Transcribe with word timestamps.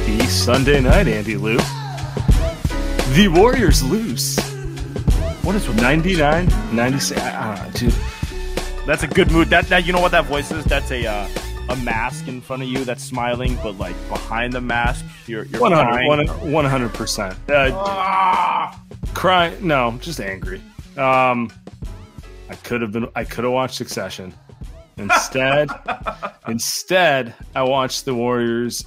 Happy 0.00 0.20
Sunday 0.26 0.80
night, 0.80 1.06
Andy 1.08 1.36
Liu. 1.36 1.58
The 3.14 3.28
Warriors 3.32 3.82
lose. 3.82 4.38
What 5.42 5.54
is 5.54 5.66
with 5.68 5.80
99, 5.80 6.48
96? 6.74 7.20
I 7.20 7.56
know, 7.66 7.70
dude. 7.72 7.94
That's 8.86 9.02
a 9.02 9.06
good 9.06 9.30
mood. 9.30 9.48
That 9.48 9.66
that 9.66 9.86
you 9.86 9.92
know 9.92 10.00
what 10.00 10.12
that 10.12 10.24
voice 10.24 10.50
is? 10.50 10.64
That's 10.64 10.90
a 10.90 11.06
uh, 11.06 11.28
a 11.68 11.76
mask 11.76 12.28
in 12.28 12.40
front 12.40 12.62
of 12.62 12.68
you 12.68 12.84
that's 12.84 13.04
smiling, 13.04 13.56
but 13.62 13.78
like 13.78 13.94
behind 14.08 14.52
the 14.52 14.60
mask, 14.60 15.04
you're 15.26 15.44
you're 15.44 15.60
100, 15.60 15.84
crying. 16.06 16.52
100 16.52 16.94
percent. 16.94 17.34
Uh, 17.48 17.70
Ah! 17.74 18.80
cry? 19.14 19.54
No, 19.60 19.96
just 20.00 20.20
angry. 20.20 20.60
Um, 20.96 21.52
I 22.48 22.54
could 22.64 22.80
have 22.80 22.92
been. 22.92 23.06
I 23.14 23.24
could 23.24 23.44
have 23.44 23.52
watched 23.52 23.74
Succession. 23.76 24.32
Instead, 24.96 25.68
instead, 26.48 27.34
I 27.54 27.62
watched 27.62 28.04
the 28.06 28.14
Warriors 28.14 28.84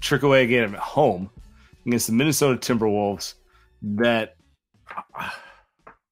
trick 0.00 0.22
away 0.22 0.44
a 0.44 0.46
game 0.46 0.74
at 0.74 0.80
home 0.80 1.30
against 1.86 2.06
the 2.06 2.12
Minnesota 2.12 2.58
Timberwolves. 2.58 3.34
That 3.82 4.34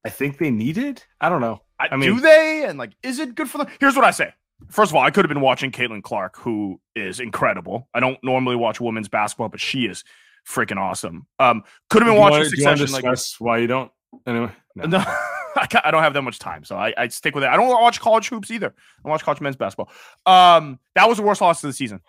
I 0.05 0.09
think 0.09 0.39
they 0.39 0.51
needed. 0.51 1.03
I 1.21 1.29
don't 1.29 1.41
know. 1.41 1.63
I, 1.81 1.89
I 1.91 1.97
mean- 1.97 2.15
do 2.15 2.21
they? 2.21 2.65
And 2.65 2.79
like, 2.79 2.93
is 3.03 3.19
it 3.19 3.35
good 3.35 3.51
for 3.51 3.59
them? 3.59 3.67
Here's 3.81 3.97
what 3.97 4.05
I 4.05 4.11
say. 4.13 4.33
First 4.71 4.91
of 4.91 4.97
all, 4.97 5.03
I 5.03 5.11
could 5.11 5.25
have 5.25 5.29
been 5.29 5.43
watching 5.43 5.71
Caitlin 5.71 6.03
Clark, 6.03 6.39
who 6.39 6.81
is 6.95 7.21
incredible. 7.21 7.89
I 7.93 8.01
don't 8.01 8.19
normally 8.23 8.57
watch 8.57 8.81
women's 8.81 9.09
basketball, 9.09 9.51
but 9.51 9.61
she 9.61 9.85
is 9.85 10.03
freaking 10.49 10.79
awesome. 10.79 11.27
Um, 11.39 11.63
could 11.91 12.03
have 12.03 12.11
been 12.11 12.19
watching 12.19 12.39
wanna- 12.39 12.51
do 12.51 12.57
you 12.57 12.65
wanna 12.65 12.77
Succession. 12.87 13.05
Like, 13.11 13.19
why 13.39 13.59
you 13.59 13.67
don't? 13.67 13.91
Anyway, 14.27 14.51
no. 14.77 14.87
no, 14.87 14.99
I, 15.57 15.67
I 15.85 15.91
don't 15.91 16.03
have 16.03 16.15
that 16.15 16.23
much 16.23 16.39
time, 16.39 16.65
so 16.65 16.77
I, 16.77 16.95
I 16.97 17.09
stick 17.09 17.35
with 17.35 17.45
it. 17.45 17.49
I 17.51 17.57
don't 17.57 17.69
watch 17.69 18.01
college 18.01 18.29
hoops 18.29 18.51
either. 18.51 18.75
I 19.05 19.09
watch 19.09 19.23
college 19.25 19.41
men's 19.43 19.57
basketball. 19.57 19.91
Um, 20.25 20.79
that 20.95 21.07
was 21.07 21.19
the 21.19 21.25
worst 21.25 21.41
loss 21.43 21.63
of 21.63 21.69
the 21.69 21.75
season. 21.75 22.01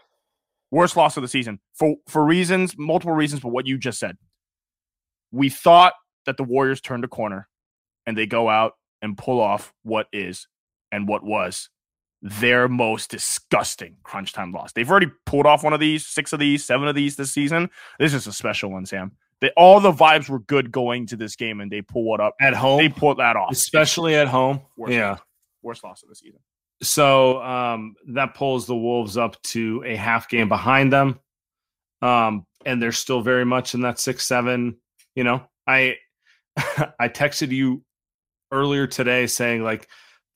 Worst 0.72 0.98
loss 0.98 1.16
of 1.18 1.22
the 1.22 1.28
season 1.30 1.60
for 1.74 1.96
for 2.08 2.26
reasons, 2.26 2.76
multiple 2.78 3.14
reasons, 3.16 3.42
but 3.42 3.50
what 3.50 3.68
you 3.68 3.78
just 3.78 4.00
said. 4.00 4.18
We 5.32 5.50
thought 5.50 5.94
that 6.26 6.38
the 6.38 6.44
Warriors 6.44 6.82
turned 6.82 7.04
a 7.04 7.08
corner, 7.08 7.48
and 8.06 8.18
they 8.18 8.26
go 8.26 8.50
out 8.50 8.74
and 9.02 9.18
pull 9.18 9.40
off 9.40 9.74
what 9.84 10.08
is 10.12 10.48
and 10.92 11.08
what 11.08 11.24
was 11.24 11.70
their 12.22 12.68
most 12.68 13.12
disgusting 13.12 13.98
crunch 14.04 14.34
time 14.34 14.52
loss. 14.52 14.74
They've 14.74 14.90
already 14.90 15.12
pulled 15.26 15.46
off 15.46 15.64
one 15.64 15.74
of 15.74 15.80
these, 15.80 16.06
six 16.08 16.34
of 16.34 16.40
these, 16.40 16.66
seven 16.66 16.88
of 16.88 16.96
these 16.96 17.16
this 17.16 17.32
season. 17.32 17.70
This 18.00 18.14
is 18.14 18.26
a 18.28 18.34
special 18.34 18.72
one, 18.72 18.86
Sam. 18.86 19.12
They, 19.40 19.52
all 19.56 19.80
the 19.80 19.92
vibes 19.92 20.28
were 20.28 20.40
good 20.40 20.72
going 20.72 21.06
to 21.08 21.16
this 21.16 21.36
game, 21.36 21.62
and 21.62 21.72
they 21.72 21.82
pull 21.84 22.04
what 22.04 22.20
up 22.20 22.34
at 22.42 22.56
home, 22.56 22.80
they 22.80 22.90
pulled 22.90 23.20
that 23.20 23.36
off. 23.36 23.52
especially 23.52 24.16
at 24.16 24.28
home. 24.28 24.62
Worst 24.76 24.94
Yeah. 24.94 25.10
loss. 25.12 25.20
worst 25.62 25.84
loss 25.84 26.04
of 26.04 26.10
the 26.10 26.16
season. 26.16 26.40
So 26.82 27.42
um, 27.42 27.96
that 28.10 28.36
pulls 28.36 28.68
the 28.68 28.76
Wolves 28.76 29.18
up 29.18 29.42
to 29.44 29.84
a 29.86 29.96
half 29.96 30.30
game 30.30 30.48
behind 30.48 30.94
them, 30.94 31.20
um, 32.02 32.46
and 32.66 32.82
they're 32.82 32.92
still 32.92 33.22
very 33.22 33.46
much 33.46 33.74
in 33.74 33.82
that 33.82 34.00
six 34.00 34.26
seven. 34.26 34.78
You 35.16 35.24
know, 35.24 35.44
I 35.66 35.96
I 37.00 37.10
texted 37.10 37.50
you 37.50 37.84
earlier 38.52 38.88
today 38.88 39.28
saying 39.28 39.64
like 39.64 39.88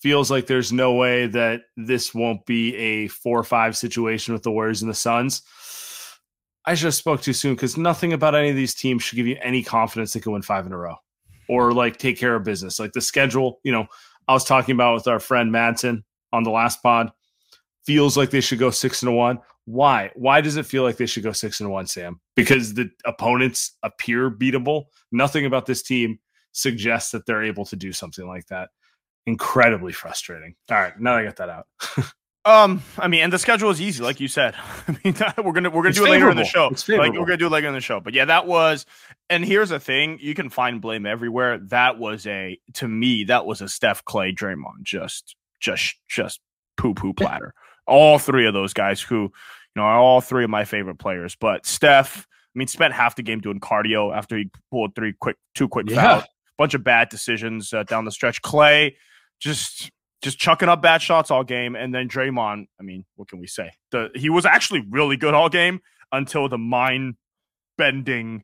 feels 0.02 0.32
like 0.32 0.48
there's 0.48 0.74
no 0.74 0.94
way 0.94 1.28
that 1.28 1.62
this 1.78 2.14
won't 2.14 2.46
be 2.46 2.76
a 2.76 3.08
four 3.08 3.40
or 3.40 3.44
five 3.44 3.78
situation 3.78 4.34
with 4.34 4.44
the 4.44 4.52
Warriors 4.52 4.82
and 4.82 4.90
the 4.90 4.96
Suns. 4.96 5.44
I 6.66 6.76
just 6.76 6.98
spoke 6.98 7.22
too 7.22 7.34
soon 7.34 7.56
because 7.56 7.78
nothing 7.78 8.14
about 8.14 8.36
any 8.36 8.50
of 8.50 8.56
these 8.56 8.76
teams 8.76 9.04
should 9.04 9.16
give 9.16 9.28
you 9.28 9.38
any 9.42 9.64
confidence 9.64 10.14
they 10.14 10.20
can 10.20 10.32
win 10.32 10.42
five 10.42 10.66
in 10.66 10.72
a 10.72 10.78
row 10.78 10.96
or 11.50 11.72
like 11.74 11.98
take 11.98 12.18
care 12.18 12.36
of 12.36 12.44
business. 12.44 12.80
Like 12.80 12.94
the 12.94 13.02
schedule, 13.02 13.60
you 13.64 13.72
know, 13.72 13.88
I 14.28 14.34
was 14.34 14.44
talking 14.44 14.74
about 14.74 14.96
with 14.96 15.08
our 15.08 15.20
friend 15.20 15.52
Madsen 15.52 16.04
on 16.34 16.44
the 16.44 16.52
last 16.52 16.82
pod. 16.82 17.12
Feels 17.86 18.16
like 18.16 18.30
they 18.30 18.42
should 18.42 18.60
go 18.60 18.70
six 18.70 19.02
and 19.02 19.16
one. 19.16 19.40
Why? 19.66 20.12
Why 20.16 20.42
does 20.42 20.58
it 20.58 20.66
feel 20.66 20.84
like 20.84 20.98
they 20.98 21.06
should 21.06 21.24
go 21.24 21.32
six 21.32 21.60
and 21.60 21.72
one, 21.72 21.88
Sam? 21.88 22.20
Because 22.36 22.74
the 22.74 22.90
opponents 23.06 23.78
appear 23.84 24.30
beatable. 24.30 24.86
Nothing 25.12 25.46
about 25.46 25.66
this 25.66 25.82
team 25.82 26.20
suggests 26.52 27.12
that 27.12 27.26
they're 27.26 27.44
able 27.44 27.66
to 27.66 27.76
do 27.76 27.92
something 27.92 28.28
like 28.28 28.48
that. 28.48 28.70
Incredibly 29.26 29.94
frustrating. 29.94 30.56
All 30.70 30.78
right, 30.78 31.00
now 31.00 31.16
I 31.16 31.24
got 31.24 31.38
that 31.38 31.50
out. 31.50 31.68
Um, 32.44 32.82
I 32.98 33.08
mean, 33.08 33.22
and 33.22 33.32
the 33.32 33.38
schedule 33.38 33.70
is 33.70 33.80
easy, 33.80 34.04
like 34.04 34.20
you 34.20 34.28
said. 34.28 34.56
I 34.88 34.98
mean, 35.04 35.16
we're 35.38 35.52
gonna 35.52 35.70
we're 35.70 35.84
gonna 35.84 35.90
It's 35.90 36.00
do 36.00 36.06
it 36.06 36.10
later 36.10 36.30
in 36.30 36.38
the 36.38 36.44
show. 36.44 36.70
Like 36.88 37.14
we're 37.14 37.26
gonna 37.26 37.38
do 37.38 37.48
it 37.48 37.52
later 37.52 37.68
in 37.68 37.74
the 37.74 37.82
show. 37.82 38.00
But 38.00 38.14
yeah, 38.14 38.26
that 38.26 38.48
was. 38.48 38.86
And 39.30 39.46
here's 39.46 39.70
the 39.70 39.80
thing: 39.80 40.18
you 40.20 40.34
can 40.34 40.50
find 40.50 40.82
blame 40.82 41.06
everywhere. 41.06 41.60
That 41.60 42.00
was 42.00 42.26
a 42.26 42.60
to 42.74 42.88
me 42.88 43.26
that 43.26 43.46
was 43.46 43.62
a 43.62 43.70
Steph 43.70 44.04
Klay 44.06 44.36
Draymond 44.36 44.82
just 44.84 45.36
just 45.62 45.96
just 46.10 46.40
poo 46.78 46.94
poo 46.94 47.14
platter. 47.14 47.54
all 47.88 48.20
three 48.20 48.46
of 48.48 48.54
those 48.54 48.74
guys 48.74 49.02
who 49.02 49.22
you 49.24 49.32
know 49.76 49.84
are 49.84 49.98
all 50.00 50.20
three 50.22 50.44
of 50.44 50.50
my 50.50 50.66
favorite 50.66 51.00
players. 51.00 51.36
But 51.40 51.66
Steph, 51.66 52.28
I 52.54 52.60
mean, 52.60 52.68
spent 52.68 52.94
half 52.94 53.16
the 53.16 53.24
game 53.24 53.40
doing 53.40 53.60
cardio 53.62 54.14
after 54.16 54.38
he 54.38 54.50
pulled 54.72 54.96
three 54.96 55.14
quick 55.20 55.38
two 55.56 55.68
quick 55.70 55.90
Yeah. 55.90 56.20
fouls. 56.20 56.24
Bunch 56.58 56.74
of 56.74 56.84
bad 56.84 57.10
decisions 57.10 57.74
uh, 57.74 57.84
down 57.84 58.06
the 58.06 58.12
stretch. 58.12 58.42
Klay 58.42 58.94
just 59.40 59.90
just 60.22 60.38
chucking 60.38 60.70
up 60.70 60.82
bad 60.84 61.02
shots 61.02 61.32
all 61.32 61.44
game, 61.44 61.76
and 61.76 61.94
then 61.96 62.08
Draymond. 62.08 62.66
I 62.80 62.84
mean, 62.84 63.06
what 63.16 63.28
can 63.28 63.40
we 63.40 63.48
say? 63.48 63.72
The 63.92 64.10
he 64.16 64.30
was 64.30 64.46
actually 64.46 64.84
really 64.90 65.18
good 65.18 65.34
all 65.34 65.50
game 65.50 65.80
until 66.12 66.48
the 66.50 66.58
mind 66.60 67.16
bending. 67.78 68.44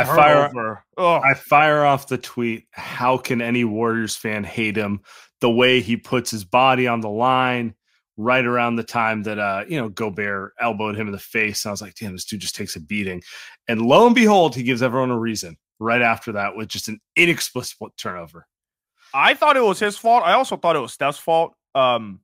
I 0.00 0.04
fire. 0.16 0.84
I 1.22 1.34
fire 1.34 1.84
off 1.84 2.08
the 2.08 2.18
tweet. 2.18 2.66
How 2.70 3.16
can 3.18 3.40
any 3.42 3.64
Warriors 3.64 4.16
fan 4.16 4.44
hate 4.44 4.76
him? 4.76 5.00
The 5.40 5.50
way 5.50 5.80
he 5.80 5.96
puts 5.96 6.30
his 6.30 6.44
body 6.44 6.86
on 6.86 7.00
the 7.00 7.08
line 7.08 7.74
right 8.16 8.44
around 8.44 8.76
the 8.76 8.82
time 8.82 9.22
that 9.22 9.38
uh, 9.38 9.64
you 9.68 9.80
know, 9.80 9.88
Gobert 9.88 10.52
elbowed 10.60 10.96
him 10.96 11.06
in 11.06 11.12
the 11.12 11.18
face. 11.18 11.64
And 11.64 11.70
I 11.70 11.72
was 11.72 11.80
like, 11.82 11.94
damn, 11.94 12.12
this 12.12 12.24
dude 12.24 12.40
just 12.40 12.56
takes 12.56 12.74
a 12.74 12.80
beating. 12.80 13.22
And 13.68 13.80
lo 13.82 14.06
and 14.06 14.14
behold, 14.14 14.54
he 14.56 14.64
gives 14.64 14.82
everyone 14.82 15.10
a 15.10 15.18
reason 15.18 15.56
right 15.78 16.02
after 16.02 16.32
that 16.32 16.56
with 16.56 16.68
just 16.68 16.88
an 16.88 16.98
inexplicable 17.14 17.90
turnover. 17.96 18.46
I 19.14 19.34
thought 19.34 19.56
it 19.56 19.62
was 19.62 19.78
his 19.78 19.96
fault. 19.96 20.24
I 20.24 20.32
also 20.32 20.56
thought 20.56 20.74
it 20.76 20.80
was 20.80 20.92
Steph's 20.92 21.18
fault. 21.18 21.54
Um, 21.74 22.20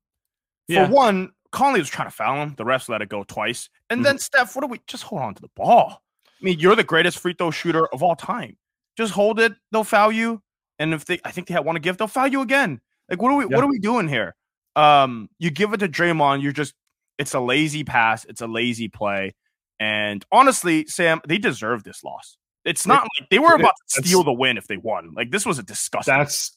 Yeah. 0.66 0.86
For 0.88 0.92
one, 0.92 1.30
Conley 1.52 1.78
was 1.78 1.88
trying 1.88 2.08
to 2.08 2.14
foul 2.14 2.42
him. 2.42 2.54
The 2.56 2.64
refs 2.64 2.88
let 2.88 3.00
it 3.00 3.08
go 3.08 3.22
twice. 3.22 3.70
And 3.88 3.98
Mm-hmm. 3.98 4.04
then 4.04 4.18
Steph, 4.18 4.56
what 4.56 4.62
do 4.62 4.66
we 4.66 4.80
just 4.88 5.04
hold 5.04 5.22
on 5.22 5.34
to 5.34 5.40
the 5.42 5.50
ball? 5.54 6.02
I 6.40 6.44
mean, 6.44 6.58
you're 6.58 6.76
the 6.76 6.84
greatest 6.84 7.18
free 7.18 7.34
throw 7.36 7.50
shooter 7.50 7.86
of 7.86 8.02
all 8.02 8.16
time. 8.16 8.56
Just 8.96 9.12
hold 9.12 9.40
it. 9.40 9.54
They'll 9.72 9.84
foul 9.84 10.12
you. 10.12 10.42
And 10.78 10.92
if 10.92 11.04
they, 11.04 11.20
I 11.24 11.30
think 11.30 11.48
they 11.48 11.54
want 11.54 11.66
one 11.66 11.74
to 11.76 11.80
give, 11.80 11.96
they'll 11.96 12.08
foul 12.08 12.26
you 12.28 12.40
again. 12.42 12.80
Like, 13.08 13.22
what 13.22 13.30
are 13.30 13.36
we, 13.36 13.44
Yeah. 13.44 13.56
what 13.56 13.64
are 13.64 13.70
we 13.70 13.78
doing 13.78 14.08
here? 14.08 14.34
Um, 14.76 15.28
you 15.38 15.50
give 15.50 15.72
it 15.72 15.78
to 15.78 15.88
Draymond. 15.88 16.42
You're 16.42 16.52
just, 16.52 16.74
it's 17.18 17.34
a 17.34 17.40
lazy 17.40 17.84
pass. 17.84 18.24
It's 18.24 18.40
a 18.40 18.46
lazy 18.46 18.88
play. 18.88 19.34
And 19.78 20.24
honestly, 20.32 20.86
Sam, 20.86 21.20
they 21.26 21.38
deserve 21.38 21.84
this 21.84 22.02
loss. 22.04 22.36
It's 22.64 22.86
not 22.86 23.02
like 23.02 23.28
they 23.28 23.38
were 23.38 23.54
about 23.54 23.74
to 23.90 24.02
steal 24.02 24.24
the 24.24 24.32
win 24.32 24.56
if 24.56 24.66
they 24.66 24.76
won. 24.78 25.12
Like 25.14 25.30
this 25.30 25.44
was 25.44 25.58
a 25.58 25.62
disgusting. 25.62 26.14
That's 26.16 26.56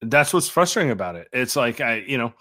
that's 0.00 0.32
what's 0.32 0.48
frustrating 0.48 0.90
about 0.90 1.16
it. 1.16 1.28
It's 1.32 1.54
like 1.54 1.80
I, 1.82 1.96
you 1.96 2.16
know, 2.16 2.32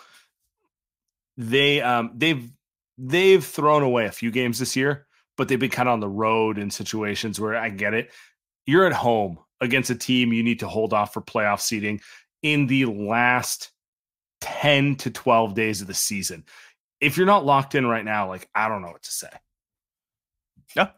they 1.37 1.81
um 1.81 2.11
they've 2.15 2.49
they've 2.97 3.43
thrown 3.43 3.83
away 3.83 4.05
a 4.05 4.11
few 4.11 4.31
games 4.31 4.59
this 4.59 4.75
year, 4.75 5.05
but 5.37 5.47
they've 5.47 5.59
been 5.59 5.69
kind 5.69 5.89
of 5.89 5.93
on 5.93 5.99
the 5.99 6.09
road 6.09 6.57
in 6.57 6.69
situations 6.69 7.39
where 7.39 7.55
I 7.55 7.69
get 7.69 7.93
it. 7.93 8.11
You're 8.65 8.85
at 8.85 8.93
home 8.93 9.39
against 9.61 9.89
a 9.89 9.95
team 9.95 10.33
you 10.33 10.43
need 10.43 10.59
to 10.59 10.67
hold 10.67 10.93
off 10.93 11.13
for 11.13 11.21
playoff 11.21 11.61
seeding 11.61 12.01
in 12.41 12.67
the 12.67 12.85
last 12.85 13.71
10 14.41 14.97
to 14.97 15.09
12 15.09 15.53
days 15.55 15.81
of 15.81 15.87
the 15.87 15.93
season. 15.93 16.43
If 16.99 17.17
you're 17.17 17.25
not 17.25 17.45
locked 17.45 17.75
in 17.75 17.85
right 17.85 18.05
now, 18.05 18.27
like 18.27 18.49
I 18.53 18.67
don't 18.67 18.81
know 18.81 18.91
what 18.91 19.03
to 19.03 19.11
say. 19.11 19.29
Yeah. 20.75 20.89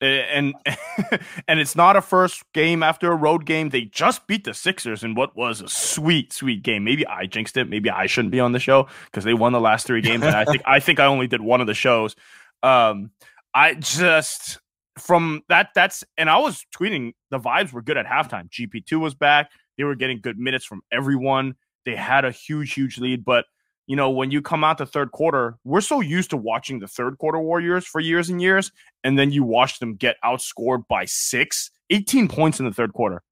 And 0.00 0.54
and 1.48 1.60
it's 1.60 1.76
not 1.76 1.96
a 1.96 2.02
first 2.02 2.42
game 2.52 2.82
after 2.82 3.10
a 3.12 3.14
road 3.14 3.46
game. 3.46 3.68
They 3.70 3.82
just 3.82 4.26
beat 4.26 4.44
the 4.44 4.54
Sixers 4.54 5.04
in 5.04 5.14
what 5.14 5.36
was 5.36 5.60
a 5.60 5.68
sweet, 5.68 6.32
sweet 6.32 6.62
game. 6.62 6.84
Maybe 6.84 7.06
I 7.06 7.26
jinxed 7.26 7.56
it. 7.56 7.68
Maybe 7.68 7.88
I 7.90 8.06
shouldn't 8.06 8.32
be 8.32 8.40
on 8.40 8.52
the 8.52 8.58
show 8.58 8.88
because 9.06 9.24
they 9.24 9.34
won 9.34 9.52
the 9.52 9.60
last 9.60 9.86
three 9.86 10.02
games. 10.02 10.24
And 10.24 10.34
I 10.34 10.44
think 10.44 10.62
I 10.66 10.80
think 10.80 11.00
I 11.00 11.06
only 11.06 11.26
did 11.26 11.40
one 11.40 11.60
of 11.60 11.66
the 11.66 11.74
shows. 11.74 12.16
Um, 12.62 13.10
I 13.54 13.74
just 13.74 14.58
from 14.98 15.42
that 15.48 15.68
that's 15.74 16.04
and 16.16 16.28
I 16.28 16.38
was 16.38 16.64
tweeting 16.74 17.12
the 17.30 17.38
vibes 17.38 17.72
were 17.72 17.82
good 17.82 17.96
at 17.96 18.06
halftime. 18.06 18.48
GP2 18.50 18.98
was 18.98 19.14
back. 19.14 19.50
They 19.78 19.84
were 19.84 19.94
getting 19.94 20.20
good 20.20 20.38
minutes 20.38 20.64
from 20.64 20.82
everyone. 20.92 21.54
They 21.84 21.96
had 21.96 22.24
a 22.24 22.30
huge, 22.30 22.74
huge 22.74 22.98
lead, 22.98 23.24
but 23.24 23.44
you 23.86 23.96
know, 23.96 24.10
when 24.10 24.30
you 24.30 24.40
come 24.40 24.64
out 24.64 24.78
the 24.78 24.86
third 24.86 25.12
quarter, 25.12 25.58
we're 25.64 25.82
so 25.82 26.00
used 26.00 26.30
to 26.30 26.38
watching 26.38 26.78
the 26.78 26.88
third 26.88 27.18
quarter 27.18 27.38
Warriors 27.38 27.86
for 27.86 28.00
years 28.00 28.30
and 28.30 28.40
years, 28.40 28.72
and 29.02 29.18
then 29.18 29.30
you 29.30 29.44
watch 29.44 29.78
them 29.78 29.94
get 29.94 30.16
outscored 30.24 30.88
by 30.88 31.04
six, 31.04 31.70
18 31.90 32.28
points 32.28 32.58
in 32.58 32.64
the 32.64 32.72
third 32.72 32.94
quarter. 32.94 33.22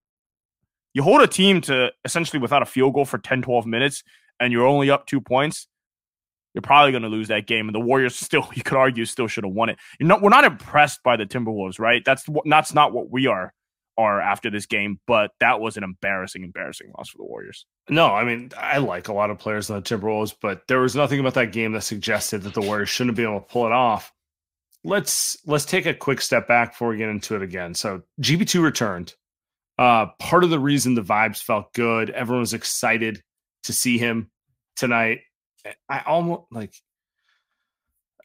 You 0.92 1.02
hold 1.02 1.22
a 1.22 1.26
team 1.26 1.62
to 1.62 1.90
essentially 2.04 2.38
without 2.38 2.60
a 2.60 2.66
field 2.66 2.92
goal 2.92 3.06
for 3.06 3.16
10, 3.16 3.40
12 3.40 3.64
minutes, 3.64 4.02
and 4.40 4.52
you're 4.52 4.66
only 4.66 4.90
up 4.90 5.06
two 5.06 5.22
points 5.22 5.68
you're 6.54 6.62
probably 6.62 6.93
going 6.93 7.02
to 7.02 7.08
lose 7.08 7.28
that 7.28 7.46
game. 7.46 7.69
And 7.69 7.75
the 7.75 7.81
Warriors 7.81 8.16
still, 8.20 8.49
you 8.54 8.62
could 8.62 8.76
argue, 8.76 9.04
still 9.04 9.28
should 9.28 9.44
have 9.44 9.52
won 9.52 9.69
it. 9.69 9.78
You 9.99 10.06
know, 10.06 10.19
we're 10.20 10.31
not 10.31 10.44
impressed 10.44 11.02
by 11.02 11.16
the 11.16 11.26
Timberwolves, 11.26 11.78
right? 11.78 12.04
That's 12.04 12.25
that's 12.44 12.75
not 12.75 12.93
what 12.93 13.10
we 13.10 13.26
are 13.26 13.52
are 13.99 14.20
after 14.20 14.50
this 14.50 14.66
game. 14.66 15.00
But 15.06 15.32
that 15.40 15.60
was 15.60 15.76
an 15.76 15.84
embarrassing, 15.84 16.44
embarrassing 16.44 16.93
loss 16.96 17.10
for 17.10 17.19
the 17.19 17.25
Warriors. 17.25 17.66
No, 17.88 18.06
I 18.06 18.25
mean, 18.25 18.50
I 18.56 18.78
like 18.78 19.08
a 19.08 19.12
lot 19.12 19.31
of 19.31 19.38
players 19.38 19.70
on 19.70 19.76
the 19.76 19.82
Timberwolves, 19.82 20.34
but 20.40 20.62
there 20.69 20.81
was 20.81 20.96
nothing 20.96 21.20
about 21.20 21.34
that 21.34 21.52
game 21.52 21.72
that 21.72 21.82
suggested 21.82 22.43
that 22.43 22.54
the 22.54 22.60
Warriors 22.60 22.88
shouldn't 22.88 23.16
be 23.16 23.22
able 23.22 23.40
to 23.40 23.46
pull 23.46 23.66
it 23.66 23.72
off. 23.72 24.12
Let's 24.84 25.37
let's 25.46 25.64
take 25.64 25.87
a 25.87 25.94
quick 25.94 26.20
step 26.20 26.49
back 26.49 26.72
before 26.72 26.88
we 26.88 26.96
get 26.96 27.08
into 27.08 27.37
it 27.37 27.43
again. 27.43 27.75
So 27.75 28.02
GP2 28.20 28.62
returned. 28.62 29.14
Uh, 29.78 30.06
part 30.19 30.44
of 30.44 30.50
the 30.50 30.58
reason 30.58 30.94
the 30.94 31.02
vibes 31.02 31.43
felt 31.43 31.72
good, 31.72 32.10
everyone 32.10 32.40
was 32.40 32.52
excited 32.52 33.22
to 33.64 33.72
see 33.72 33.96
him 33.96 34.31
tonight 34.76 35.20
I 35.88 36.03
almost 36.06 36.44
like. 36.50 36.75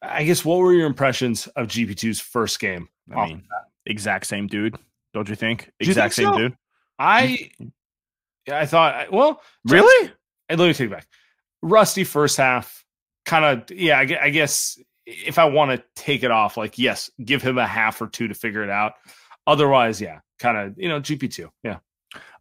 I 0.02 0.24
guess 0.26 0.46
what 0.46 0.60
were 0.60 0.74
your 0.74 0.86
impressions 0.86 1.48
of 1.48 1.68
GP2's 1.68 2.20
first 2.20 2.60
game? 2.60 2.88
I 3.16 3.26
mean, 3.26 3.44
exact 3.86 4.28
same 4.28 4.46
dude, 4.48 4.76
don't 5.14 5.28
you 5.28 5.36
think? 5.36 5.72
Exact 5.80 5.80
you 5.80 5.94
think 5.94 6.14
same 6.14 6.26
so? 6.34 6.38
dude. 6.38 6.58
I 7.00 7.52
yeah, 8.48 8.60
I 8.60 8.66
thought 8.66 9.12
well, 9.12 9.42
really? 9.66 10.08
Just, 10.50 10.60
let 10.60 10.68
me 10.68 10.74
take 10.74 10.88
it 10.88 10.92
back. 10.92 11.08
Rusty 11.62 12.04
first 12.04 12.38
half, 12.38 12.86
kind 13.26 13.44
of 13.46 13.72
yeah. 13.76 13.98
I, 13.98 14.26
I 14.26 14.30
guess 14.30 14.80
if 15.06 15.40
I 15.40 15.46
want 15.46 15.72
to 15.72 15.84
take 16.02 16.24
it 16.24 16.32
off, 16.32 16.58
like 16.58 16.78
yes, 16.78 17.10
give 17.24 17.42
him 17.42 17.58
a 17.58 17.68
half 17.68 18.02
or 18.02 18.08
two 18.08 18.28
to 18.28 18.34
figure 18.34 18.64
it 18.64 18.70
out. 18.70 18.94
Otherwise, 19.48 20.00
yeah, 20.00 20.20
kind 20.40 20.58
of 20.58 20.78
you 20.78 20.90
know 20.90 21.00
GP 21.00 21.34
two, 21.34 21.50
yeah. 21.64 21.78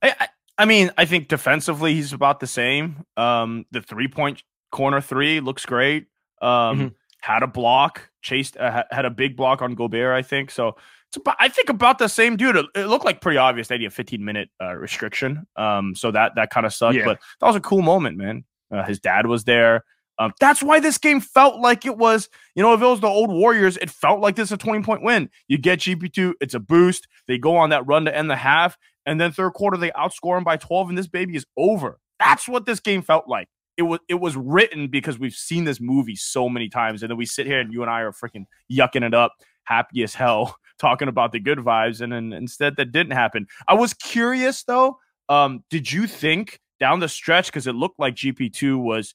I, 0.02 0.14
I 0.20 0.28
I 0.58 0.64
mean, 0.64 0.90
I 0.96 1.04
think 1.04 1.28
defensively 1.28 1.94
he's 1.94 2.12
about 2.12 2.40
the 2.40 2.46
same. 2.46 3.04
Um, 3.16 3.66
the 3.72 3.82
three 3.82 4.08
point 4.08 4.42
corner 4.70 5.00
three 5.00 5.40
looks 5.40 5.66
great. 5.66 6.06
Um, 6.42 6.48
mm-hmm. 6.50 6.86
Had 7.20 7.42
a 7.42 7.46
block, 7.46 8.10
chased, 8.22 8.56
uh, 8.56 8.84
had 8.90 9.04
a 9.04 9.10
big 9.10 9.36
block 9.36 9.62
on 9.62 9.74
Gobert, 9.74 10.14
I 10.14 10.22
think. 10.22 10.50
So 10.50 10.76
it's 11.08 11.16
about, 11.16 11.36
I 11.40 11.48
think 11.48 11.68
about 11.68 11.98
the 11.98 12.08
same 12.08 12.36
dude. 12.36 12.56
It, 12.56 12.66
it 12.74 12.86
looked 12.86 13.04
like 13.04 13.20
pretty 13.20 13.38
obvious 13.38 13.68
that 13.68 13.78
he 13.78 13.84
had 13.84 13.92
a 13.92 13.94
15 13.94 14.24
minute 14.24 14.48
uh, 14.62 14.74
restriction. 14.74 15.46
Um, 15.56 15.94
so 15.94 16.10
that 16.10 16.32
that 16.36 16.50
kind 16.50 16.66
of 16.66 16.74
sucked, 16.74 16.96
yeah. 16.96 17.04
but 17.04 17.18
that 17.40 17.46
was 17.46 17.56
a 17.56 17.60
cool 17.60 17.82
moment, 17.82 18.16
man. 18.16 18.44
Uh, 18.70 18.84
his 18.84 19.00
dad 19.00 19.26
was 19.26 19.44
there. 19.44 19.84
Um, 20.18 20.32
that's 20.40 20.62
why 20.62 20.80
this 20.80 20.98
game 20.98 21.20
felt 21.20 21.60
like 21.60 21.84
it 21.84 21.96
was, 21.98 22.28
you 22.54 22.62
know, 22.62 22.72
if 22.72 22.80
it 22.80 22.86
was 22.86 23.00
the 23.00 23.06
old 23.06 23.30
Warriors, 23.30 23.76
it 23.76 23.90
felt 23.90 24.20
like 24.20 24.34
this 24.34 24.50
a 24.50 24.56
20 24.56 24.82
point 24.82 25.02
win. 25.02 25.28
You 25.46 25.58
get 25.58 25.80
GP2, 25.80 26.34
it's 26.40 26.54
a 26.54 26.60
boost. 26.60 27.06
They 27.28 27.38
go 27.38 27.56
on 27.56 27.70
that 27.70 27.86
run 27.86 28.06
to 28.06 28.16
end 28.16 28.30
the 28.30 28.36
half, 28.36 28.78
and 29.04 29.20
then 29.20 29.32
third 29.32 29.52
quarter, 29.52 29.76
they 29.76 29.90
outscore 29.90 30.36
them 30.36 30.44
by 30.44 30.56
12, 30.56 30.88
and 30.88 30.98
this 30.98 31.06
baby 31.06 31.36
is 31.36 31.44
over. 31.56 31.98
That's 32.18 32.48
what 32.48 32.64
this 32.64 32.80
game 32.80 33.02
felt 33.02 33.28
like 33.28 33.48
it 33.76 33.82
was 33.82 34.00
it 34.08 34.14
was 34.14 34.36
written 34.36 34.88
because 34.88 35.18
we've 35.18 35.34
seen 35.34 35.64
this 35.64 35.80
movie 35.80 36.16
so 36.16 36.48
many 36.48 36.68
times, 36.68 37.02
and 37.02 37.10
then 37.10 37.16
we 37.16 37.26
sit 37.26 37.46
here 37.46 37.60
and 37.60 37.72
you 37.72 37.82
and 37.82 37.90
I 37.90 38.00
are 38.00 38.12
freaking 38.12 38.46
yucking 38.70 39.06
it 39.06 39.14
up, 39.14 39.34
happy 39.64 40.02
as 40.02 40.14
hell, 40.14 40.56
talking 40.78 41.08
about 41.08 41.32
the 41.32 41.40
good 41.40 41.58
vibes, 41.58 42.00
and 42.00 42.12
then 42.12 42.32
instead 42.32 42.76
that 42.76 42.92
didn't 42.92 43.12
happen. 43.12 43.46
I 43.68 43.74
was 43.74 43.94
curious 43.94 44.64
though. 44.64 44.98
Um, 45.28 45.64
did 45.70 45.90
you 45.90 46.06
think 46.06 46.60
down 46.78 47.00
the 47.00 47.08
stretch 47.08 47.46
because 47.46 47.66
it 47.66 47.74
looked 47.74 47.98
like 47.98 48.14
GP 48.14 48.52
two 48.52 48.78
was, 48.78 49.14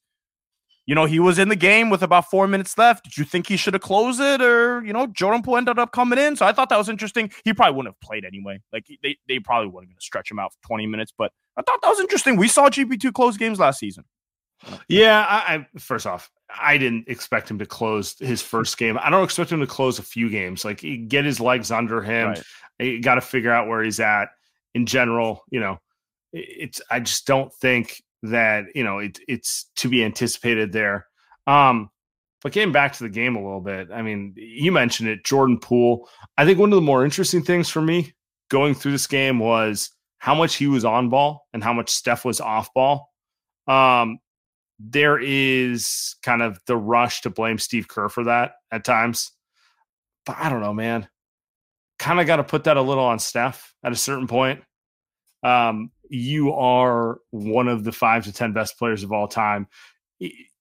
you 0.85 0.95
know, 0.95 1.05
he 1.05 1.19
was 1.19 1.39
in 1.39 1.49
the 1.49 1.55
game 1.55 1.89
with 1.89 2.01
about 2.01 2.29
four 2.29 2.47
minutes 2.47 2.77
left. 2.77 3.03
Did 3.03 3.17
you 3.17 3.23
think 3.23 3.47
he 3.47 3.55
should 3.55 3.73
have 3.73 3.83
closed 3.83 4.19
it, 4.19 4.41
or 4.41 4.83
you 4.83 4.93
know, 4.93 5.07
Jordan 5.07 5.41
Poole 5.41 5.57
ended 5.57 5.79
up 5.79 5.91
coming 5.91 6.19
in? 6.19 6.35
So 6.35 6.45
I 6.45 6.51
thought 6.51 6.69
that 6.69 6.77
was 6.77 6.89
interesting. 6.89 7.31
He 7.45 7.53
probably 7.53 7.75
wouldn't 7.75 7.95
have 7.95 8.01
played 8.01 8.25
anyway. 8.25 8.61
Like 8.73 8.85
they 9.01 9.17
they 9.27 9.39
probably 9.39 9.67
weren't 9.67 9.87
going 9.87 9.97
to 9.97 10.03
stretch 10.03 10.29
him 10.29 10.39
out 10.39 10.53
for 10.53 10.67
twenty 10.67 10.87
minutes, 10.87 11.13
but 11.15 11.31
I 11.57 11.61
thought 11.61 11.81
that 11.81 11.89
was 11.89 11.99
interesting. 11.99 12.35
We 12.35 12.47
saw 12.47 12.69
GP 12.69 12.99
two 12.99 13.11
close 13.11 13.37
games 13.37 13.59
last 13.59 13.79
season. 13.79 14.05
Yeah, 14.87 15.25
I, 15.27 15.55
I, 15.55 15.79
first 15.79 16.05
off, 16.05 16.29
I 16.59 16.77
didn't 16.77 17.07
expect 17.07 17.49
him 17.49 17.59
to 17.59 17.65
close 17.65 18.17
his 18.19 18.41
first 18.41 18.77
game. 18.77 18.97
I 19.01 19.09
don't 19.09 19.23
expect 19.23 19.51
him 19.51 19.59
to 19.61 19.67
close 19.67 19.99
a 19.99 20.03
few 20.03 20.29
games. 20.29 20.65
Like 20.65 20.83
get 21.07 21.25
his 21.25 21.39
legs 21.39 21.71
under 21.71 22.01
him. 22.01 22.35
Right. 22.79 23.01
Got 23.01 23.15
to 23.15 23.21
figure 23.21 23.51
out 23.51 23.67
where 23.67 23.83
he's 23.83 23.99
at. 23.99 24.29
In 24.73 24.85
general, 24.85 25.43
you 25.51 25.59
know, 25.59 25.79
it's. 26.31 26.81
I 26.89 27.01
just 27.01 27.27
don't 27.27 27.53
think 27.55 28.01
that 28.23 28.65
you 28.73 28.83
know 28.83 28.99
it, 28.99 29.19
it's 29.27 29.65
to 29.77 29.89
be 29.89 30.03
anticipated 30.03 30.71
there. 30.71 31.07
Um, 31.45 31.89
but 32.41 32.53
getting 32.53 32.71
back 32.71 32.93
to 32.93 33.03
the 33.03 33.09
game 33.09 33.35
a 33.35 33.43
little 33.43 33.61
bit, 33.61 33.89
I 33.93 34.01
mean, 34.01 34.33
you 34.35 34.71
mentioned 34.71 35.09
it, 35.09 35.25
Jordan 35.25 35.59
Poole. 35.59 36.09
I 36.37 36.45
think 36.45 36.57
one 36.57 36.71
of 36.71 36.75
the 36.75 36.81
more 36.81 37.03
interesting 37.03 37.43
things 37.43 37.69
for 37.69 37.81
me 37.81 38.13
going 38.49 38.73
through 38.73 38.93
this 38.93 39.07
game 39.07 39.39
was 39.39 39.91
how 40.17 40.35
much 40.35 40.55
he 40.55 40.67
was 40.67 40.85
on 40.85 41.09
ball 41.09 41.47
and 41.53 41.63
how 41.63 41.73
much 41.73 41.89
Steph 41.89 42.25
was 42.25 42.41
off 42.41 42.73
ball. 42.73 43.11
Um, 43.67 44.19
there 44.89 45.19
is 45.19 46.15
kind 46.23 46.41
of 46.41 46.59
the 46.65 46.75
rush 46.75 47.21
to 47.21 47.29
blame 47.29 47.57
Steve 47.57 47.87
Kerr 47.87 48.09
for 48.09 48.23
that 48.25 48.53
at 48.71 48.83
times. 48.83 49.31
But 50.25 50.37
I 50.39 50.49
don't 50.49 50.61
know, 50.61 50.73
man. 50.73 51.07
Kind 51.99 52.19
of 52.19 52.27
got 52.27 52.37
to 52.37 52.43
put 52.43 52.63
that 52.63 52.77
a 52.77 52.81
little 52.81 53.03
on 53.03 53.19
Steph 53.19 53.73
at 53.83 53.91
a 53.91 53.97
certain 53.97 54.27
point. 54.27 54.61
Um, 55.43 55.91
you 56.09 56.53
are 56.53 57.19
one 57.31 57.67
of 57.67 57.83
the 57.83 57.91
five 57.91 58.25
to 58.25 58.33
10 58.33 58.53
best 58.53 58.77
players 58.77 59.03
of 59.03 59.11
all 59.11 59.27
time. 59.27 59.67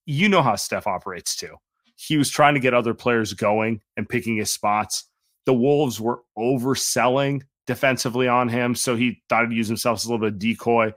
You 0.06 0.28
know 0.28 0.42
how 0.42 0.56
Steph 0.56 0.86
operates 0.86 1.36
too. 1.36 1.56
He 1.96 2.16
was 2.16 2.30
trying 2.30 2.54
to 2.54 2.60
get 2.60 2.74
other 2.74 2.94
players 2.94 3.34
going 3.34 3.80
and 3.96 4.08
picking 4.08 4.36
his 4.36 4.52
spots. 4.52 5.04
The 5.46 5.54
Wolves 5.54 6.00
were 6.00 6.20
overselling 6.38 7.42
defensively 7.66 8.26
on 8.26 8.48
him, 8.48 8.74
so 8.74 8.96
he 8.96 9.22
thought 9.28 9.48
he'd 9.48 9.56
use 9.56 9.68
himself 9.68 9.98
as 9.98 10.04
a 10.04 10.08
little 10.08 10.26
bit 10.26 10.34
of 10.34 10.38
decoy. 10.38 10.92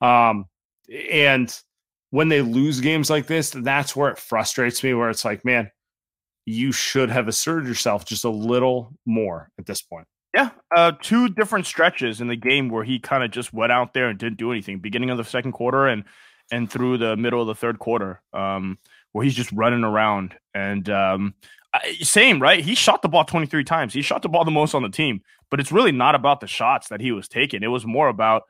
Um, 0.00 0.46
and 1.10 1.56
when 2.14 2.28
they 2.28 2.42
lose 2.42 2.80
games 2.80 3.10
like 3.10 3.26
this, 3.26 3.50
that's 3.50 3.96
where 3.96 4.08
it 4.08 4.18
frustrates 4.18 4.84
me, 4.84 4.94
where 4.94 5.10
it's 5.10 5.24
like, 5.24 5.44
man, 5.44 5.72
you 6.46 6.70
should 6.70 7.10
have 7.10 7.26
asserted 7.26 7.66
yourself 7.66 8.04
just 8.04 8.24
a 8.24 8.30
little 8.30 8.92
more 9.04 9.50
at 9.58 9.66
this 9.66 9.82
point. 9.82 10.06
Yeah, 10.32 10.50
uh, 10.72 10.92
two 11.02 11.28
different 11.28 11.66
stretches 11.66 12.20
in 12.20 12.28
the 12.28 12.36
game 12.36 12.68
where 12.68 12.84
he 12.84 13.00
kind 13.00 13.24
of 13.24 13.32
just 13.32 13.52
went 13.52 13.72
out 13.72 13.94
there 13.94 14.08
and 14.08 14.16
didn't 14.16 14.38
do 14.38 14.52
anything. 14.52 14.78
Beginning 14.78 15.10
of 15.10 15.18
the 15.18 15.24
second 15.24 15.52
quarter 15.52 15.88
and 15.88 16.04
and 16.52 16.70
through 16.70 16.98
the 16.98 17.16
middle 17.16 17.40
of 17.40 17.48
the 17.48 17.54
third 17.56 17.80
quarter, 17.80 18.22
um, 18.32 18.78
where 19.10 19.24
he's 19.24 19.34
just 19.34 19.50
running 19.50 19.82
around 19.82 20.36
and 20.54 20.88
um, 20.90 21.34
same 22.00 22.40
right. 22.40 22.62
He 22.62 22.76
shot 22.76 23.02
the 23.02 23.08
ball 23.08 23.24
twenty 23.24 23.46
three 23.46 23.64
times. 23.64 23.92
He 23.92 24.02
shot 24.02 24.22
the 24.22 24.28
ball 24.28 24.44
the 24.44 24.52
most 24.52 24.72
on 24.72 24.84
the 24.84 24.88
team, 24.88 25.20
but 25.50 25.58
it's 25.58 25.72
really 25.72 25.90
not 25.90 26.14
about 26.14 26.38
the 26.38 26.46
shots 26.46 26.90
that 26.90 27.00
he 27.00 27.10
was 27.10 27.26
taking. 27.26 27.64
It 27.64 27.68
was 27.68 27.84
more 27.84 28.06
about 28.06 28.44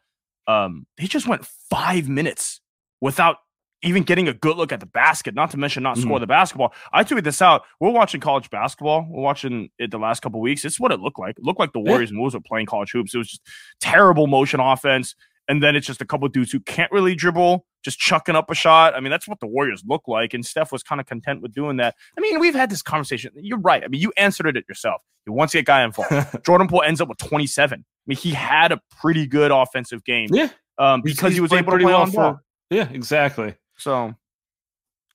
um, 0.47 0.87
he 0.99 1.09
just 1.09 1.27
went 1.27 1.47
five 1.71 2.11
minutes 2.11 2.61
without 3.01 3.37
even 3.85 4.03
getting 4.03 4.29
a 4.29 4.33
good 4.33 4.57
look 4.57 4.73
at 4.73 4.81
the 4.81 4.87
basket, 4.87 5.35
not 5.35 5.51
to 5.51 5.57
mention 5.57 5.83
not 5.83 5.99
score 5.99 6.19
mm. 6.19 6.21
the 6.21 6.27
basketball. 6.27 6.73
I 6.93 7.05
tweeted 7.05 7.25
this 7.25 7.43
out. 7.43 7.63
We're 7.81 7.91
watching 7.91 8.21
college 8.21 8.51
basketball. 8.51 9.07
We're 9.09 9.23
watching 9.23 9.71
it 9.79 9.91
the 9.91 9.99
last 9.99 10.21
couple 10.21 10.41
weeks. 10.41 10.65
It's 10.65 10.81
what 10.81 10.93
it 10.93 11.01
looked 11.01 11.19
like. 11.19 11.39
It 11.39 11.45
looked 11.45 11.61
like 11.61 11.73
the 11.73 11.81
Warriors 11.81 12.11
yeah. 12.11 12.19
moves 12.19 12.35
were 12.35 12.41
playing 12.41 12.67
college 12.67 12.93
hoops. 12.93 13.15
It 13.15 13.19
was 13.19 13.29
just 13.29 13.43
terrible 13.81 14.27
motion 14.27 14.61
offense. 14.61 15.15
And 15.49 15.63
then 15.63 15.77
it's 15.77 15.87
just 15.87 16.01
a 16.01 16.07
couple 16.07 16.27
dudes 16.29 16.53
who 16.53 16.61
can't 16.61 16.91
really 16.91 17.15
dribble, 17.15 17.67
just 17.85 17.99
chucking 17.99 18.35
up 18.35 18.51
a 18.51 18.55
shot. 18.55 18.95
I 18.95 19.01
mean, 19.01 19.11
that's 19.11 19.29
what 19.29 19.41
the 19.41 19.47
Warriors 19.47 19.83
look 19.87 20.09
like. 20.09 20.33
And 20.33 20.45
Steph 20.45 20.73
was 20.73 20.83
kind 20.83 21.01
of 21.01 21.07
content 21.07 21.43
with 21.43 21.53
doing 21.53 21.77
that. 21.77 21.95
I 22.17 22.23
mean, 22.23 22.41
we've 22.41 22.55
had 22.55 22.71
this 22.71 22.81
conversation. 22.81 23.33
You're 23.37 23.61
right. 23.61 23.85
I 23.85 23.89
mean, 23.89 24.01
you 24.01 24.13
answered 24.17 24.57
it 24.57 24.65
yourself. 24.69 25.03
You 25.27 25.35
want 25.35 25.51
to 25.51 25.59
get 25.59 25.67
guy 25.67 25.85
involved. 25.85 26.11
Jordan 26.47 26.69
Poole 26.69 26.83
ends 26.83 27.01
up 27.01 27.09
with 27.09 27.19
27 27.19 27.81
I 27.81 27.85
mean, 28.07 28.19
he 28.19 28.31
had 28.31 28.73
a 28.73 28.81
pretty 29.01 29.27
good 29.27 29.51
offensive 29.51 30.05
game. 30.05 30.29
Yeah. 30.33 30.49
Um, 30.79 31.03
because 31.03 31.21
He's- 31.21 31.35
he 31.35 31.41
was 31.41 31.53
able 31.53 31.73
to 31.73 31.79
play 31.79 31.85
well 31.87 32.03
on 32.03 32.11
ball. 32.11 32.41
Yeah, 32.71 32.89
exactly. 32.91 33.55
So 33.85 34.15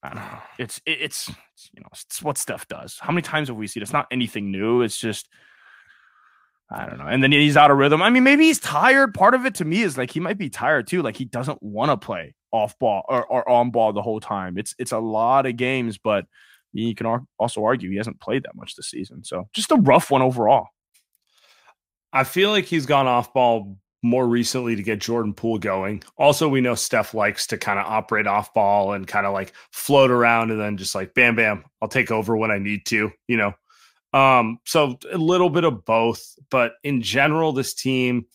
I 0.03 0.07
don't 0.09 0.17
know. 0.17 0.39
It's 0.59 0.79
it- 0.85 1.01
it's 1.01 1.27
it's, 1.29 1.69
you 1.73 1.81
know 1.81 1.87
it's 1.91 2.21
what 2.21 2.37
Steph 2.37 2.67
does. 2.67 2.97
How 2.99 3.11
many 3.11 3.21
times 3.23 3.47
have 3.47 3.57
we 3.57 3.67
seen? 3.67 3.81
it? 3.81 3.85
It's 3.85 3.93
not 3.93 4.07
anything 4.11 4.51
new. 4.51 4.81
It's 4.83 4.97
just 4.97 5.27
I 6.71 6.85
don't 6.85 6.99
know. 6.99 7.07
And 7.07 7.23
then 7.23 7.31
he's 7.31 7.57
out 7.57 7.71
of 7.71 7.77
rhythm. 7.77 8.03
I 8.03 8.11
mean, 8.11 8.23
maybe 8.23 8.43
he's 8.43 8.59
tired. 8.59 9.15
Part 9.15 9.33
of 9.33 9.43
it 9.47 9.55
to 9.55 9.65
me 9.65 9.81
is 9.81 9.97
like 9.97 10.11
he 10.11 10.19
might 10.19 10.37
be 10.37 10.49
tired 10.51 10.85
too. 10.85 11.01
Like 11.01 11.17
he 11.17 11.25
doesn't 11.25 11.63
want 11.63 11.89
to 11.89 11.97
play 11.97 12.35
off 12.51 12.77
ball 12.77 13.03
or, 13.09 13.25
or 13.25 13.49
on 13.49 13.71
ball 13.71 13.91
the 13.91 14.03
whole 14.03 14.19
time. 14.19 14.57
It's 14.57 14.75
it's 14.77 14.91
a 14.91 14.99
lot 14.99 15.47
of 15.47 15.57
games, 15.57 15.97
but 15.97 16.25
you 16.71 16.93
can 16.93 17.25
also 17.39 17.63
argue 17.63 17.89
he 17.89 17.97
hasn't 17.97 18.19
played 18.21 18.43
that 18.43 18.55
much 18.55 18.75
this 18.75 18.91
season. 18.91 19.23
So 19.23 19.47
just 19.53 19.71
a 19.71 19.75
rough 19.77 20.11
one 20.11 20.21
overall. 20.21 20.67
I 22.13 22.23
feel 22.23 22.51
like 22.51 22.65
he's 22.65 22.85
gone 22.85 23.07
off 23.07 23.33
ball 23.33 23.77
more 24.01 24.27
recently 24.27 24.75
to 24.75 24.83
get 24.83 24.99
Jordan 24.99 25.33
Poole 25.33 25.59
going. 25.59 26.03
Also, 26.17 26.47
we 26.47 26.61
know 26.61 26.75
Steph 26.75 27.13
likes 27.13 27.47
to 27.47 27.57
kind 27.57 27.79
of 27.79 27.85
operate 27.85 28.27
off 28.27 28.53
ball 28.53 28.93
and 28.93 29.07
kind 29.07 29.25
of 29.25 29.33
like 29.33 29.53
float 29.71 30.11
around 30.11 30.51
and 30.51 30.59
then 30.59 30.77
just 30.77 30.95
like 30.95 31.13
bam, 31.13 31.35
bam, 31.35 31.63
I'll 31.81 31.89
take 31.89 32.11
over 32.11 32.37
when 32.37 32.51
I 32.51 32.57
need 32.57 32.85
to, 32.87 33.11
you 33.27 33.37
know. 33.37 33.53
Um, 34.11 34.59
so 34.65 34.97
a 35.11 35.17
little 35.17 35.49
bit 35.49 35.65
of 35.65 35.85
both, 35.85 36.21
but 36.49 36.73
in 36.83 37.01
general, 37.01 37.51
this 37.51 37.73
team, 37.73 38.25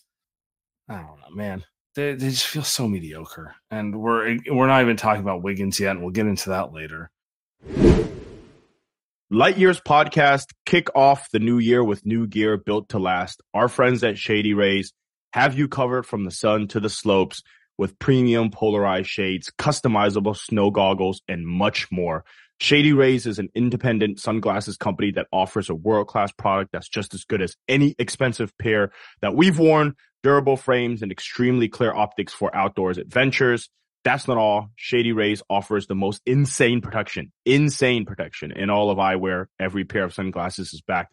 I 0.89 0.97
don't 0.97 1.21
know, 1.21 1.35
man. 1.35 1.65
They, 1.95 2.15
they 2.15 2.31
just 2.31 2.47
feel 2.47 2.65
so 2.65 2.89
mediocre, 2.89 3.55
and 3.71 4.01
we're 4.01 4.39
we're 4.51 4.67
not 4.67 4.83
even 4.83 4.97
talking 4.97 5.23
about 5.23 5.45
Wiggins 5.45 5.79
yet, 5.79 5.93
and 5.93 6.03
we'll 6.03 6.11
get 6.11 6.27
into 6.27 6.51
that 6.51 6.73
later. 6.73 7.11
Light 9.31 9.57
Years 9.59 9.81
podcast 9.81 10.47
kick 10.67 10.95
off 10.95 11.31
the 11.31 11.39
new 11.39 11.59
year 11.59 11.83
with 11.83 12.05
new 12.05 12.27
gear 12.27 12.57
built 12.57 12.89
to 12.91 12.99
last. 12.99 13.41
Our 13.55 13.69
friends 13.69 14.05
at 14.05 14.19
Shady 14.19 14.55
Rays 14.55 14.93
have 15.35 15.59
you 15.59 15.67
covered 15.67 16.07
from 16.07 16.23
the 16.23 16.31
sun 16.31 16.69
to 16.69 16.79
the 16.79 16.89
slopes 16.89 17.43
with 17.77 17.99
premium 17.99 18.53
polarized 18.53 19.09
shades, 19.09 19.51
customizable 19.59 20.37
snow 20.37 20.71
goggles, 20.71 21.23
and 21.27 21.45
much 21.45 21.91
more. 21.91 22.25
Shady 22.61 22.93
Rays 22.93 23.27
is 23.27 23.41
an 23.41 23.49
independent 23.53 24.21
sunglasses 24.21 24.77
company 24.77 25.11
that 25.11 25.27
offers 25.33 25.69
a 25.69 25.75
world 25.75 26.07
class 26.07 26.31
product 26.31 26.71
that's 26.71 26.89
just 26.89 27.15
as 27.15 27.25
good 27.25 27.43
as 27.43 27.57
any 27.67 27.97
expensive 27.99 28.57
pair 28.59 28.93
that 29.23 29.35
we've 29.35 29.59
worn, 29.59 29.97
durable 30.23 30.57
frames, 30.57 31.03
and 31.03 31.11
extremely 31.11 31.67
clear 31.67 31.93
optics 31.93 32.33
for 32.33 32.55
outdoors 32.55 32.97
adventures. 32.97 33.69
That's 34.05 34.29
not 34.29 34.37
all. 34.37 34.71
Shady 34.77 35.11
Rays 35.11 35.43
offers 35.51 35.89
the 35.89 35.97
most 35.97 36.23
insane 36.25 36.81
protection, 36.81 37.33
insane 37.45 38.05
protection 38.05 38.53
in 38.53 38.71
all 38.71 38.89
of 38.89 38.99
eyewear. 38.99 39.47
Every 39.59 39.85
pair 39.85 40.05
of 40.05 40.15
sunglasses 40.15 40.73
is 40.73 40.81
backed 40.81 41.13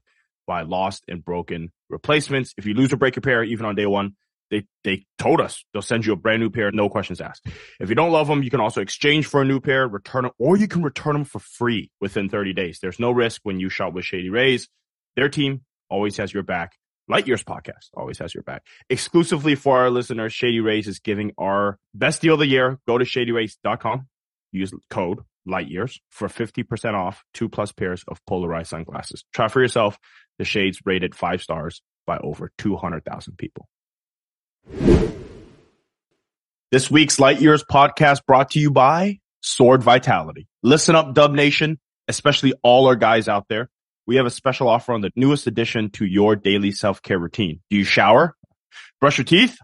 by 0.51 0.63
lost 0.63 1.05
and 1.07 1.23
broken 1.23 1.71
replacements. 1.89 2.53
If 2.57 2.65
you 2.65 2.73
lose 2.73 2.91
or 2.91 2.97
break 2.97 3.15
a 3.15 3.21
pair, 3.21 3.41
even 3.41 3.65
on 3.65 3.73
day 3.73 3.85
one, 3.85 4.17
they, 4.49 4.65
they 4.83 5.05
told 5.17 5.39
us 5.39 5.63
they'll 5.71 5.81
send 5.81 6.05
you 6.05 6.11
a 6.11 6.17
brand 6.17 6.41
new 6.41 6.49
pair, 6.49 6.69
no 6.73 6.89
questions 6.89 7.21
asked. 7.21 7.47
If 7.79 7.87
you 7.87 7.95
don't 7.95 8.11
love 8.11 8.27
them, 8.27 8.43
you 8.43 8.49
can 8.49 8.59
also 8.59 8.81
exchange 8.81 9.27
for 9.27 9.41
a 9.41 9.45
new 9.45 9.61
pair, 9.61 9.87
return 9.87 10.23
them, 10.23 10.33
or 10.37 10.57
you 10.57 10.67
can 10.67 10.83
return 10.83 11.13
them 11.13 11.23
for 11.23 11.39
free 11.39 11.89
within 12.01 12.27
30 12.27 12.51
days. 12.51 12.79
There's 12.81 12.99
no 12.99 13.11
risk 13.11 13.39
when 13.43 13.61
you 13.61 13.69
shop 13.69 13.93
with 13.93 14.03
Shady 14.03 14.29
Rays. 14.29 14.67
Their 15.15 15.29
team 15.29 15.61
always 15.89 16.17
has 16.17 16.33
your 16.33 16.43
back. 16.43 16.73
Light 17.07 17.27
Years 17.27 17.45
podcast 17.45 17.87
always 17.93 18.19
has 18.19 18.33
your 18.33 18.43
back. 18.43 18.63
Exclusively 18.89 19.55
for 19.55 19.77
our 19.77 19.89
listeners, 19.89 20.33
Shady 20.33 20.59
Rays 20.59 20.85
is 20.85 20.99
giving 20.99 21.31
our 21.37 21.79
best 21.93 22.21
deal 22.21 22.33
of 22.33 22.39
the 22.39 22.47
year. 22.47 22.77
Go 22.85 22.97
to 22.97 23.05
shadyrays.com. 23.05 24.05
Use 24.51 24.73
code 24.89 25.19
Light 25.45 25.69
Years 25.69 25.99
for 26.09 26.27
50% 26.27 26.93
off 26.93 27.23
two 27.33 27.49
plus 27.49 27.71
pairs 27.71 28.03
of 28.07 28.19
polarized 28.25 28.69
sunglasses. 28.69 29.23
Try 29.33 29.47
for 29.47 29.61
yourself. 29.61 29.97
The 30.41 30.45
shades 30.45 30.81
rated 30.85 31.13
five 31.13 31.43
stars 31.43 31.83
by 32.07 32.17
over 32.17 32.51
200,000 32.57 33.37
people. 33.37 33.67
This 36.71 36.89
week's 36.89 37.19
Light 37.19 37.39
Years 37.39 37.63
podcast 37.63 38.25
brought 38.25 38.49
to 38.49 38.59
you 38.59 38.71
by 38.71 39.19
Sword 39.41 39.83
Vitality. 39.83 40.47
Listen 40.63 40.95
up, 40.95 41.13
Dub 41.13 41.31
Nation, 41.31 41.79
especially 42.07 42.55
all 42.63 42.87
our 42.87 42.95
guys 42.95 43.27
out 43.27 43.49
there. 43.49 43.69
We 44.07 44.15
have 44.15 44.25
a 44.25 44.31
special 44.31 44.67
offer 44.67 44.93
on 44.93 45.01
the 45.01 45.11
newest 45.15 45.45
addition 45.45 45.91
to 45.91 46.05
your 46.05 46.35
daily 46.35 46.71
self-care 46.71 47.19
routine. 47.19 47.61
Do 47.69 47.77
you 47.77 47.83
shower? 47.83 48.35
Brush 48.99 49.19
your 49.19 49.25
teeth? 49.25 49.59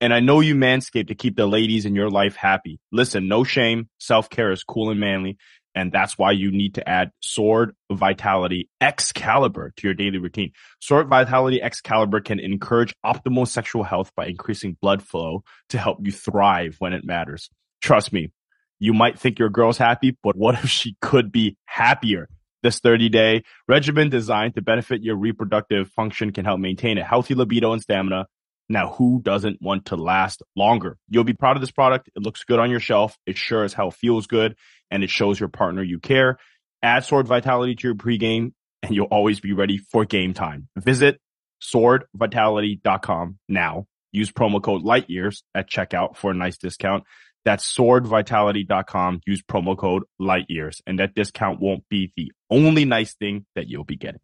And 0.00 0.14
I 0.14 0.20
know 0.20 0.40
you 0.40 0.54
manscape 0.54 1.08
to 1.08 1.14
keep 1.14 1.36
the 1.36 1.46
ladies 1.46 1.84
in 1.84 1.94
your 1.94 2.08
life 2.08 2.36
happy. 2.36 2.80
Listen, 2.90 3.28
no 3.28 3.44
shame. 3.44 3.90
Self-care 3.98 4.50
is 4.50 4.64
cool 4.64 4.88
and 4.88 4.98
manly. 4.98 5.36
And 5.76 5.92
that's 5.92 6.16
why 6.16 6.32
you 6.32 6.50
need 6.50 6.76
to 6.76 6.88
add 6.88 7.10
Sword 7.20 7.76
Vitality 7.92 8.70
Excalibur 8.80 9.74
to 9.76 9.86
your 9.86 9.92
daily 9.92 10.16
routine. 10.16 10.52
Sword 10.80 11.08
Vitality 11.08 11.60
Excalibur 11.60 12.22
can 12.22 12.40
encourage 12.40 12.94
optimal 13.04 13.46
sexual 13.46 13.84
health 13.84 14.10
by 14.16 14.26
increasing 14.26 14.78
blood 14.80 15.02
flow 15.02 15.44
to 15.68 15.78
help 15.78 15.98
you 16.00 16.10
thrive 16.10 16.76
when 16.78 16.94
it 16.94 17.04
matters. 17.04 17.50
Trust 17.82 18.10
me, 18.10 18.32
you 18.78 18.94
might 18.94 19.18
think 19.18 19.38
your 19.38 19.50
girl's 19.50 19.76
happy, 19.76 20.16
but 20.22 20.34
what 20.34 20.54
if 20.54 20.70
she 20.70 20.96
could 21.02 21.30
be 21.30 21.58
happier? 21.66 22.30
This 22.62 22.80
30 22.80 23.10
day 23.10 23.44
regimen 23.68 24.08
designed 24.08 24.54
to 24.54 24.62
benefit 24.62 25.02
your 25.02 25.16
reproductive 25.16 25.90
function 25.90 26.32
can 26.32 26.46
help 26.46 26.58
maintain 26.58 26.96
a 26.96 27.04
healthy 27.04 27.34
libido 27.34 27.74
and 27.74 27.82
stamina. 27.82 28.26
Now, 28.68 28.92
who 28.94 29.20
doesn't 29.22 29.62
want 29.62 29.86
to 29.86 29.96
last 29.96 30.42
longer? 30.56 30.96
You'll 31.08 31.22
be 31.22 31.34
proud 31.34 31.56
of 31.56 31.60
this 31.60 31.70
product. 31.70 32.10
It 32.16 32.22
looks 32.22 32.42
good 32.42 32.58
on 32.58 32.70
your 32.70 32.80
shelf. 32.80 33.16
It 33.24 33.36
sure 33.36 33.62
as 33.62 33.72
hell 33.72 33.92
feels 33.92 34.26
good 34.26 34.56
and 34.90 35.02
it 35.04 35.10
shows 35.10 35.38
your 35.40 35.48
partner 35.48 35.82
you 35.82 35.98
care. 35.98 36.38
Add 36.82 37.04
Sword 37.04 37.26
Vitality 37.26 37.74
to 37.74 37.88
your 37.88 37.94
pregame 37.94 38.52
and 38.82 38.94
you'll 38.94 39.06
always 39.06 39.40
be 39.40 39.52
ready 39.52 39.78
for 39.78 40.04
game 40.04 40.34
time. 40.34 40.68
Visit 40.76 41.20
swordvitality.com 41.62 43.38
now. 43.48 43.86
Use 44.12 44.30
promo 44.30 44.62
code 44.62 44.82
LIGHTYEARS 44.82 45.42
at 45.54 45.68
checkout 45.68 46.16
for 46.16 46.30
a 46.30 46.34
nice 46.34 46.56
discount. 46.58 47.04
That's 47.44 47.64
swordvitality.com. 47.76 49.20
Use 49.26 49.42
promo 49.42 49.76
code 49.76 50.04
LIGHTYEARS 50.20 50.82
and 50.86 50.98
that 50.98 51.14
discount 51.14 51.60
won't 51.60 51.88
be 51.88 52.12
the 52.16 52.32
only 52.50 52.84
nice 52.84 53.14
thing 53.14 53.46
that 53.54 53.68
you'll 53.68 53.84
be 53.84 53.96
getting. 53.96 54.20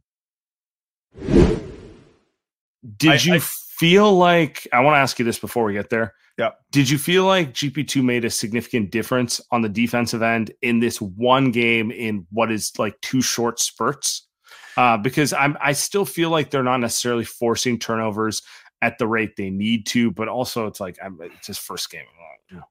Did 2.97 3.11
I- 3.11 3.17
you 3.17 3.35
I- 3.35 3.41
feel 3.41 4.13
like 4.17 4.69
I 4.73 4.81
want 4.81 4.95
to 4.95 4.99
ask 4.99 5.19
you 5.19 5.25
this 5.25 5.39
before 5.41 5.65
we 5.65 5.73
get 5.73 5.91
there? 5.91 6.15
Yeah. 6.39 6.51
Did 6.71 6.89
you 6.89 6.99
feel 6.99 7.25
like 7.25 7.53
GP2 7.53 8.03
made 8.03 8.25
a 8.25 8.31
significant 8.31 8.91
difference 8.91 9.41
on 9.51 9.61
the 9.63 9.69
defensive 9.69 10.23
end 10.23 10.51
in 10.63 10.81
this 10.81 11.01
one 11.01 11.51
game 11.51 11.91
in 11.91 12.27
what 12.31 12.51
is 12.51 12.73
like 12.79 12.99
two 13.03 13.21
short 13.21 13.61
spurts? 13.61 14.27
Uh, 14.77 14.97
because 14.97 15.35
I'm 15.35 15.57
I 15.61 15.73
still 15.73 16.07
feel 16.07 16.31
like 16.31 16.51
they're 16.51 16.63
not 16.63 16.79
necessarily 16.79 17.25
forcing 17.25 17.79
turnovers 17.79 18.41
at 18.81 18.97
the 18.99 19.07
rate 19.07 19.37
they 19.37 19.51
need 19.51 19.85
to, 19.87 20.11
but 20.11 20.29
also 20.29 20.67
it's 20.67 20.81
like 20.81 20.97
I'm, 21.05 21.19
it's 21.21 21.47
his 21.47 21.59
first 21.59 21.91
game. 21.91 22.05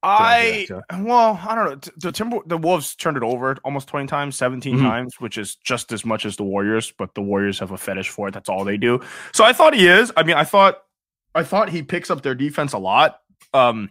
I 0.03 0.67
well, 0.99 1.39
I 1.47 1.55
don't 1.55 1.65
know. 1.87 1.91
The 1.97 2.11
Timber 2.11 2.39
the 2.45 2.57
Wolves 2.57 2.95
turned 2.95 3.17
it 3.17 3.23
over 3.23 3.57
almost 3.63 3.87
20 3.87 4.07
times, 4.07 4.35
17 4.35 4.77
Mhm. 4.77 4.81
times, 4.81 5.15
which 5.19 5.37
is 5.37 5.55
just 5.55 5.91
as 5.91 6.05
much 6.05 6.25
as 6.25 6.35
the 6.35 6.43
Warriors, 6.43 6.91
but 6.97 7.13
the 7.15 7.21
Warriors 7.21 7.57
have 7.59 7.71
a 7.71 7.77
fetish 7.77 8.09
for 8.09 8.27
it. 8.27 8.33
That's 8.33 8.49
all 8.49 8.63
they 8.63 8.77
do. 8.77 8.99
So 9.33 9.43
I 9.43 9.53
thought 9.53 9.73
he 9.73 9.87
is. 9.87 10.11
I 10.17 10.23
mean, 10.23 10.35
I 10.35 10.43
thought 10.43 10.83
I 11.33 11.43
thought 11.43 11.69
he 11.69 11.81
picks 11.81 12.11
up 12.11 12.21
their 12.23 12.35
defense 12.35 12.73
a 12.73 12.77
lot. 12.77 13.19
Um 13.53 13.89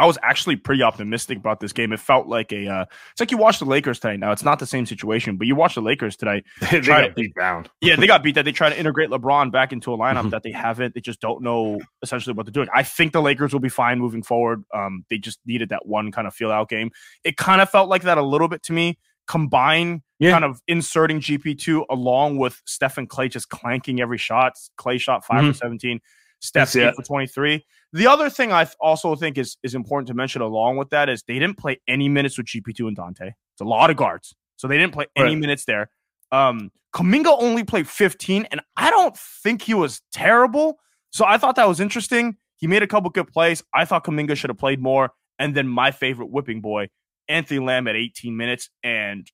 I 0.00 0.06
was 0.06 0.16
actually 0.22 0.54
pretty 0.54 0.80
optimistic 0.84 1.38
about 1.38 1.58
this 1.58 1.72
game. 1.72 1.92
It 1.92 1.98
felt 1.98 2.28
like 2.28 2.52
a 2.52 2.68
uh 2.68 2.84
it's 3.10 3.18
like 3.18 3.32
you 3.32 3.36
watch 3.36 3.58
the 3.58 3.64
Lakers 3.64 3.98
tonight. 3.98 4.20
Now 4.20 4.30
it's 4.30 4.44
not 4.44 4.60
the 4.60 4.66
same 4.66 4.86
situation, 4.86 5.36
but 5.38 5.48
you 5.48 5.56
watch 5.56 5.74
the 5.74 5.82
Lakers 5.82 6.16
tonight. 6.16 6.44
they 6.70 6.80
Try 6.80 7.00
got 7.02 7.08
to- 7.08 7.12
beat 7.14 7.34
down. 7.34 7.66
Yeah, 7.80 7.96
they 7.96 8.06
got 8.06 8.22
beat 8.22 8.36
that. 8.36 8.44
They 8.44 8.52
try 8.52 8.70
to 8.70 8.78
integrate 8.78 9.10
LeBron 9.10 9.50
back 9.50 9.72
into 9.72 9.92
a 9.92 9.98
lineup 9.98 10.26
Mhm. 10.26 10.30
that 10.30 10.44
they 10.44 10.52
haven't. 10.52 10.94
They 10.94 11.00
just 11.00 11.20
don't 11.20 11.42
know 11.42 11.80
essentially 12.02 12.34
what 12.34 12.46
they're 12.46 12.52
doing. 12.52 12.68
I 12.72 12.84
think 12.84 13.12
the 13.12 13.20
Lakers 13.22 13.52
will 13.52 13.58
be 13.60 13.68
fine 13.68 13.98
moving 13.98 14.22
forward. 14.22 14.62
Um, 14.72 15.04
they 15.10 15.18
just 15.18 15.40
needed 15.46 15.70
that 15.70 15.84
one 15.84 16.12
kind 16.12 16.28
of 16.28 16.34
feel 16.34 16.52
out 16.52 16.68
game. 16.68 16.92
It 17.24 17.36
kind 17.36 17.60
of 17.60 17.68
felt 17.68 17.88
like 17.88 18.02
that 18.02 18.18
a 18.18 18.22
little 18.22 18.48
bit 18.48 18.62
to 18.64 18.72
me. 18.72 18.98
Combine 19.26 20.02
Yeah. 20.20 20.30
kind 20.30 20.44
of 20.44 20.60
inserting 20.68 21.20
GP2 21.20 21.84
along 21.90 22.38
with 22.38 22.62
Stephen 22.66 23.06
Klay 23.08 23.28
just 23.30 23.48
clanking 23.50 24.00
every 24.00 24.16
shot. 24.18 24.54
Klay 24.78 25.00
shot 25.00 25.24
5 25.26 25.44
for 25.44 25.52
17. 25.54 26.00
Steph 26.40 26.72
That's 26.72 26.76
eight 26.76 26.94
for 26.94 27.02
23. 27.02 27.64
The 27.92 28.06
other 28.06 28.30
thing 28.30 28.52
I 28.52 28.68
also 28.80 29.14
think 29.16 29.38
is, 29.38 29.56
is 29.62 29.74
important 29.74 30.08
to 30.08 30.14
mention 30.14 30.42
along 30.42 30.76
with 30.76 30.90
that 30.90 31.08
is 31.08 31.22
they 31.26 31.38
didn't 31.38 31.58
play 31.58 31.80
any 31.88 32.08
minutes 32.08 32.36
with 32.36 32.46
GP2 32.46 32.88
and 32.88 32.96
Donte. 32.96 33.20
It's 33.20 33.60
a 33.60 33.64
lot 33.64 33.90
of 33.90 33.96
guards. 33.96 34.34
So 34.56 34.68
they 34.68 34.76
didn't 34.76 34.92
play 34.92 35.06
any 35.16 35.30
Right. 35.30 35.38
minutes 35.38 35.64
there. 35.64 35.90
Um, 36.30 36.70
Kuminga 36.94 37.36
only 37.40 37.64
played 37.64 37.88
15, 37.88 38.46
and 38.50 38.60
I 38.76 38.90
don't 38.90 39.16
think 39.16 39.62
he 39.62 39.74
was 39.74 40.02
terrible. 40.12 40.78
So 41.10 41.24
I 41.24 41.38
thought 41.38 41.56
that 41.56 41.68
was 41.68 41.80
interesting. 41.80 42.36
He 42.56 42.66
made 42.66 42.82
a 42.82 42.86
couple 42.86 43.08
good 43.10 43.28
plays. 43.28 43.62
I 43.74 43.84
thought 43.84 44.04
Kuminga 44.04 44.36
should 44.36 44.50
have 44.50 44.58
played 44.58 44.80
more. 44.80 45.10
And 45.38 45.54
then 45.54 45.68
my 45.68 45.90
favorite 45.92 46.30
whipping 46.30 46.60
boy, 46.60 46.88
Anthony 47.28 47.60
Lamb 47.60 47.86
at 47.88 47.94
18 47.96 48.36
minutes. 48.36 48.68
And 48.82 49.30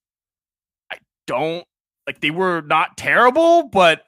I 0.93 0.99
don't 1.27 1.67
like 2.07 2.21
they 2.21 2.31
were 2.31 2.61
not 2.61 2.97
terrible, 2.97 3.69
but 3.69 4.03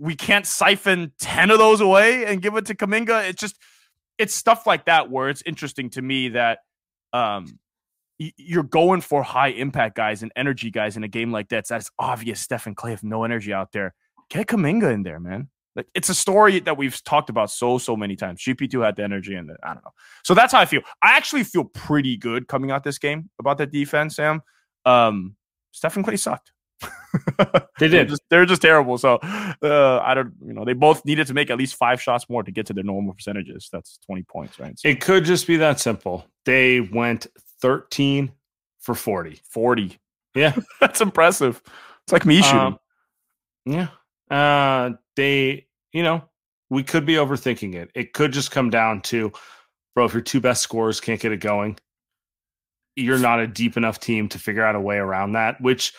we 0.00 0.16
can't 0.16 0.46
siphon 0.46 1.12
10 1.20 1.50
of 1.50 1.58
those 1.58 1.82
away 1.82 2.24
and 2.24 2.40
give 2.40 2.56
it 2.56 2.64
to 2.66 2.74
Kuminga. 2.74 3.28
It's 3.28 3.40
just 3.40 3.56
it's 4.18 4.34
stuff 4.34 4.66
like 4.66 4.86
that 4.86 5.10
where 5.10 5.28
it's 5.28 5.42
interesting 5.44 5.90
to 5.90 6.02
me 6.02 6.30
that 6.30 6.60
um 7.12 7.58
you're 8.18 8.62
going 8.62 9.00
for 9.00 9.22
high 9.22 9.48
impact 9.48 9.96
guys 9.96 10.22
and 10.22 10.32
energy 10.36 10.70
guys 10.70 10.96
in 10.96 11.04
a 11.04 11.08
game 11.08 11.32
like 11.32 11.48
that. 11.50 11.66
That's 11.68 11.90
obvious. 11.98 12.40
Stephen 12.40 12.74
Klay 12.74 12.90
have 12.90 13.02
no 13.02 13.24
energy 13.24 13.52
out 13.52 13.72
there. 13.72 13.94
Get 14.28 14.46
Kuminga 14.46 14.92
in 14.92 15.02
there, 15.02 15.20
man. 15.20 15.48
Like 15.76 15.86
it's 15.94 16.08
a 16.08 16.14
story 16.14 16.60
that 16.60 16.76
we've 16.76 17.02
talked 17.04 17.30
about 17.30 17.50
so 17.50 17.76
so 17.76 17.94
many 17.94 18.16
times. 18.16 18.42
GP2 18.42 18.84
had 18.84 18.96
the 18.96 19.04
energy 19.04 19.34
and 19.34 19.50
the, 19.50 19.56
I 19.62 19.74
don't 19.74 19.84
know. 19.84 19.92
So 20.24 20.34
that's 20.34 20.52
how 20.52 20.60
I 20.60 20.66
feel. 20.66 20.82
I 21.02 21.16
actually 21.16 21.44
feel 21.44 21.64
pretty 21.64 22.16
good 22.16 22.48
coming 22.48 22.70
out 22.70 22.84
this 22.84 22.98
game 22.98 23.30
about 23.38 23.58
the 23.58 23.66
defense, 23.66 24.16
Sam. 24.16 24.40
Um, 24.86 25.36
Stephen 25.72 26.02
Klay 26.02 26.18
sucked. 26.18 26.52
They 26.80 27.58
did. 27.88 27.92
They're 27.92 28.04
just, 28.04 28.22
they're 28.30 28.46
just 28.46 28.62
terrible. 28.62 28.98
So 28.98 29.18
uh, 29.22 30.00
I 30.04 30.14
don't, 30.14 30.32
you 30.44 30.52
know, 30.52 30.64
they 30.64 30.72
both 30.72 31.04
needed 31.04 31.26
to 31.28 31.34
make 31.34 31.50
at 31.50 31.58
least 31.58 31.74
five 31.74 32.00
shots 32.00 32.28
more 32.28 32.42
to 32.42 32.50
get 32.50 32.66
to 32.66 32.72
their 32.72 32.84
normal 32.84 33.14
percentages. 33.14 33.68
That's 33.72 33.98
20 34.06 34.22
points, 34.24 34.58
right? 34.58 34.78
So 34.78 34.88
It 34.88 35.00
could 35.00 35.24
just 35.24 35.46
be 35.46 35.56
that 35.58 35.80
simple. 35.80 36.26
They 36.44 36.80
went 36.80 37.26
13 37.60 38.32
for 38.80 38.94
40. 38.94 39.40
40. 39.48 39.98
Yeah. 40.34 40.56
That's 40.80 41.00
impressive. 41.00 41.60
It's 42.04 42.12
like 42.12 42.26
me 42.26 42.42
shooting. 42.42 42.58
Um, 42.58 42.78
yeah. 43.66 43.88
Uh, 44.30 44.92
they, 45.16 45.66
you 45.92 46.02
know, 46.02 46.24
we 46.70 46.82
could 46.82 47.04
be 47.04 47.14
overthinking 47.14 47.74
it. 47.74 47.90
It 47.94 48.12
could 48.12 48.32
just 48.32 48.50
come 48.50 48.70
down 48.70 49.02
to, 49.02 49.32
bro, 49.94 50.04
if 50.06 50.12
your 50.12 50.22
two 50.22 50.40
best 50.40 50.62
scorers 50.62 51.00
can't 51.00 51.20
get 51.20 51.32
it 51.32 51.40
going, 51.40 51.76
you're 52.96 53.18
not 53.18 53.40
a 53.40 53.46
deep 53.46 53.76
enough 53.76 54.00
team 54.00 54.28
to 54.28 54.38
figure 54.38 54.64
out 54.64 54.74
a 54.74 54.80
way 54.80 54.96
around 54.96 55.32
that, 55.32 55.60
which, 55.60 55.92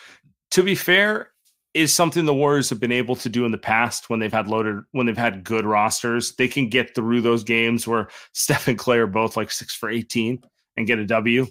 to 0.52 0.62
be 0.62 0.74
fair, 0.74 1.30
is 1.74 1.92
something 1.94 2.24
the 2.26 2.34
Warriors 2.34 2.68
have 2.70 2.78
been 2.80 2.92
able 2.92 3.16
to 3.16 3.28
do 3.28 3.44
in 3.46 3.52
the 3.52 3.58
past 3.58 4.10
when 4.10 4.20
they've 4.20 4.32
had 4.32 4.46
loaded, 4.48 4.82
when 4.92 5.06
they've 5.06 5.16
had 5.16 5.42
good 5.44 5.64
rosters. 5.64 6.34
They 6.36 6.46
can 6.48 6.68
get 6.68 6.94
through 6.94 7.22
those 7.22 7.44
games 7.44 7.86
where 7.86 8.08
Steph 8.34 8.68
and 8.68 8.78
Klay 8.78 8.96
are 8.98 9.06
both 9.06 9.36
like 9.36 9.50
six 9.50 9.74
for 9.74 9.88
18 9.90 10.42
and 10.76 10.86
get 10.86 10.98
a 10.98 11.06
W. 11.06 11.46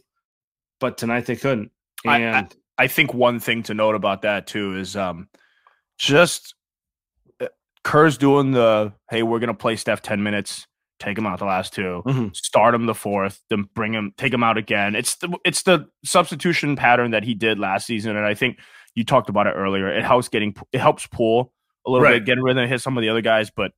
But 0.79 0.97
tonight 0.97 1.25
they 1.25 1.35
couldn't. 1.35 1.71
And 2.05 2.35
I- 2.35 2.47
I 2.77 2.87
think 2.87 3.13
one 3.13 3.39
thing 3.39 3.61
to 3.63 3.75
note 3.75 3.93
about 3.93 4.23
that 4.23 4.47
too 4.47 4.75
is 4.75 4.95
um 4.95 5.27
just 5.99 6.55
uh, 7.39 7.47
Kerr's 7.83 8.17
doing 8.17 8.51
the 8.51 8.93
hey, 9.09 9.21
we're 9.23 9.39
gonna 9.39 9.53
play 9.53 9.75
Steph 9.75 10.01
10 10.01 10.23
minutes, 10.23 10.65
take 10.99 11.17
him 11.17 11.27
out 11.27 11.37
the 11.39 11.45
last 11.45 11.73
two, 11.73 12.01
Mhm. 12.07 12.35
start 12.35 12.73
him 12.73 12.85
the 12.87 12.95
fourth, 12.95 13.39
then 13.49 13.67
bring 13.75 13.93
him, 13.93 14.13
take 14.17 14.33
him 14.33 14.43
out 14.43 14.57
again. 14.57 14.95
It's 14.95 15.15
the 15.17 15.35
it's 15.45 15.61
the 15.63 15.89
substitution 16.05 16.75
pattern 16.75 17.11
that 17.11 17.23
he 17.23 17.33
did 17.35 17.59
last 17.59 17.85
season, 17.85 18.15
and 18.15 18.25
I 18.25 18.33
think 18.33 18.57
you 18.95 19.03
talked 19.03 19.29
about 19.29 19.47
it 19.47 19.51
earlier. 19.51 19.87
It 19.87 20.03
helps 20.03 20.27
getting 20.29 20.55
it 20.71 20.79
helps 20.79 21.07
pull 21.07 21.53
a 21.85 21.89
little 21.91 22.03
Right. 22.03 22.19
bit, 22.19 22.25
getting 22.25 22.43
rid 22.43 22.57
of 22.57 22.69
hit 22.69 22.81
some 22.81 22.97
of 22.97 23.01
the 23.01 23.09
other 23.09 23.21
guys, 23.21 23.49
but 23.49 23.71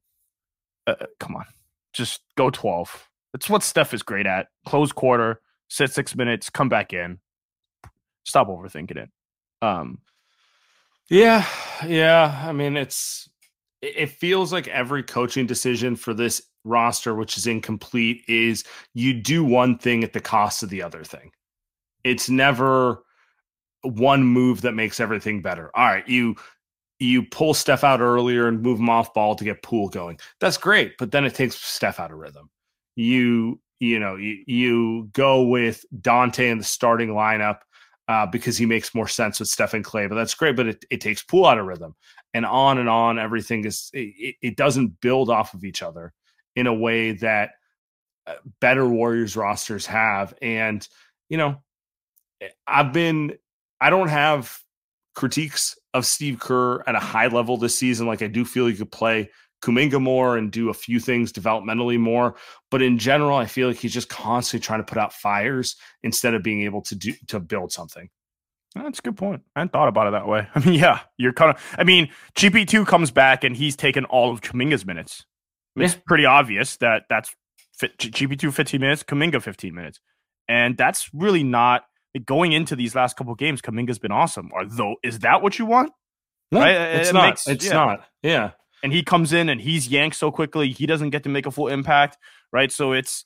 uh, 0.87 0.95
come 1.19 1.35
on, 1.35 1.45
just 1.93 2.21
go 2.35 2.49
12. 2.49 3.09
That's 3.31 3.49
what 3.49 3.63
Steph 3.63 3.93
is 3.93 4.03
great 4.03 4.25
at. 4.25 4.47
Close 4.65 4.91
quarter, 4.91 5.41
sit 5.69 5.91
six 5.91 6.15
minutes, 6.15 6.49
come 6.49 6.69
back 6.69 6.93
in. 6.93 7.19
Stop 8.25 8.47
overthinking 8.47 8.97
it. 8.97 9.09
Um, 9.61 9.99
Yeah, 11.09 11.45
yeah. 11.85 12.43
I 12.45 12.51
mean, 12.51 12.77
it's 12.77 13.29
it 13.81 13.93
it 13.97 14.09
feels 14.09 14.51
like 14.53 14.67
every 14.67 15.03
coaching 15.03 15.45
decision 15.45 15.95
for 15.95 16.13
this 16.13 16.41
roster, 16.63 17.13
which 17.15 17.37
is 17.37 17.47
incomplete, 17.47 18.23
is 18.27 18.63
you 18.93 19.13
do 19.13 19.43
one 19.43 19.77
thing 19.77 20.03
at 20.03 20.13
the 20.13 20.21
cost 20.21 20.63
of 20.63 20.69
the 20.69 20.81
other 20.81 21.03
thing. 21.03 21.31
It's 22.03 22.29
never 22.29 23.03
one 23.83 24.23
move 24.23 24.61
that 24.61 24.73
makes 24.73 24.99
everything 24.99 25.41
better. 25.41 25.69
All 25.75 25.85
right, 25.85 26.07
you 26.07 26.35
you 26.99 27.23
pull 27.23 27.53
Steph 27.53 27.83
out 27.83 27.99
earlier 27.99 28.47
and 28.47 28.61
move 28.61 28.79
him 28.79 28.89
off 28.89 29.13
ball 29.13 29.35
to 29.35 29.43
get 29.43 29.63
Poole 29.63 29.89
going. 29.89 30.19
That's 30.39 30.57
great, 30.57 30.97
but 30.97 31.11
then 31.11 31.25
it 31.25 31.35
takes 31.35 31.55
Steph 31.55 31.99
out 31.99 32.11
of 32.11 32.17
rhythm. 32.17 32.49
You 32.95 33.59
you 33.79 33.99
know 33.99 34.15
you, 34.15 34.43
you 34.47 35.09
go 35.13 35.43
with 35.43 35.85
Donte 36.01 36.49
in 36.49 36.59
the 36.59 36.63
starting 36.63 37.09
lineup 37.09 37.59
uh, 38.07 38.25
because 38.25 38.57
he 38.57 38.65
makes 38.65 38.95
more 38.95 39.07
sense 39.07 39.39
with 39.39 39.49
Stephen 39.49 39.83
Klay. 39.83 40.09
But 40.09 40.15
that's 40.15 40.33
great. 40.33 40.55
But 40.55 40.67
it, 40.67 40.85
it 40.89 41.01
takes 41.01 41.23
Poole 41.23 41.45
out 41.45 41.57
of 41.57 41.65
rhythm, 41.65 41.95
and 42.33 42.45
on 42.45 42.77
and 42.77 42.89
on. 42.89 43.19
Everything 43.19 43.65
is 43.65 43.89
it, 43.93 44.35
it 44.41 44.57
doesn't 44.57 44.99
build 45.01 45.29
off 45.29 45.53
of 45.53 45.63
each 45.63 45.81
other 45.81 46.13
in 46.55 46.67
a 46.67 46.73
way 46.73 47.13
that 47.13 47.51
uh, 48.27 48.35
better 48.61 48.87
Warriors 48.87 49.35
rosters 49.35 49.85
have. 49.85 50.33
And 50.41 50.87
you 51.29 51.37
know, 51.37 51.61
I've 52.67 52.93
been 52.93 53.33
I 53.81 53.89
don't 53.89 54.07
have 54.09 54.57
critiques 55.15 55.77
of 55.93 56.05
Steve 56.05 56.39
Kerr 56.39 56.81
at 56.87 56.95
a 56.95 56.99
high 56.99 57.27
level 57.27 57.57
this 57.57 57.77
season. 57.77 58.07
Like 58.07 58.21
I 58.21 58.27
do 58.27 58.45
feel 58.45 58.65
he 58.67 58.73
could 58.75 58.91
play 58.91 59.29
Kuminga 59.63 60.01
more 60.01 60.37
and 60.37 60.51
do 60.51 60.69
a 60.69 60.73
few 60.73 60.99
things 60.99 61.31
developmentally 61.31 61.99
more. 61.99 62.35
But 62.71 62.81
in 62.81 62.97
general, 62.97 63.37
I 63.37 63.45
feel 63.45 63.67
like 63.67 63.77
he's 63.77 63.93
just 63.93 64.09
constantly 64.09 64.65
trying 64.65 64.79
to 64.79 64.85
put 64.85 64.97
out 64.97 65.13
fires 65.13 65.75
instead 66.01 66.33
of 66.33 66.43
being 66.43 66.63
able 66.63 66.81
to 66.83 66.95
do 66.95 67.13
to 67.27 67.39
build 67.39 67.71
something. 67.71 68.09
that's 68.75 68.99
a 68.99 69.01
good 69.03 69.15
point. 69.17 69.43
I 69.55 69.59
hadn't 69.59 69.71
thought 69.73 69.87
about 69.87 70.07
it 70.07 70.11
that 70.11 70.27
way. 70.27 70.47
I 70.55 70.59
mean, 70.59 70.73
yeah, 70.79 71.01
you're 71.17 71.33
kind 71.33 71.51
of. 71.55 71.63
I 71.77 71.83
mean, 71.83 72.09
GP2 72.35 72.85
comes 72.87 73.11
back 73.11 73.43
and 73.43 73.55
he's 73.55 73.75
taken 73.75 74.05
all 74.05 74.31
of 74.31 74.41
Kuminga's 74.41 74.85
minutes. 74.85 75.25
It's 75.75 75.93
Yeah. 75.95 75.99
pretty 76.07 76.25
obvious 76.25 76.77
that 76.77 77.03
that's 77.09 77.33
fit, 77.77 77.97
GP2 77.97 78.51
15 78.53 78.81
minutes, 78.81 79.03
Kuminga 79.03 79.41
15 79.41 79.73
minutes, 79.73 79.99
and 80.47 80.75
that's 80.77 81.09
really 81.13 81.43
not 81.43 81.83
going 82.25 82.51
into 82.53 82.75
these 82.75 82.95
last 82.95 83.15
couple 83.17 83.33
games. 83.35 83.61
Kuminga's 83.61 83.99
been 83.99 84.11
awesome. 84.11 84.49
Or 84.53 84.65
though, 84.65 84.95
is 85.03 85.19
that 85.19 85.41
what 85.41 85.57
you 85.59 85.65
want? 85.65 85.91
No, 86.51 86.59
Right? 86.59 86.75
it's 86.75 87.09
It 87.09 87.13
not. 87.13 87.25
makes- 87.29 87.47
it's 87.47 87.65
yeah. 87.65 87.73
not. 87.73 88.05
Yeah. 88.21 88.51
and 88.83 88.91
he 88.93 89.01
comes 89.01 89.31
in 89.33 89.49
and 89.49 89.61
he's 89.61 89.87
yanked 89.87 90.15
so 90.17 90.29
quickly 90.31 90.69
he 90.71 90.85
doesn't 90.85 91.09
get 91.11 91.23
to 91.23 91.29
make 91.29 91.45
a 91.45 91.51
full 91.51 91.69
impact 91.69 92.17
right 92.51 92.69
so 92.69 92.91
it's 92.91 93.23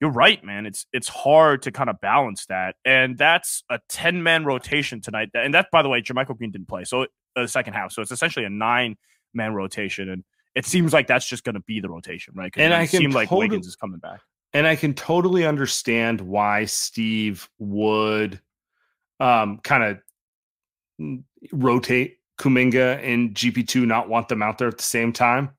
you're 0.00 0.10
right 0.10 0.42
man 0.44 0.66
it's 0.66 0.84
it's 0.92 1.06
hard 1.08 1.62
to 1.62 1.70
kind 1.70 1.88
of 1.88 2.00
balance 2.00 2.44
that 2.46 2.74
and 2.84 3.16
that's 3.16 3.62
a 3.70 3.78
10 3.88 4.22
man 4.24 4.44
rotation 4.44 5.00
tonight 5.00 5.30
and 5.32 5.54
that 5.54 5.68
by 5.70 5.80
the 5.82 5.88
way 5.88 6.02
JaMychal 6.02 6.36
Green 6.36 6.50
didn't 6.50 6.66
play 6.66 6.82
so 6.82 7.02
uh, 7.02 7.06
the 7.36 7.46
second 7.46 7.74
half 7.74 7.92
so 7.92 8.02
it's 8.02 8.10
essentially 8.10 8.44
a 8.44 8.50
nine 8.50 8.96
man 9.32 9.54
rotation 9.54 10.08
and 10.10 10.24
it 10.56 10.66
seems 10.66 10.92
like 10.92 11.06
that's 11.06 11.28
just 11.28 11.44
going 11.44 11.54
to 11.54 11.62
be 11.68 11.78
the 11.78 11.88
rotation 11.88 12.34
right? 12.36 12.52
And 12.56 12.72
it 12.72 12.76
I 12.76 12.86
can 12.88 12.98
seem 13.00 13.10
like 13.12 13.30
Wiggins 13.30 13.68
is 13.68 13.76
coming 13.76 14.00
back 14.00 14.20
And 14.52 14.66
I 14.66 14.76
can 14.76 14.94
totally 14.94 15.44
understand 15.44 16.20
why 16.20 16.64
Steve 16.64 17.48
would 17.58 18.40
um, 19.20 19.58
kind 19.58 19.98
of 20.98 21.20
rotate 21.52 22.18
Kuminga 22.38 23.02
and 23.02 23.34
GP2, 23.34 23.86
not 23.86 24.08
want 24.08 24.28
them 24.28 24.42
out 24.42 24.58
there 24.58 24.68
at 24.68 24.78
the 24.78 24.84
same 24.84 25.12
time. 25.12 25.50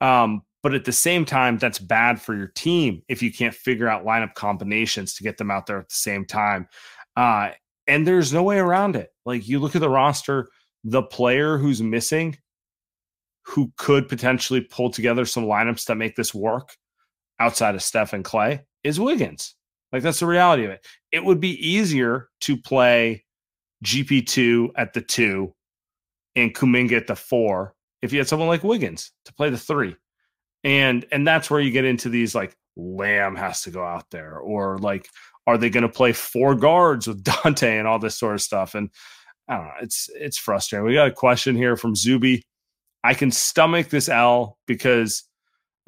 Um, 0.00 0.42
but 0.62 0.74
at 0.74 0.84
the 0.84 0.92
same 0.92 1.24
time, 1.24 1.58
that's 1.58 1.78
bad 1.78 2.20
for 2.20 2.34
your 2.34 2.48
team 2.48 3.02
if 3.08 3.22
you 3.22 3.32
can't 3.32 3.54
figure 3.54 3.88
out 3.88 4.04
lineup 4.04 4.34
combinations 4.34 5.14
to 5.14 5.22
get 5.22 5.36
them 5.36 5.50
out 5.50 5.66
there 5.66 5.78
at 5.78 5.88
the 5.88 5.94
same 5.94 6.24
time. 6.24 6.68
Uh, 7.16 7.50
and 7.86 8.06
there's 8.06 8.32
no 8.32 8.42
way 8.42 8.58
around 8.58 8.96
it. 8.96 9.10
Like 9.24 9.48
you 9.48 9.60
look 9.60 9.74
at 9.74 9.80
the 9.80 9.88
roster, 9.88 10.48
the 10.84 11.02
player 11.02 11.58
who's 11.58 11.82
missing, 11.82 12.36
who 13.42 13.72
could 13.76 14.08
potentially 14.08 14.60
pull 14.60 14.90
together 14.90 15.24
some 15.24 15.44
lineups 15.44 15.86
that 15.86 15.96
make 15.96 16.16
this 16.16 16.34
work 16.34 16.76
outside 17.40 17.74
of 17.74 17.82
Steph 17.82 18.12
and 18.12 18.24
Klay 18.24 18.62
is 18.84 19.00
Wiggins. 19.00 19.54
Like 19.92 20.02
that's 20.02 20.20
the 20.20 20.26
reality 20.26 20.64
of 20.64 20.70
it. 20.70 20.86
It 21.12 21.24
would 21.24 21.40
be 21.40 21.54
easier 21.66 22.28
to 22.42 22.56
play 22.56 23.24
GP2 23.84 24.70
at 24.76 24.92
the 24.92 25.00
two 25.00 25.54
and 26.36 26.54
Kuminga 26.54 26.92
at 26.92 27.06
the 27.06 27.16
four 27.16 27.74
if 28.02 28.12
you 28.12 28.18
had 28.18 28.28
someone 28.28 28.48
like 28.48 28.62
Wiggins 28.62 29.12
to 29.24 29.34
play 29.34 29.50
the 29.50 29.58
three. 29.58 29.96
And 30.64 31.06
and 31.12 31.26
that's 31.26 31.50
where 31.50 31.60
you 31.60 31.70
get 31.70 31.84
into 31.84 32.08
these 32.08 32.34
like 32.34 32.56
Lamb 32.78 33.34
has 33.36 33.62
to 33.62 33.70
go 33.70 33.84
out 33.84 34.10
there, 34.10 34.38
or 34.38 34.78
like, 34.78 35.08
are 35.46 35.58
they 35.58 35.70
going 35.70 35.82
to 35.82 35.88
play 35.88 36.12
four 36.12 36.54
guards 36.54 37.06
with 37.06 37.22
Donte 37.24 37.78
and 37.78 37.86
all 37.86 37.98
this 37.98 38.16
sort 38.16 38.34
of 38.34 38.42
stuff? 38.42 38.74
And 38.74 38.90
I 39.48 39.56
don't 39.56 39.66
know. 39.66 39.72
It's 39.82 40.08
it's 40.14 40.38
frustrating. 40.38 40.86
We 40.86 40.94
got 40.94 41.08
a 41.08 41.12
question 41.12 41.56
here 41.56 41.76
from 41.76 41.96
Zuby. 41.96 42.44
I 43.04 43.14
can 43.14 43.30
stomach 43.30 43.88
this 43.88 44.08
L 44.08 44.58
because 44.66 45.24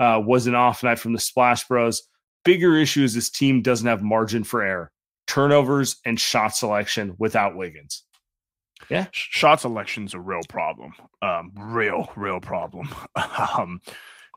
uh, 0.00 0.20
was 0.24 0.46
an 0.46 0.54
off 0.54 0.82
night 0.82 0.98
from 0.98 1.12
the 1.12 1.20
Splash 1.20 1.68
Bros. 1.68 2.02
Bigger 2.44 2.76
issue 2.76 3.04
is 3.04 3.14
this 3.14 3.30
team 3.30 3.62
doesn't 3.62 3.86
have 3.86 4.02
margin 4.02 4.42
for 4.42 4.62
error, 4.62 4.90
turnovers, 5.26 5.96
and 6.06 6.18
shot 6.18 6.56
selection 6.56 7.14
without 7.18 7.54
Wiggins. 7.54 8.04
Yeah, 8.88 9.06
shot 9.12 9.60
selection's 9.60 10.14
a 10.14 10.20
real 10.20 10.40
problem. 10.48 10.94
Um, 11.20 11.52
real, 11.54 12.10
real 12.16 12.40
problem. 12.40 12.88
um, 13.58 13.80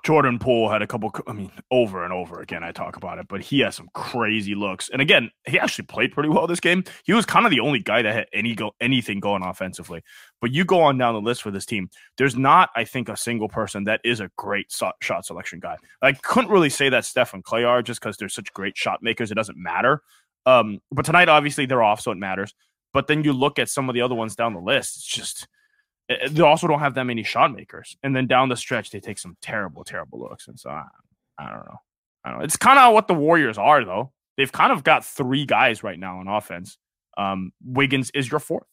Jordan 0.04 0.38
Poole 0.38 0.70
had 0.70 0.82
a 0.82 0.88
couple. 0.88 1.12
I 1.28 1.32
mean, 1.32 1.52
over 1.72 2.04
and 2.04 2.12
over 2.12 2.42
again, 2.42 2.62
I 2.62 2.74
talk 2.74 2.98
about 2.98 3.20
it, 3.20 3.28
but 3.30 3.42
he 3.42 3.62
has 3.62 3.76
some 3.76 3.89
crazy 3.94 4.54
looks. 4.54 4.89
And 4.89 5.02
again, 5.02 5.32
he 5.48 5.58
actually 5.58 5.86
played 5.86 6.12
pretty 6.12 6.28
well 6.28 6.46
this 6.46 6.60
game. 6.60 6.84
He 7.06 7.13
was 7.13 7.26
kind 7.26 7.46
of 7.46 7.52
the 7.52 7.62
only 7.62 7.80
guy 7.80 8.02
that 8.02 8.13
had 8.13 8.28
any 8.34 8.54
go 8.54 8.72
anything 8.82 9.22
going 9.22 9.44
offensively. 9.44 10.04
But 10.42 10.52
you 10.52 10.66
go 10.66 10.82
on 10.82 10.98
down 10.98 11.13
the 11.13 11.22
list 11.22 11.42
for 11.42 11.52
this 11.52 11.66
team. 11.66 11.89
There's 12.18 12.36
not, 12.36 12.70
I 12.76 12.84
think, 12.84 13.08
a 13.08 13.16
single 13.16 13.48
person 13.48 13.86
that 13.86 14.02
is 14.04 14.20
a 14.20 14.30
great 14.38 14.72
shot 14.72 15.26
selection 15.26 15.62
guy. 15.62 15.78
I 16.02 16.12
couldn't 16.12 16.52
really 16.52 16.70
say 16.70 16.89
that 16.89 17.06
Steph 17.06 17.34
and 17.34 17.44
Klay 17.44 17.66
are 17.66 17.82
just 17.82 18.02
because 18.02 18.18
they're 18.18 18.28
such 18.28 18.52
great 18.54 18.78
shot 18.78 19.02
makers. 19.02 19.32
It 19.32 19.36
doesn't 19.36 19.58
matter. 19.58 20.02
Um, 20.46 20.80
but 20.92 21.06
tonight, 21.06 21.30
obviously, 21.30 21.66
they're 21.66 21.84
off, 21.84 22.02
so 22.02 22.12
it 22.12 22.18
matters. 22.18 22.54
But 22.92 23.08
then 23.08 23.24
you 23.24 23.32
look 23.32 23.58
at 23.58 23.70
some 23.70 23.89
of 23.89 23.96
the 23.96 24.02
other 24.02 24.16
ones 24.16 24.36
down 24.36 24.54
the 24.54 24.60
list. 24.60 24.98
It's 24.98 25.06
just 25.06 25.48
they 26.30 26.41
also 26.43 26.67
don't 26.67 26.80
have 26.80 26.95
that 26.95 27.04
many 27.06 27.23
shot 27.23 27.54
makers. 27.54 27.95
And 28.04 28.15
then 28.15 28.28
down 28.28 28.49
the 28.49 28.56
stretch, 28.58 28.91
they 28.91 28.99
take 28.99 29.17
some 29.19 29.38
terrible, 29.41 29.84
terrible 29.84 30.19
looks. 30.19 30.47
And 30.47 30.60
so 30.60 30.69
I, 30.69 30.84
I 31.38 31.49
don't 31.49 31.65
know. 31.65 31.78
I 32.26 32.30
don't 32.30 32.39
know. 32.39 32.45
It's 32.45 32.58
kind 32.58 32.80
of 32.80 32.93
what 32.93 33.08
the 33.08 33.13
Warriors 33.13 33.58
are, 33.58 33.84
though. 33.84 34.12
They've 34.38 34.52
kind 34.52 34.71
of 34.71 34.84
got 34.84 35.06
three 35.06 35.45
guys 35.45 35.84
right 35.84 35.99
now 35.99 36.19
on 36.19 36.28
offense. 36.28 36.78
Um, 37.17 37.52
Wiggins 37.63 38.10
is 38.13 38.30
your 38.32 38.39
fourth. 38.39 38.65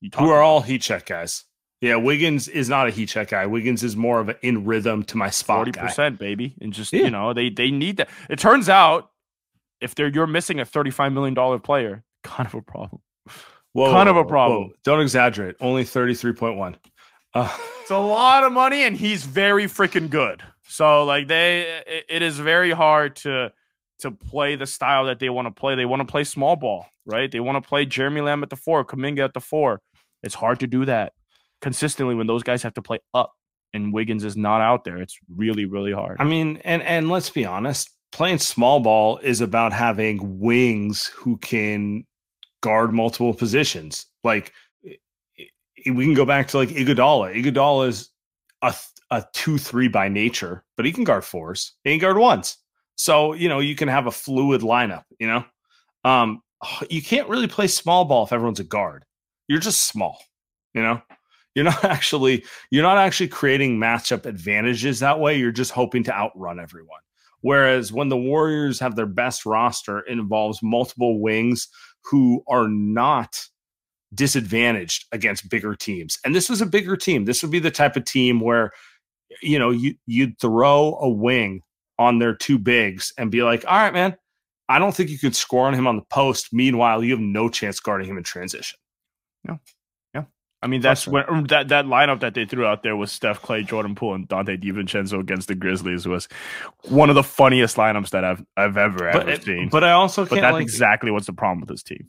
You 0.00 0.10
Who 0.16 0.30
are 0.30 0.42
all 0.42 0.60
heat 0.62 0.82
check 0.82 1.06
guys? 1.06 1.44
Yeah, 1.80 1.96
Wiggins 1.96 2.48
is 2.48 2.68
not 2.68 2.88
a 2.88 2.90
heat 2.90 3.06
check 3.08 3.28
guy. 3.28 3.46
Wiggins 3.46 3.82
is 3.84 3.96
more 3.96 4.20
of 4.20 4.28
an 4.28 4.36
in 4.42 4.64
rhythm 4.64 5.02
to 5.04 5.16
my 5.16 5.30
spot 5.30 5.58
Forty 5.58 5.70
guy. 5.72 5.82
percent, 5.82 6.18
baby, 6.18 6.54
and 6.60 6.72
just 6.72 6.92
Yeah. 6.92 7.02
you 7.02 7.10
know 7.10 7.32
they 7.32 7.50
they 7.50 7.70
need 7.70 7.96
that. 7.98 8.08
It 8.30 8.38
turns 8.38 8.68
out 8.68 9.10
if 9.80 9.94
they're 9.94 10.08
you're 10.08 10.26
missing 10.28 10.60
a 10.60 10.64
thirty 10.64 10.90
five 10.90 11.12
million 11.12 11.34
dollar 11.34 11.58
player, 11.58 12.04
kind 12.24 12.46
of 12.46 12.54
a 12.54 12.62
problem. 12.62 13.00
Whoa, 13.72 13.90
Kind 13.92 14.08
of 14.08 14.16
a 14.16 14.18
whoa, 14.20 14.24
whoa. 14.24 14.28
problem. 14.28 14.70
Don't 14.84 15.00
exaggerate. 15.00 15.56
Only 15.60 15.84
thirty 15.84 16.14
three 16.14 16.32
point 16.32 16.56
one. 16.56 16.76
Uh, 17.34 17.54
It's 17.80 17.90
a 17.90 17.98
lot 17.98 18.44
of 18.44 18.52
money, 18.52 18.82
and 18.84 18.96
he's 18.96 19.24
very 19.24 19.64
freaking 19.64 20.10
good. 20.10 20.42
So 20.68 21.04
like 21.04 21.26
they, 21.28 21.82
it, 21.86 22.04
it 22.08 22.22
is 22.22 22.38
very 22.38 22.70
hard 22.70 23.16
to 23.16 23.52
to 24.00 24.10
play 24.10 24.56
the 24.56 24.66
style 24.66 25.06
that 25.06 25.18
they 25.18 25.30
want 25.30 25.46
to 25.46 25.52
play. 25.52 25.74
They 25.74 25.84
want 25.86 26.00
to 26.00 26.06
play 26.10 26.24
small 26.24 26.56
ball, 26.56 26.86
right? 27.06 27.30
They 27.30 27.40
want 27.40 27.62
to 27.62 27.66
play 27.68 27.86
Jeremy 27.86 28.20
Lamb 28.20 28.42
at 28.42 28.50
the 28.50 28.56
four, 28.56 28.84
Kuminga 28.84 29.24
at 29.24 29.34
the 29.34 29.40
four. 29.40 29.80
It's 30.22 30.34
hard 30.34 30.60
to 30.60 30.66
do 30.66 30.84
that 30.86 31.12
consistently 31.60 32.14
when 32.14 32.26
those 32.26 32.42
guys 32.42 32.62
have 32.64 32.74
to 32.74 32.82
play 32.82 32.98
up 33.14 33.32
and 33.72 33.92
Wiggins 33.92 34.24
is 34.24 34.36
not 34.36 34.60
out 34.60 34.84
there. 34.84 34.98
It's 34.98 35.18
really 35.34 35.64
really 35.64 35.92
hard. 35.92 36.16
I 36.20 36.24
mean, 36.24 36.60
and 36.64 36.82
and 36.82 37.08
let's 37.10 37.30
be 37.30 37.46
honest, 37.46 37.90
playing 38.12 38.38
small 38.38 38.80
ball 38.80 39.18
is 39.18 39.40
about 39.40 39.72
having 39.72 40.38
wings 40.40 41.06
who 41.06 41.36
can 41.38 42.04
guard 42.62 42.94
multiple 42.94 43.34
positions. 43.34 44.06
Like 44.24 44.52
we 44.84 46.04
can 46.04 46.14
go 46.14 46.24
back 46.24 46.48
to 46.48 46.58
like 46.58 46.70
Iguodala. 46.70 47.34
Iguodala 47.34 47.88
is 47.88 48.08
a 48.62 48.74
a 49.10 49.24
two 49.34 49.58
three 49.58 49.88
by 49.88 50.08
nature, 50.08 50.64
but 50.76 50.86
he 50.86 50.92
can 50.92 51.04
guard 51.04 51.24
fours. 51.24 51.74
He 51.84 51.90
can 51.90 52.00
guard 52.00 52.16
ones. 52.16 52.56
So 52.96 53.34
you 53.34 53.48
know 53.48 53.58
you 53.60 53.76
can 53.76 53.88
have 53.88 54.06
a 54.06 54.12
fluid 54.12 54.62
lineup. 54.62 55.04
You 55.18 55.26
know, 55.26 55.44
um, 56.04 56.42
you 56.88 57.02
can't 57.02 57.28
really 57.28 57.48
play 57.48 57.66
small 57.66 58.04
ball 58.04 58.24
if 58.24 58.32
everyone's 58.32 58.60
a 58.60 58.64
guard. 58.64 59.04
You're 59.48 59.60
just 59.60 59.86
small. 59.86 60.18
You 60.74 60.82
know, 60.82 61.02
you're 61.54 61.64
not 61.66 61.84
actually 61.84 62.44
you're 62.70 62.82
not 62.82 62.98
actually 62.98 63.28
creating 63.28 63.78
matchup 63.78 64.24
advantages 64.24 65.00
that 65.00 65.20
way. 65.20 65.36
You're 65.36 65.52
just 65.52 65.72
hoping 65.72 66.04
to 66.04 66.14
outrun 66.14 66.58
everyone. 66.58 67.00
Whereas 67.42 67.92
when 67.92 68.08
the 68.08 68.16
Warriors 68.16 68.78
have 68.78 68.94
their 68.94 69.06
best 69.06 69.44
roster, 69.44 69.98
it 69.98 70.12
involves 70.12 70.62
multiple 70.62 71.20
wings 71.20 71.68
who 72.04 72.42
are 72.48 72.68
not 72.68 73.38
disadvantaged 74.14 75.06
against 75.12 75.48
bigger 75.48 75.74
teams. 75.74 76.18
And 76.24 76.34
this 76.34 76.50
was 76.50 76.60
a 76.60 76.66
bigger 76.66 76.96
team. 76.96 77.24
This 77.24 77.42
would 77.42 77.50
be 77.50 77.58
the 77.58 77.70
type 77.70 77.96
of 77.96 78.04
team 78.04 78.40
where 78.40 78.72
you 79.42 79.58
know 79.58 79.70
you 79.70 79.94
you'd 80.06 80.38
throw 80.38 80.98
a 81.00 81.08
wing 81.08 81.62
on 81.98 82.18
their 82.18 82.34
two 82.34 82.58
bigs 82.58 83.12
and 83.16 83.30
be 83.30 83.42
like, 83.42 83.64
"All 83.66 83.76
right, 83.76 83.92
man, 83.92 84.16
I 84.68 84.78
don't 84.78 84.94
think 84.94 85.10
you 85.10 85.18
could 85.18 85.36
score 85.36 85.66
on 85.66 85.74
him 85.74 85.86
on 85.86 85.96
the 85.96 86.04
post. 86.10 86.48
Meanwhile, 86.52 87.04
you 87.04 87.12
have 87.12 87.20
no 87.20 87.48
chance 87.48 87.80
guarding 87.80 88.08
him 88.08 88.18
in 88.18 88.24
transition." 88.24 88.78
I 90.62 90.68
mean, 90.68 90.80
that's 90.80 91.08
when 91.08 91.24
that 91.48 91.68
that 91.68 91.86
lineup 91.86 92.20
that 92.20 92.34
they 92.34 92.44
threw 92.44 92.64
out 92.64 92.84
there 92.84 92.94
was 92.96 93.10
Steph, 93.10 93.42
Klay, 93.42 93.66
Jordan 93.66 93.96
Poole, 93.96 94.14
and 94.14 94.28
Donte 94.28 94.62
DiVincenzo 94.62 95.18
against 95.18 95.48
the 95.48 95.56
Grizzlies 95.56 96.06
was 96.06 96.28
one 96.88 97.08
of 97.08 97.16
the 97.16 97.22
funniest 97.24 97.76
lineups 97.76 98.10
that 98.10 98.24
I've 98.24 98.44
I've 98.56 98.76
ever 98.76 99.10
But, 99.12 99.28
ever 99.28 99.42
seen. 99.42 99.68
but 99.70 99.82
I 99.82 99.90
also 99.92 100.24
But 100.24 100.40
that's 100.40 100.52
like 100.52 100.62
exactly 100.62 101.10
what's 101.10 101.26
the 101.26 101.32
problem 101.32 101.60
with 101.60 101.68
this 101.68 101.82
team. 101.82 102.06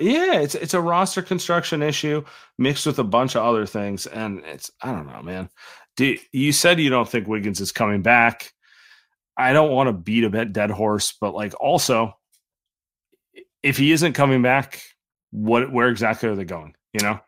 Yeah, 0.00 0.40
it's 0.40 0.54
it's 0.56 0.74
a 0.74 0.80
roster 0.80 1.22
construction 1.22 1.82
issue 1.82 2.24
mixed 2.58 2.86
with 2.86 2.98
a 2.98 3.04
bunch 3.04 3.36
of 3.36 3.44
other 3.44 3.66
things, 3.66 4.06
and 4.06 4.42
it's 4.46 4.70
I 4.80 4.90
don't 4.90 5.06
know, 5.06 5.22
man. 5.22 5.48
Do, 5.96 6.16
you 6.32 6.52
said 6.52 6.80
you 6.80 6.90
don't 6.90 7.08
think 7.08 7.28
Wiggins 7.28 7.60
is 7.60 7.70
coming 7.70 8.02
back. 8.02 8.52
I 9.36 9.52
don't 9.52 9.70
want 9.70 9.88
to 9.88 9.92
beat 9.92 10.24
a 10.24 10.44
dead 10.44 10.70
horse, 10.70 11.14
but 11.20 11.34
like 11.34 11.54
also, 11.60 12.16
if 13.62 13.76
he 13.76 13.92
isn't 13.92 14.14
coming 14.14 14.42
back, 14.42 14.82
what 15.30 15.70
where 15.70 15.88
exactly 15.88 16.28
are 16.28 16.34
they 16.34 16.44
going? 16.44 16.74
You 16.94 17.00
know, 17.06 17.20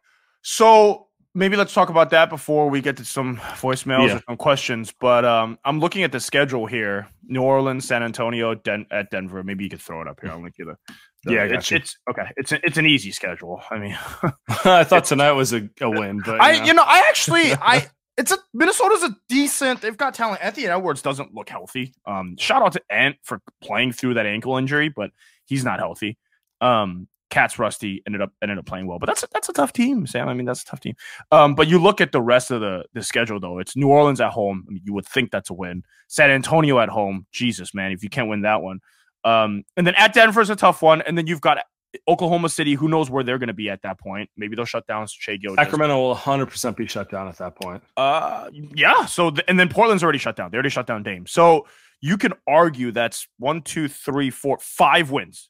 So 0.45 1.09
maybe 1.35 1.57
let's 1.57 1.73
talk 1.75 1.89
about 1.89 2.11
that 2.11 2.29
before 2.29 2.69
we 2.69 2.81
get 2.83 2.97
to 2.99 3.05
some 3.05 3.39
voicemails 3.39 4.09
Yeah. 4.09 4.17
or 4.17 4.23
some 4.29 4.37
questions. 4.37 4.93
But 5.01 5.25
um, 5.25 5.59
I'm 5.65 5.81
looking 5.81 6.03
at 6.03 6.13
the 6.13 6.21
schedule 6.21 6.67
here: 6.67 7.09
New 7.27 7.43
Orleans, 7.43 7.87
San 7.87 8.03
Antonio, 8.03 8.55
Den- 8.55 8.87
at 8.91 9.11
Denver. 9.11 9.43
Maybe 9.43 9.65
you 9.65 9.71
could 9.71 9.81
throw 9.81 10.03
it 10.03 10.07
up 10.09 10.21
here. 10.21 10.31
I'll 10.31 10.41
link 10.43 10.55
you 10.59 10.67
the. 10.67 10.77
the- 11.25 11.33
Yeah, 11.33 11.41
I 11.43 11.47
it's, 11.47 11.71
you. 11.71 11.79
it's 11.79 11.97
okay. 12.11 12.27
It's 12.37 12.53
a, 12.53 12.65
it's 12.65 12.77
an 12.77 12.87
easy 12.87 13.11
schedule. 13.11 13.63
I 13.71 13.79
mean, 13.79 13.99
I 14.65 14.85
thought 14.85 15.05
tonight 15.07 15.33
was 15.33 15.53
a, 15.55 15.69
a 15.81 15.89
win, 15.91 16.21
but 16.25 16.41
I 16.41 16.53
you 16.53 16.59
know. 16.61 16.65
you 16.67 16.75
know 16.75 16.85
I 16.87 16.99
actually 17.09 17.53
I 17.61 17.87
it's 18.19 18.31
a 18.31 18.39
Minnesota's 18.53 19.03
a 19.03 19.17
decent. 19.31 19.81
They've 19.81 19.97
got 19.97 20.13
talent. 20.15 20.45
Anthony 20.45 20.67
Edwards 20.67 21.01
doesn't 21.03 21.35
look 21.35 21.49
healthy. 21.49 21.95
Um, 22.07 22.37
shout 22.39 22.63
out 22.63 22.73
to 22.75 22.83
Ant 22.91 23.17
for 23.25 23.41
playing 23.63 23.93
through 23.93 24.15
that 24.15 24.27
ankle 24.27 24.57
injury, 24.59 24.89
but 24.91 25.11
he's 25.47 25.65
not 25.65 25.79
healthy. 25.81 26.17
Um, 26.61 27.09
KAT's 27.35 27.59
rusty 27.59 28.01
ended 28.07 28.23
up 28.23 28.33
ended 28.41 28.59
up 28.59 28.65
playing 28.65 28.87
well, 28.87 29.01
but 29.01 29.07
that's 29.07 29.25
a, 29.25 29.29
that's 29.33 29.49
a 29.49 29.53
tough 29.53 29.73
team, 29.73 30.07
Sam. 30.07 30.29
I 30.29 30.35
mean, 30.35 30.47
that's 30.47 30.63
a 30.63 30.67
tough 30.67 30.81
team. 30.81 30.95
Um, 31.33 31.57
but 31.57 31.67
you 31.67 31.79
look 31.79 32.01
at 32.01 32.13
the 32.13 32.23
rest 32.23 32.53
of 32.53 32.61
the 32.61 32.85
the 32.93 33.03
schedule 33.03 33.41
though. 33.41 33.59
It's 33.59 33.75
New 33.75 33.89
Orleans 33.89 34.21
at 34.21 34.31
home. 34.31 34.65
I 34.69 34.73
mean, 34.73 34.83
you 34.85 34.95
would 34.95 35.07
think 35.07 35.33
that's 35.33 35.51
a 35.51 35.55
win. 35.55 35.83
San 36.07 36.31
Antonio 36.31 36.79
at 36.79 36.89
home. 36.89 37.27
Jesus, 37.33 37.75
man, 37.75 37.91
if 37.91 38.05
you 38.05 38.09
can't 38.09 38.29
win 38.29 38.43
that 38.43 38.63
one. 38.63 38.81
Um, 39.25 39.65
and 39.77 39.87
then 39.87 39.95
at 39.97 40.15
Denver 40.15 40.43
is 40.43 40.51
a 40.51 40.57
tough 40.57 40.81
one, 40.81 41.03
and 41.03 41.19
then 41.19 41.27
you've 41.27 41.41
got 41.41 41.59
Oklahoma 42.07 42.49
City. 42.49 42.75
Who 42.75 42.89
knows 42.89 43.11
where 43.11 43.25
they're 43.25 43.39
going 43.39 43.49
to 43.49 43.55
be 43.55 43.69
at 43.69 43.83
that 43.83 43.99
point? 43.99 44.31
Maybe 44.37 44.55
they'll 44.55 44.65
shut 44.65 44.87
down 44.87 45.07
Shai 45.09 45.37
Gilgeous. 45.37 45.65
Sacramento 45.65 45.97
will 45.97 46.09
100 46.09 46.47
percent 46.47 46.77
be 46.77 46.87
shut 46.87 47.11
down 47.11 47.27
at 47.27 47.39
that 47.39 47.57
point. 47.57 47.83
Uh, 47.97 48.49
yeah. 48.53 49.07
So 49.07 49.31
th- 49.31 49.45
and 49.49 49.59
then 49.59 49.69
Portland's 49.69 50.05
already 50.05 50.19
shut 50.19 50.37
down. 50.37 50.51
They 50.51 50.57
already 50.57 50.71
shut 50.71 50.87
down 50.87 51.03
Dame. 51.03 51.27
So 51.27 51.67
you 52.01 52.17
can 52.17 52.33
argue 52.47 52.93
that's 52.93 53.27
one, 53.39 53.63
two, 53.63 53.89
three, 53.89 54.31
four, 54.31 54.59
five 54.61 55.11
wins, 55.11 55.49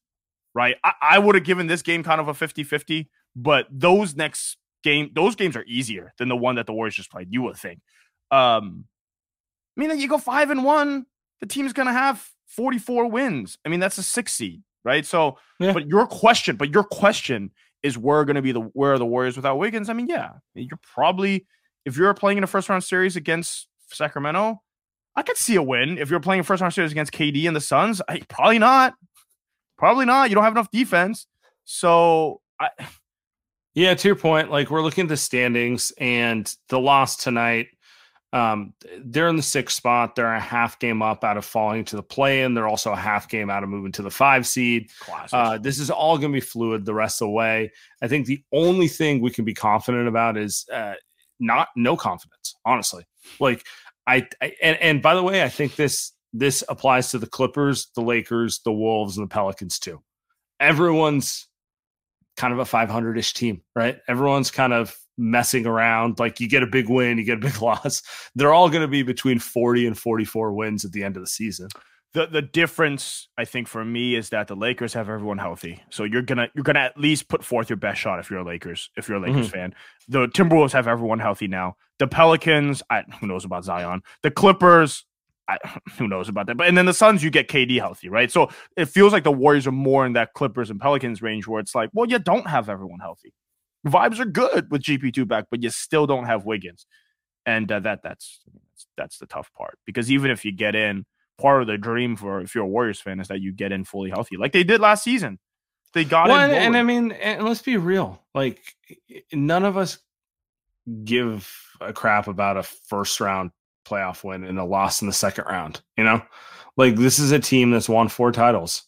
right? 0.54 0.76
I, 0.84 0.92
I 1.00 1.18
would 1.18 1.34
have 1.34 1.44
given 1.44 1.66
this 1.66 1.82
game 1.82 2.02
kind 2.02 2.20
of 2.20 2.28
a 2.28 2.32
50-50, 2.32 3.08
but 3.36 3.66
those 3.70 4.14
next 4.16 4.56
game, 4.82 5.10
those 5.14 5.34
games 5.36 5.56
are 5.56 5.64
easier 5.66 6.12
than 6.18 6.28
the 6.28 6.36
one 6.36 6.56
that 6.56 6.66
the 6.66 6.72
Warriors 6.72 6.94
just 6.94 7.10
played. 7.10 7.28
You 7.30 7.42
would 7.42 7.56
think. 7.56 7.80
Um, 8.30 8.84
I 9.76 9.80
mean, 9.80 9.98
you 9.98 10.08
go 10.08 10.18
five 10.18 10.50
and 10.50 10.64
one, 10.64 11.06
the 11.40 11.46
team's 11.46 11.72
gonna 11.72 11.92
have 11.92 12.26
44 12.48 13.10
wins. 13.10 13.58
I 13.64 13.68
mean, 13.68 13.80
that's 13.80 13.98
a 13.98 14.02
six 14.02 14.32
seed, 14.32 14.62
right? 14.84 15.04
So, 15.04 15.38
Yeah. 15.58 15.72
but 15.72 15.88
your 15.88 16.06
question, 16.06 16.56
but 16.56 16.72
your 16.72 16.84
question 16.84 17.50
is 17.82 17.98
where 17.98 18.18
are 18.20 18.24
going 18.24 18.36
to 18.36 18.42
be 18.42 18.52
the 18.52 18.60
where 18.60 18.94
are 18.94 18.98
the 18.98 19.04
Warriors 19.04 19.36
without 19.36 19.58
Wiggins? 19.58 19.90
I 19.90 19.92
mean, 19.92 20.06
yeah, 20.08 20.30
you're 20.54 20.78
probably 20.94 21.46
if 21.84 21.96
you're 21.98 22.14
playing 22.14 22.38
in 22.38 22.44
a 22.44 22.46
first 22.46 22.68
round 22.70 22.82
series 22.82 23.14
against 23.16 23.68
Sacramento, 23.92 24.62
I 25.16 25.22
could 25.22 25.36
see 25.36 25.56
a 25.56 25.62
win. 25.62 25.98
If 25.98 26.08
you're 26.10 26.20
playing 26.20 26.40
a 26.40 26.44
first 26.44 26.60
round 26.62 26.72
series 26.72 26.92
against 26.92 27.12
KD 27.12 27.46
and 27.46 27.54
the 27.54 27.60
Suns, 27.60 28.00
I, 28.08 28.20
probably 28.28 28.58
not. 28.58 28.94
Probably 29.76 30.04
not. 30.04 30.28
You 30.28 30.34
don't 30.34 30.44
have 30.44 30.54
enough 30.54 30.70
defense. 30.70 31.26
So 31.64 32.40
I, 32.60 32.68
Yeah, 33.74 33.94
to 33.94 34.08
your 34.08 34.16
point, 34.16 34.52
like 34.52 34.70
we're 34.70 34.82
looking 34.82 35.02
at 35.02 35.08
the 35.08 35.16
standings 35.16 35.92
and 35.98 36.52
the 36.68 36.78
loss 36.78 37.16
tonight. 37.16 37.66
Um, 38.32 38.72
they're 38.98 39.28
in 39.28 39.36
the 39.36 39.42
sixth 39.42 39.76
spot. 39.76 40.14
They're 40.14 40.32
a 40.32 40.40
half 40.40 40.78
game 40.78 41.02
up 41.02 41.22
out 41.22 41.36
of 41.36 41.44
falling 41.44 41.84
to 41.86 41.96
the 41.96 42.02
play 42.02 42.42
in. 42.42 42.54
They're 42.54 42.68
also 42.68 42.92
a 42.92 42.96
half 42.96 43.28
game 43.28 43.50
out 43.50 43.62
of 43.62 43.68
moving 43.68 43.92
to 43.92 44.02
the 44.02 44.10
five 44.10 44.46
seed. 44.46 44.90
Uh, 45.32 45.58
this 45.58 45.78
is 45.78 45.90
all 45.90 46.18
going 46.18 46.32
to 46.32 46.36
be 46.36 46.40
fluid 46.40 46.84
the 46.84 46.94
rest 46.94 47.20
of 47.20 47.26
the 47.26 47.30
way. 47.30 47.70
I 48.02 48.08
think 48.08 48.26
the 48.26 48.42
only 48.52 48.88
thing 48.88 49.20
we 49.20 49.30
can 49.30 49.44
be 49.44 49.54
confident 49.54 50.08
about 50.08 50.36
is 50.36 50.66
uh, 50.72 50.94
not 51.38 51.68
no 51.76 51.96
confidence. 51.96 52.54
Honestly, 52.64 53.04
like 53.38 53.64
I, 54.06 54.26
I 54.40 54.52
and 54.62 54.78
and 54.80 55.02
by 55.02 55.14
the 55.14 55.22
way, 55.22 55.42
I 55.42 55.48
think 55.48 55.76
this 55.76 56.12
this 56.34 56.64
applies 56.68 57.12
to 57.12 57.18
the 57.18 57.28
Clippers, 57.28 57.88
the 57.94 58.02
Lakers, 58.02 58.60
the 58.64 58.72
Wolves, 58.72 59.16
and 59.16 59.24
the 59.24 59.32
Pelicans 59.32 59.78
too. 59.78 60.02
Everyone's 60.60 61.46
kind 62.36 62.52
of 62.52 62.58
a 62.58 62.64
500 62.64 63.16
ish 63.16 63.32
team, 63.32 63.62
right? 63.76 63.98
Everyone's 64.08 64.50
kind 64.50 64.72
of 64.72 64.96
messing 65.16 65.64
around. 65.64 66.18
Like 66.18 66.40
you 66.40 66.48
get 66.48 66.64
a 66.64 66.66
big 66.66 66.88
win, 66.88 67.18
you 67.18 67.24
get 67.24 67.38
a 67.38 67.40
big 67.40 67.62
loss. 67.62 68.02
They're 68.34 68.52
all 68.52 68.68
going 68.68 68.82
to 68.82 68.88
be 68.88 69.04
between 69.04 69.38
40 69.38 69.86
and 69.86 69.96
44 69.96 70.52
wins 70.52 70.84
at 70.84 70.90
the 70.90 71.04
end 71.04 71.16
of 71.16 71.22
the 71.22 71.28
season. 71.28 71.68
the 72.14 72.26
the 72.26 72.42
difference 72.42 73.28
I 73.38 73.44
think 73.44 73.68
for 73.68 73.84
me 73.84 74.16
is 74.16 74.30
that 74.30 74.48
the 74.48 74.56
Lakers 74.56 74.94
have 74.94 75.08
everyone 75.08 75.38
healthy. 75.38 75.82
So 75.90 76.02
you're 76.02 76.22
gonna 76.22 76.48
you're 76.54 76.64
gonna 76.64 76.80
at 76.80 76.98
least 76.98 77.28
put 77.28 77.44
forth 77.44 77.70
your 77.70 77.76
best 77.76 78.00
shot 78.00 78.18
if 78.18 78.28
you're 78.28 78.40
a 78.40 78.44
Lakers 78.44 78.90
if 78.96 79.08
you're 79.08 79.18
a 79.18 79.20
Lakers 79.20 79.46
mm-hmm. 79.46 79.54
fan. 79.54 79.74
The 80.08 80.26
Timberwolves 80.26 80.72
have 80.72 80.88
everyone 80.88 81.20
healthy 81.20 81.46
now. 81.46 81.76
The 82.00 82.08
Pelicans, 82.08 82.82
I, 82.90 83.02
who 83.20 83.28
knows 83.28 83.44
about 83.44 83.64
Zion? 83.64 84.02
The 84.24 84.32
Clippers, 84.32 85.04
I, 85.48 85.58
who 85.98 86.08
knows 86.08 86.28
about 86.28 86.46
that? 86.46 86.56
But 86.56 86.68
and 86.68 86.76
then 86.76 86.86
the 86.86 86.94
Suns, 86.94 87.22
you 87.22 87.30
get 87.30 87.48
KD 87.48 87.78
healthy, 87.78 88.08
right? 88.08 88.30
So 88.30 88.50
it 88.76 88.86
feels 88.86 89.12
like 89.12 89.24
the 89.24 89.32
Warriors 89.32 89.66
are 89.66 89.72
more 89.72 90.06
in 90.06 90.14
that 90.14 90.32
Clippers 90.34 90.70
and 90.70 90.80
Pelicans 90.80 91.22
range 91.22 91.46
where 91.46 91.60
it's 91.60 91.74
like, 91.74 91.90
well, 91.92 92.08
you 92.08 92.18
don't 92.18 92.48
have 92.48 92.68
everyone 92.68 93.00
healthy. 93.00 93.32
Vibes 93.86 94.18
are 94.18 94.24
good 94.24 94.70
with 94.70 94.82
GP2 94.82 95.28
back, 95.28 95.46
but 95.50 95.62
you 95.62 95.70
still 95.70 96.06
don't 96.06 96.24
have 96.24 96.46
Wiggins, 96.46 96.86
and 97.44 97.70
uh, 97.70 97.80
that 97.80 98.02
that's 98.02 98.40
that's 98.96 99.18
the 99.18 99.26
tough 99.26 99.52
part 99.52 99.78
because 99.84 100.10
even 100.10 100.30
if 100.30 100.44
you 100.44 100.52
get 100.52 100.74
in, 100.74 101.04
part 101.38 101.60
of 101.60 101.66
the 101.66 101.76
dream 101.76 102.16
for 102.16 102.40
if 102.40 102.54
you're 102.54 102.64
a 102.64 102.68
Warriors 102.68 103.00
fan 103.00 103.20
is 103.20 103.28
that 103.28 103.40
you 103.40 103.52
get 103.52 103.72
in 103.72 103.84
fully 103.84 104.10
healthy, 104.10 104.36
like 104.36 104.52
they 104.52 104.64
did 104.64 104.80
last 104.80 105.04
season. 105.04 105.38
They 105.92 106.04
got 106.04 106.28
Well, 106.28 106.44
in, 106.44 106.50
and, 106.50 106.58
and 106.58 106.76
I 106.76 106.82
mean, 106.82 107.12
and 107.12 107.44
let's 107.44 107.62
be 107.62 107.76
real. 107.76 108.20
Like, 108.34 108.60
none 109.32 109.64
of 109.64 109.76
us 109.76 109.98
give 111.04 111.48
a 111.80 111.92
crap 111.92 112.26
about 112.26 112.56
a 112.56 112.64
first 112.64 113.20
round 113.20 113.52
playoff 113.84 114.24
win 114.24 114.44
and 114.44 114.58
a 114.58 114.64
loss 114.64 115.00
in 115.02 115.06
the 115.06 115.12
second 115.12 115.44
round. 115.44 115.80
You 115.96 116.04
know, 116.04 116.22
like 116.76 116.96
this 116.96 117.18
is 117.18 117.32
a 117.32 117.38
team 117.38 117.70
that's 117.70 117.88
won 117.88 118.08
four 118.08 118.32
titles. 118.32 118.84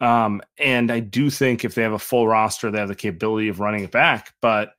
Um, 0.00 0.42
and 0.58 0.92
I 0.92 1.00
do 1.00 1.30
think 1.30 1.64
if 1.64 1.74
they 1.74 1.82
have 1.82 1.92
a 1.92 1.98
full 1.98 2.28
roster, 2.28 2.70
they 2.70 2.78
have 2.78 2.88
the 2.88 2.94
capability 2.94 3.48
of 3.48 3.60
running 3.60 3.84
it 3.84 3.90
back. 3.90 4.32
But 4.40 4.72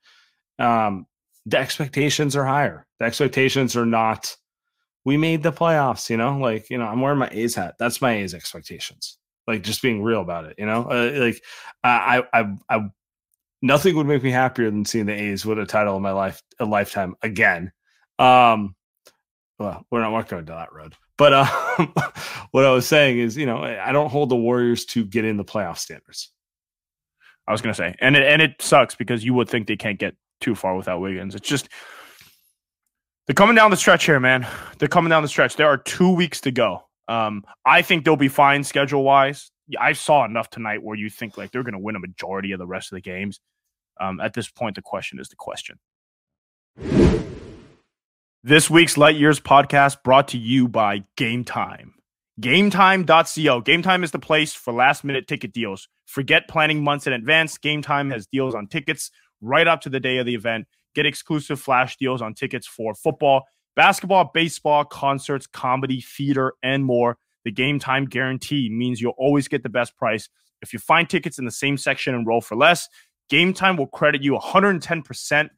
um, 0.58 1.08
the 1.46 1.58
expectations 1.58 2.36
are 2.36 2.46
higher. 2.46 2.86
The 3.00 3.06
expectations 3.06 3.76
are 3.76 3.86
not. 3.86 4.36
We 5.06 5.18
made 5.18 5.44
the 5.44 5.52
playoffs, 5.52 6.10
you 6.10 6.18
know. 6.18 6.38
Like 6.38 6.70
you 6.70 6.78
know, 6.78 6.86
I'm 6.86 7.02
wearing 7.02 7.20
my 7.20 7.30
A's 7.32 7.56
hat. 7.56 7.76
That's 7.80 8.02
my 8.02 8.14
A's 8.14 8.34
expectations. 8.34 9.18
Like 9.48 9.64
just 9.64 9.82
being 9.82 10.04
real 10.04 10.22
about 10.22 10.46
it, 10.46 10.56
you 10.58 10.66
know. 10.66 10.84
Uh, 10.84 11.12
like 11.16 11.42
I, 11.84 12.24
I, 12.34 12.54
I, 12.70 12.90
nothing 13.62 13.96
would 13.96 14.06
make 14.06 14.24
me 14.24 14.32
happier 14.32 14.70
than 14.70 14.86
seeing 14.86 15.06
the 15.06 15.14
A's 15.14 15.46
win 15.46 15.58
a 15.60 15.66
title 15.66 15.96
in 15.98 16.04
my 16.04 16.12
life, 16.12 16.44
a 16.60 16.66
lifetime 16.66 17.16
again. 17.22 17.72
Um, 18.20 18.76
well, 19.60 19.86
we're 19.92 20.02
not 20.02 20.28
going 20.30 20.46
down 20.46 20.58
that 20.58 20.74
road. 20.74 20.96
But 21.18 21.34
um, 21.34 21.48
what 22.52 22.66
I 22.66 22.72
was 22.72 22.88
saying 22.88 23.20
is, 23.20 23.36
you 23.36 23.46
know, 23.46 23.62
I 23.62 23.92
don't 23.92 24.10
hold 24.10 24.30
the 24.30 24.36
Warriors 24.36 24.86
to 24.86 25.06
get 25.06 25.26
in 25.26 25.38
the 25.38 25.44
playoff 25.44 25.78
standards. 25.78 26.32
I 27.46 27.52
was 27.52 27.62
going 27.62 27.74
to 27.74 27.78
say, 27.78 27.96
and 28.00 28.16
it, 28.16 28.24
and 28.24 28.42
it 28.42 28.62
sucks 28.62 28.96
because 28.96 29.26
you 29.26 29.34
would 29.34 29.50
think 29.50 29.68
they 29.68 29.76
can't 29.76 30.00
get 30.00 30.16
too 30.40 30.56
far 30.56 30.76
without 30.78 31.02
Wiggins. 31.02 31.36
It's 31.36 31.48
just 31.48 31.68
they're 33.28 33.34
coming 33.34 33.56
down 33.56 33.70
the 33.70 33.78
stretch 33.78 34.06
here, 34.06 34.20
man. 34.20 34.48
They're 34.78 34.88
coming 34.88 35.10
down 35.10 35.24
the 35.24 35.30
stretch. 35.30 35.56
There 35.56 35.68
are 35.68 35.78
two 35.78 36.14
weeks 36.14 36.42
to 36.42 36.52
go. 36.52 36.84
Um, 37.08 37.44
I 37.66 37.82
think 37.82 38.06
they'll 38.06 38.16
be 38.16 38.28
fine 38.28 38.64
schedule 38.64 39.04
wise. 39.04 39.52
I 39.80 39.94
saw 39.94 40.26
enough 40.26 40.50
tonight 40.50 40.82
where 40.82 40.96
you 40.96 41.10
think 41.10 41.38
like 41.38 41.52
they're 41.52 41.64
going 41.64 41.74
to 41.74 41.80
win 41.80 41.96
a 41.96 42.00
majority 42.00 42.54
of 42.54 42.60
the 42.60 42.68
rest 42.68 42.92
of 42.92 42.96
the 42.96 43.02
games. 43.02 43.40
Um, 44.00 44.22
at 44.22 44.34
this 44.34 44.50
point, 44.50 44.76
the 44.76 44.82
question 44.82 45.20
is 45.20 45.28
the 45.28 45.36
question. 45.36 45.80
This 48.42 48.70
week's 48.70 48.96
Light 48.96 49.18
Years 49.18 49.42
podcast 49.42 50.02
brought 50.02 50.30
to 50.30 50.38
you 50.38 50.70
by 50.70 51.04
Game 51.18 51.44
Time. 51.44 51.96
GameTime.co. 52.40 53.60
Game 53.60 53.82
Time 53.82 54.02
is 54.02 54.12
the 54.12 54.20
place 54.20 54.54
for 54.54 54.72
last 54.72 55.04
minute 55.04 55.28
ticket 55.28 55.52
deals. 55.52 55.90
Forget 56.06 56.48
planning 56.48 56.82
months 56.82 57.06
in 57.06 57.12
advance. 57.12 57.58
Game 57.58 57.82
Time 57.82 58.10
has 58.12 58.28
deals 58.28 58.56
on 58.56 58.68
tickets 58.68 59.12
right 59.42 59.68
up 59.68 59.82
to 59.82 59.90
the 59.90 60.00
day 60.00 60.20
of 60.20 60.26
the 60.26 60.36
event. 60.36 60.68
Get 60.96 61.06
exclusive 61.06 61.60
flash 61.60 61.98
deals 61.98 62.22
on 62.22 62.34
tickets 62.34 62.66
for 62.66 62.96
football, 62.96 63.44
basketball, 63.76 64.32
baseball, 64.34 64.86
concerts, 64.86 65.46
comedy, 65.46 66.00
theater, 66.00 66.54
and 66.64 66.86
more. 66.86 67.18
The 67.44 67.52
Game 67.52 67.78
Time 67.78 68.06
guarantee 68.06 68.70
means 68.70 69.02
you'll 69.02 69.16
always 69.18 69.50
get 69.50 69.64
the 69.64 69.70
best 69.70 69.98
price. 69.98 70.30
If 70.62 70.72
you 70.72 70.80
find 70.80 71.10
tickets 71.10 71.40
in 71.40 71.44
the 71.44 71.52
same 71.52 71.76
section 71.76 72.16
and 72.16 72.26
roll 72.26 72.40
for 72.40 72.56
less, 72.56 72.88
Game 73.30 73.54
Time 73.54 73.76
will 73.76 73.88
credit 73.88 74.24
you 74.24 74.38
110% 74.38 75.50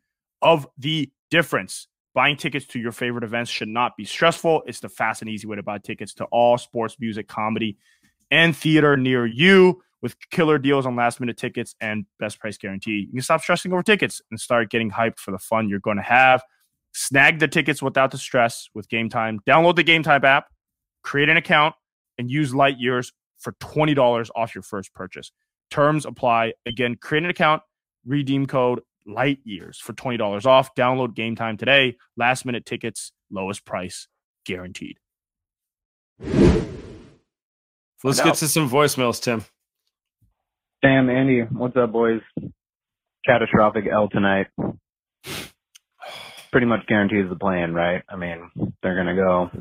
of 0.42 0.68
the 0.80 1.12
difference. 1.30 1.88
Buying 2.14 2.36
tickets 2.36 2.66
to 2.68 2.80
your 2.80 2.92
favorite 2.92 3.24
events 3.24 3.50
should 3.50 3.70
not 3.70 3.96
be 3.98 4.04
stressful. 4.04 4.64
It's 4.66 4.82
the 4.82 4.90
fast 4.90 5.22
and 5.22 5.30
easy 5.30 5.48
way 5.48 5.56
to 5.56 5.64
buy 5.64 5.78
tickets 5.78 6.14
to 6.16 6.26
all 6.26 6.58
sports, 6.58 6.98
music, 7.00 7.28
comedy, 7.28 7.78
and 8.30 8.56
theater 8.56 8.98
near 8.98 9.26
you 9.26 9.82
with 10.02 10.16
killer 10.30 10.58
deals 10.58 10.86
on 10.86 10.96
last 10.96 11.20
minute 11.20 11.38
tickets 11.38 11.76
and 11.80 12.06
best 12.20 12.40
price 12.40 12.58
guarantee. 12.58 13.06
You 13.08 13.14
can 13.14 13.22
stop 13.22 13.42
stressing 13.42 13.72
over 13.72 13.84
tickets 13.84 14.22
and 14.30 14.40
start 14.40 14.70
getting 14.70 14.92
hyped 14.92 15.20
for 15.20 15.32
the 15.32 15.38
fun 15.38 15.70
you're 15.70 15.80
going 15.80 15.98
to 15.98 16.04
have. 16.04 16.44
Snag 16.94 17.40
the 17.40 17.48
tickets 17.48 17.82
without 17.82 18.12
the 18.12 18.18
stress 18.18 18.68
with 18.74 18.90
Game 18.90 19.10
Time. 19.10 19.40
Download 19.48 19.76
the 19.76 19.84
Game 19.84 20.04
Time 20.04 20.26
app, 20.26 20.48
create 21.04 21.30
an 21.30 21.38
account, 21.38 21.76
and 22.18 22.30
use 22.30 22.54
Light 22.54 22.78
Years 22.78 23.14
for 23.40 23.54
$20 23.54 24.30
off 24.36 24.54
your 24.54 24.62
first 24.64 24.94
purchase. 24.94 25.32
Terms 25.70 26.06
apply. 26.06 26.54
Again, 26.66 26.98
create 27.02 27.24
an 27.24 27.30
account, 27.30 27.62
redeem 28.06 28.46
code 28.46 28.82
light 29.06 29.40
years 29.44 29.80
for 29.80 29.94
$20 29.94 30.46
off. 30.46 30.74
Download 30.76 31.14
game 31.14 31.36
time 31.36 31.58
today. 31.58 31.98
Last 32.18 32.46
minute 32.46 32.66
tickets, 32.66 33.12
lowest 33.30 33.66
price 33.66 34.08
guaranteed. 34.46 34.98
Let's 38.04 38.22
get 38.22 38.36
to 38.36 38.48
some 38.48 38.70
voicemails, 38.70 39.22
Tim. 39.22 39.44
Sam, 40.84 41.10
Andy, 41.10 41.42
what's 41.42 41.78
up, 41.78 41.92
boys? 41.92 42.22
Catastrophic 43.26 43.86
L 43.92 44.10
tonight. 44.10 44.48
Pretty 46.52 46.66
much 46.66 46.88
guarantees 46.88 47.30
the 47.30 47.36
plan, 47.36 47.74
right? 47.74 48.02
I 48.10 48.16
mean, 48.16 48.50
they're 48.82 48.96
gonna 48.96 49.16
go 49.16 49.52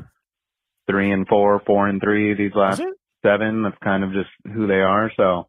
three 0.89 1.11
and 1.11 1.27
four, 1.27 1.61
four 1.65 1.87
and 1.87 2.01
three 2.01 2.33
these 2.33 2.55
last 2.55 2.81
seven. 3.23 3.63
That's 3.63 3.77
kind 3.83 4.03
of 4.03 4.13
just 4.13 4.29
who 4.51 4.65
they 4.65 4.81
are. 4.81 5.11
So, 5.15 5.47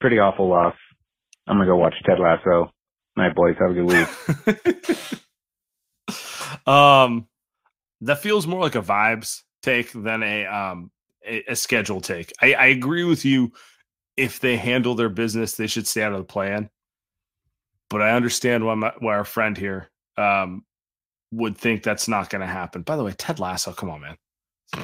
pretty 0.00 0.18
awful 0.18 0.48
loss. 0.48 0.74
I'm 1.48 1.56
gonna 1.56 1.66
go 1.66 1.76
watch 1.76 1.94
Ted 2.04 2.18
Lasso. 2.20 2.70
Night, 3.16 3.34
boys. 3.34 3.56
Have 3.58 3.70
a 3.70 3.74
good 3.74 3.84
week. 3.84 5.08
um, 6.66 7.26
that 8.02 8.20
feels 8.20 8.46
more 8.46 8.60
like 8.60 8.74
a 8.74 8.82
vibes 8.82 9.42
take 9.62 9.90
than 9.92 10.22
a 10.22 10.46
um 10.46 10.90
a, 11.26 11.42
a 11.48 11.56
schedule 11.56 12.00
take. 12.00 12.32
I, 12.40 12.54
I 12.54 12.66
agree 12.66 13.04
with 13.04 13.24
you. 13.24 13.52
If 14.16 14.40
they 14.40 14.56
handle 14.56 14.94
their 14.94 15.08
business, 15.08 15.54
they 15.54 15.66
should 15.66 15.86
stay 15.86 16.02
out 16.02 16.12
of 16.12 16.18
the 16.18 16.24
plan. 16.24 16.70
But 17.88 18.02
I 18.02 18.12
understand 18.12 18.66
why 18.66 18.74
my, 18.74 18.92
why 18.98 19.16
our 19.16 19.24
friend 19.24 19.56
here 19.56 19.90
um 20.16 20.64
would 21.32 21.56
think 21.56 21.82
that's 21.82 22.08
not 22.08 22.30
going 22.30 22.40
to 22.40 22.46
happen. 22.46 22.82
By 22.82 22.96
the 22.96 23.04
way, 23.04 23.12
Ted 23.12 23.38
Lasso, 23.38 23.72
come 23.72 23.90
on, 23.90 24.00
man. 24.00 24.16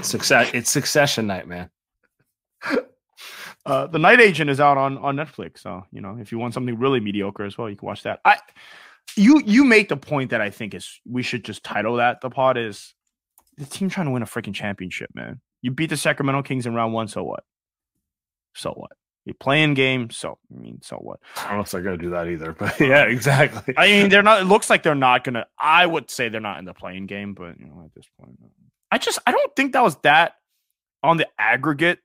Success. 0.02 0.50
It's 0.54 0.70
Succession 0.70 1.26
night, 1.26 1.46
man. 1.46 1.70
Uh, 3.66 3.86
the 3.86 3.98
Night 3.98 4.20
Agent 4.20 4.50
is 4.50 4.60
out 4.60 4.76
on 4.76 4.98
on 4.98 5.16
Netflix, 5.16 5.60
so 5.60 5.84
you 5.90 6.00
know 6.00 6.18
if 6.20 6.30
you 6.30 6.38
want 6.38 6.54
something 6.54 6.78
really 6.78 7.00
mediocre 7.00 7.44
as 7.44 7.56
well, 7.56 7.70
you 7.70 7.76
can 7.76 7.86
watch 7.86 8.02
that. 8.02 8.20
I 8.24 8.38
you 9.16 9.40
you 9.44 9.64
make 9.64 9.88
the 9.88 9.96
point 9.96 10.30
that 10.30 10.40
I 10.40 10.50
think 10.50 10.74
is 10.74 11.00
we 11.08 11.22
should 11.22 11.44
just 11.44 11.64
title 11.64 11.96
that 11.96 12.20
the 12.20 12.30
pod 12.30 12.58
is 12.58 12.94
the 13.56 13.64
team 13.64 13.88
trying 13.88 14.06
to 14.06 14.12
win 14.12 14.22
a 14.22 14.26
freaking 14.26 14.54
championship, 14.54 15.10
man. 15.14 15.40
You 15.62 15.70
beat 15.70 15.90
the 15.90 15.96
Sacramento 15.96 16.42
Kings 16.42 16.66
in 16.66 16.74
round 16.74 16.92
one, 16.92 17.08
so 17.08 17.22
what? 17.22 17.44
So 18.54 18.72
what? 18.72 18.92
You 19.24 19.32
playing 19.32 19.72
game, 19.72 20.10
so 20.10 20.38
I 20.54 20.60
mean, 20.60 20.80
so 20.82 20.96
what? 20.96 21.20
I 21.36 21.48
don't 21.48 21.56
know 21.56 21.62
if 21.62 21.70
they're 21.70 21.80
gonna 21.80 21.96
do 21.96 22.10
that 22.10 22.28
either, 22.28 22.52
but 22.58 22.78
yeah, 22.78 23.04
exactly. 23.04 23.72
I 23.78 23.86
mean, 23.86 24.10
they're 24.10 24.22
not. 24.22 24.42
It 24.42 24.44
looks 24.44 24.68
like 24.68 24.82
they're 24.82 24.94
not 24.94 25.24
gonna. 25.24 25.46
I 25.58 25.86
would 25.86 26.10
say 26.10 26.28
they're 26.28 26.40
not 26.40 26.58
in 26.58 26.66
the 26.66 26.74
play 26.74 26.96
in 26.96 27.06
game, 27.06 27.32
but 27.32 27.58
you 27.58 27.66
know, 27.66 27.82
at 27.84 27.94
this 27.94 28.06
point, 28.20 28.36
I 28.90 28.98
just 28.98 29.18
I 29.26 29.32
don't 29.32 29.56
think 29.56 29.72
that 29.72 29.82
was 29.82 29.96
that 30.02 30.34
on 31.02 31.16
the 31.16 31.28
aggregate 31.38 32.00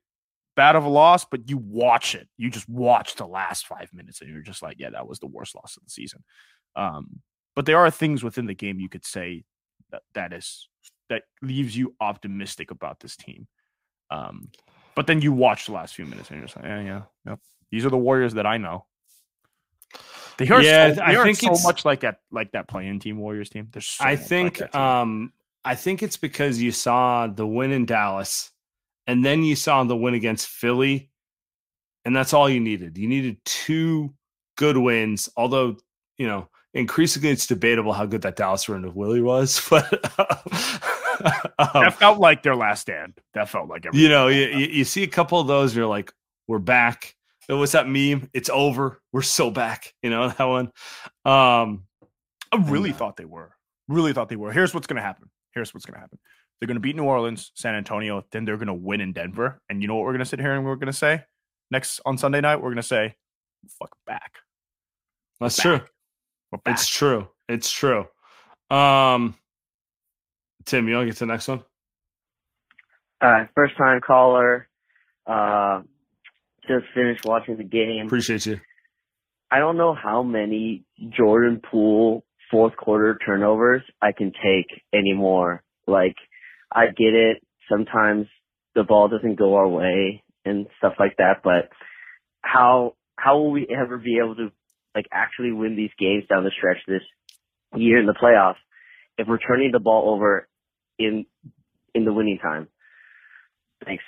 bad 0.59 0.75
of 0.75 0.83
a 0.83 0.89
loss, 0.89 1.23
but 1.23 1.49
you 1.49 1.57
watch 1.57 2.15
it. 2.15 2.27
You 2.35 2.49
just 2.49 2.67
watch 2.67 3.15
the 3.15 3.25
last 3.25 3.65
five 3.65 3.89
minutes 3.93 4.19
and 4.19 4.29
you're 4.29 4.41
just 4.41 4.61
like, 4.61 4.75
yeah, 4.77 4.89
that 4.89 5.07
was 5.07 5.19
the 5.19 5.25
worst 5.25 5.55
loss 5.55 5.77
of 5.77 5.85
the 5.85 5.89
season. 5.89 6.21
Um, 6.75 7.21
but 7.55 7.65
there 7.65 7.77
are 7.77 7.89
things 7.89 8.25
within 8.25 8.45
the 8.45 8.53
game 8.53 8.77
you 8.77 8.89
could 8.89 9.05
say 9.05 9.45
that 9.91 10.01
that 10.15 10.33
is 10.33 10.67
that 11.07 11.23
leaves 11.41 11.77
you 11.77 11.95
optimistic 12.01 12.71
about 12.71 12.99
this 12.99 13.15
team. 13.15 13.47
Um, 14.11 14.49
but 14.95 15.07
then 15.07 15.21
you 15.21 15.31
watch 15.31 15.67
the 15.67 15.71
last 15.71 15.95
few 15.95 16.05
minutes 16.05 16.29
and 16.29 16.39
you're 16.39 16.47
just 16.47 16.57
like, 16.57 16.65
yeah, 16.65 16.81
yeah, 16.81 17.01
yep. 17.25 17.39
These 17.71 17.85
are 17.85 17.89
the 17.89 17.97
Warriors 17.97 18.33
that 18.33 18.45
I 18.45 18.57
know. 18.57 18.85
They 20.39 20.49
are 20.49 20.61
yeah, 20.61 20.89
so, 20.89 20.95
they 20.95 21.01
I 21.01 21.23
think 21.23 21.37
so 21.37 21.55
much 21.63 21.85
like 21.85 22.01
that, 22.01 22.17
like 22.31 22.51
that 22.51 22.67
play 22.67 22.85
in 22.85 22.99
team 22.99 23.17
Warriors 23.17 23.49
team. 23.49 23.69
There's 23.71 23.87
so 23.87 24.03
I 24.03 24.17
think, 24.17 24.59
like 24.59 24.75
um, 24.75 25.31
I 25.63 25.75
think 25.75 26.03
it's 26.03 26.17
because 26.17 26.61
you 26.61 26.73
saw 26.73 27.27
the 27.27 27.47
win 27.47 27.71
in 27.71 27.85
Dallas 27.85 28.51
and 29.09 29.25
then 29.25 29.41
you 29.41 29.55
saw 29.55 29.83
the 29.83 29.97
win 29.97 30.13
against 30.13 30.47
Philly, 30.47 31.09
and 32.05 32.15
that's 32.15 32.31
all 32.31 32.47
you 32.47 32.59
needed. 32.59 32.95
You 32.95 33.07
needed 33.07 33.37
two 33.43 34.13
good 34.55 34.77
wins, 34.77 35.27
although, 35.35 35.77
you 36.19 36.27
know, 36.27 36.47
increasingly 36.75 37.29
it's 37.29 37.47
debatable 37.47 37.91
how 37.91 38.05
good 38.05 38.21
that 38.21 38.35
Dallas 38.35 38.69
run 38.69 38.85
of 38.85 38.95
Willie 38.95 39.23
was, 39.23 39.65
but 39.69 39.91
um, 41.57 41.69
that 41.73 41.95
felt 41.97 42.19
like 42.19 42.43
their 42.43 42.55
last 42.55 42.81
stand. 42.81 43.17
That 43.33 43.49
felt 43.49 43.67
like 43.67 43.87
you 43.91 44.09
know, 44.09 44.27
you, 44.27 44.45
you, 44.45 44.83
see 44.83 45.01
a 45.01 45.07
couple 45.07 45.39
of 45.39 45.47
those, 45.47 45.75
you're 45.75 45.87
like, 45.87 46.13
we're 46.47 46.59
back. 46.59 47.15
What's 47.47 47.71
that 47.71 47.89
meme? 47.89 48.29
It's 48.31 48.51
over. 48.51 49.01
We're 49.11 49.23
so 49.23 49.49
back. 49.49 49.91
You 50.03 50.11
know 50.11 50.29
that 50.29 50.43
one. 50.43 50.65
Um, 51.25 51.85
I 52.51 52.57
really 52.59 52.91
thought 52.91 53.17
they 53.17 53.25
were. 53.25 53.55
Really 53.87 54.13
thought 54.13 54.29
they 54.29 54.35
were. 54.35 54.51
Here's 54.51 54.71
what's 54.71 54.85
gonna 54.85 55.01
happen. 55.01 55.31
Here's 55.55 55.73
what's 55.73 55.87
gonna 55.87 55.97
happen. 55.97 56.19
They're 56.59 56.67
going 56.67 56.75
to 56.75 56.81
beat 56.81 56.95
New 56.95 57.05
Orleans, 57.05 57.51
San 57.55 57.75
Antonio. 57.75 58.23
Then 58.31 58.45
they're 58.45 58.57
going 58.57 58.67
to 58.67 58.73
win 58.73 59.01
in 59.01 59.13
Denver. 59.13 59.61
And 59.69 59.81
you 59.81 59.87
know 59.87 59.95
what 59.95 60.03
we're 60.03 60.11
going 60.11 60.19
to 60.19 60.25
sit 60.25 60.39
here 60.39 60.53
and 60.53 60.65
we're 60.65 60.75
going 60.75 60.87
to 60.87 60.93
say 60.93 61.23
next 61.71 62.01
on 62.05 62.17
Sunday 62.17 62.41
night? 62.41 62.57
We're 62.57 62.69
going 62.69 62.77
to 62.77 62.83
say, 62.83 63.15
"Fuck 63.79 63.95
back." 64.05 64.33
That's 65.39 65.57
true. 65.57 65.81
It's 66.65 66.87
true. 66.87 67.27
It's 67.47 67.71
true. 67.71 68.05
Um, 68.69 69.35
Tim, 70.65 70.87
you 70.87 70.95
want 70.95 71.05
to 71.05 71.11
get 71.11 71.17
to 71.17 71.25
the 71.25 71.31
next 71.31 71.47
one? 71.47 71.63
Uh, 73.21 73.45
first 73.55 73.77
time 73.77 74.01
caller. 74.05 74.67
Uh, 75.25 75.81
just 76.67 76.85
finished 76.93 77.25
watching 77.25 77.57
the 77.57 77.63
game. 77.63 78.05
Appreciate 78.05 78.45
you. 78.45 78.59
I 79.51 79.59
don't 79.59 79.77
know 79.77 79.93
how 79.93 80.23
many 80.23 80.83
Jordan 81.09 81.61
Poole 81.71 82.23
fourth 82.51 82.75
quarter 82.77 83.17
turnovers 83.25 83.81
I 84.01 84.11
can 84.11 84.31
take 84.43 84.83
anymore. 84.93 85.63
Like 85.87 86.15
I 86.71 86.87
get 86.87 87.13
it. 87.13 87.43
Sometimes 87.69 88.27
the 88.75 88.83
ball 88.83 89.07
doesn't 89.07 89.35
go 89.35 89.55
our 89.55 89.67
way 89.67 90.23
and 90.45 90.67
stuff 90.77 90.93
like 90.99 91.17
that, 91.17 91.41
but 91.43 91.69
how 92.41 92.95
how 93.17 93.37
will 93.37 93.51
we 93.51 93.67
ever 93.69 93.97
be 93.97 94.19
able 94.23 94.35
to 94.35 94.51
like 94.95 95.05
actually 95.11 95.51
win 95.51 95.75
these 95.75 95.91
games 95.99 96.23
down 96.29 96.43
the 96.43 96.51
stretch 96.57 96.77
this 96.87 97.01
year 97.75 97.99
in 97.99 98.05
the 98.05 98.13
playoffs 98.13 98.55
if 99.17 99.27
we're 99.27 99.37
turning 99.37 99.71
the 99.71 99.79
ball 99.79 100.13
over 100.13 100.47
in 100.97 101.25
in 101.93 102.05
the 102.05 102.13
winning 102.13 102.39
time? 102.39 102.67
Thanks. 103.85 104.03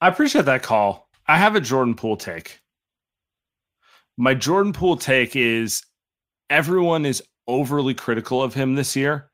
I 0.00 0.08
appreciate 0.08 0.44
that 0.44 0.62
call. 0.62 1.08
I 1.26 1.38
have 1.38 1.56
a 1.56 1.60
Jordan 1.60 1.94
Poole 1.94 2.16
take. 2.16 2.60
My 4.16 4.34
Jordan 4.34 4.72
Poole 4.72 4.96
take 4.96 5.34
is 5.34 5.82
everyone 6.48 7.04
is 7.04 7.22
overly 7.48 7.94
critical 7.94 8.42
of 8.42 8.54
him 8.54 8.74
this 8.74 8.96
year 8.96 9.30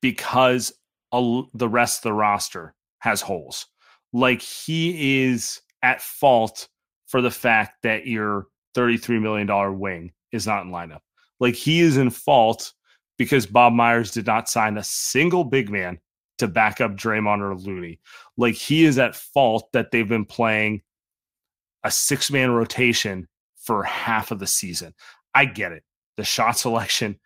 because 0.00 0.72
a, 1.12 1.42
the 1.54 1.68
rest 1.68 2.00
of 2.00 2.02
the 2.04 2.12
roster 2.12 2.74
has 3.00 3.20
holes. 3.20 3.66
Like 4.12 4.42
he 4.42 5.24
is 5.26 5.60
at 5.82 6.00
fault 6.00 6.68
for 7.06 7.20
the 7.20 7.30
fact 7.30 7.82
that 7.82 8.06
your 8.06 8.46
$33 8.76 9.20
million 9.20 9.78
wing 9.78 10.12
is 10.32 10.46
not 10.46 10.64
in 10.64 10.70
lineup. 10.70 11.00
Like 11.40 11.54
he 11.54 11.80
is 11.80 11.96
in 11.96 12.10
fault 12.10 12.72
because 13.16 13.46
Bob 13.46 13.72
Myers 13.72 14.12
did 14.12 14.26
not 14.26 14.48
sign 14.48 14.76
a 14.76 14.84
single 14.84 15.44
big 15.44 15.70
man 15.70 15.98
to 16.38 16.46
back 16.46 16.80
up 16.80 16.92
Draymond 16.92 17.40
or 17.40 17.56
Looney. 17.56 18.00
Like 18.36 18.54
he 18.54 18.84
is 18.84 18.98
at 18.98 19.16
fault 19.16 19.68
that 19.72 19.90
they've 19.90 20.08
been 20.08 20.24
playing 20.24 20.82
a 21.84 21.90
six 21.90 22.30
man 22.30 22.50
rotation 22.50 23.28
for 23.56 23.82
half 23.82 24.30
of 24.30 24.38
the 24.38 24.46
season. 24.46 24.94
I 25.34 25.44
get 25.44 25.72
it. 25.72 25.82
The 26.16 26.24
shot 26.24 26.58
selection 26.58 27.18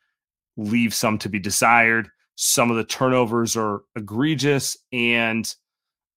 leaves 0.56 0.96
some 0.96 1.18
to 1.18 1.28
be 1.28 1.38
desired. 1.38 2.08
Some 2.36 2.70
of 2.70 2.76
the 2.76 2.84
turnovers 2.84 3.56
are 3.56 3.82
egregious. 3.96 4.76
And 4.92 5.52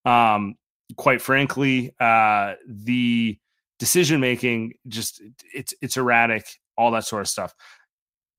um, 0.06 0.56
quite 0.98 1.22
frankly, 1.22 1.94
uh, 2.00 2.54
the 2.68 3.38
decision 3.80 4.20
making 4.20 4.74
just 4.88 5.22
it's 5.54 5.74
it's 5.82 5.98
erratic, 5.98 6.48
all 6.78 6.92
that 6.92 7.06
sort 7.06 7.22
of 7.22 7.28
stuff. 7.28 7.54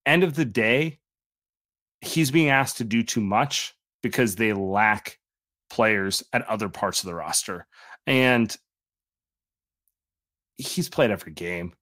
End 0.05 0.23
of 0.23 0.35
the 0.35 0.45
day, 0.45 0.99
he's 2.01 2.31
being 2.31 2.51
asked 2.51 2.79
to 2.79 2.85
do 2.85 3.03
too 3.03 3.21
much 3.21 3.75
because 4.03 4.37
they 4.37 4.53
lack 4.53 5.19
players 5.69 6.23
at 6.33 6.47
other 6.47 6.69
parts 6.69 7.03
of 7.03 7.07
the 7.07 7.15
roster. 7.15 7.67
And 8.07 8.55
he's 10.57 10.89
played 10.89 11.11
every 11.11 11.33
game. 11.33 11.75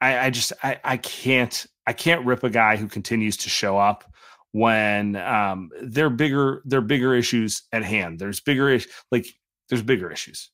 I, 0.00 0.26
I 0.26 0.30
just 0.30 0.52
I, 0.62 0.78
I 0.84 0.96
can't 0.96 1.66
I 1.86 1.92
can't 1.92 2.26
rip 2.26 2.44
a 2.44 2.50
guy 2.50 2.76
who 2.76 2.88
continues 2.88 3.36
to 3.38 3.48
show 3.48 3.78
up 3.78 4.04
when 4.52 5.16
um 5.16 5.70
there 5.82 6.06
are 6.06 6.10
bigger 6.10 6.62
there 6.64 6.78
are 6.78 6.82
bigger 6.82 7.14
issues 7.14 7.62
at 7.72 7.84
hand. 7.84 8.18
There's 8.18 8.40
bigger 8.40 8.70
is 8.70 8.88
like 9.10 9.26
there's 9.68 9.82
bigger 9.82 10.10
issues. 10.10 10.50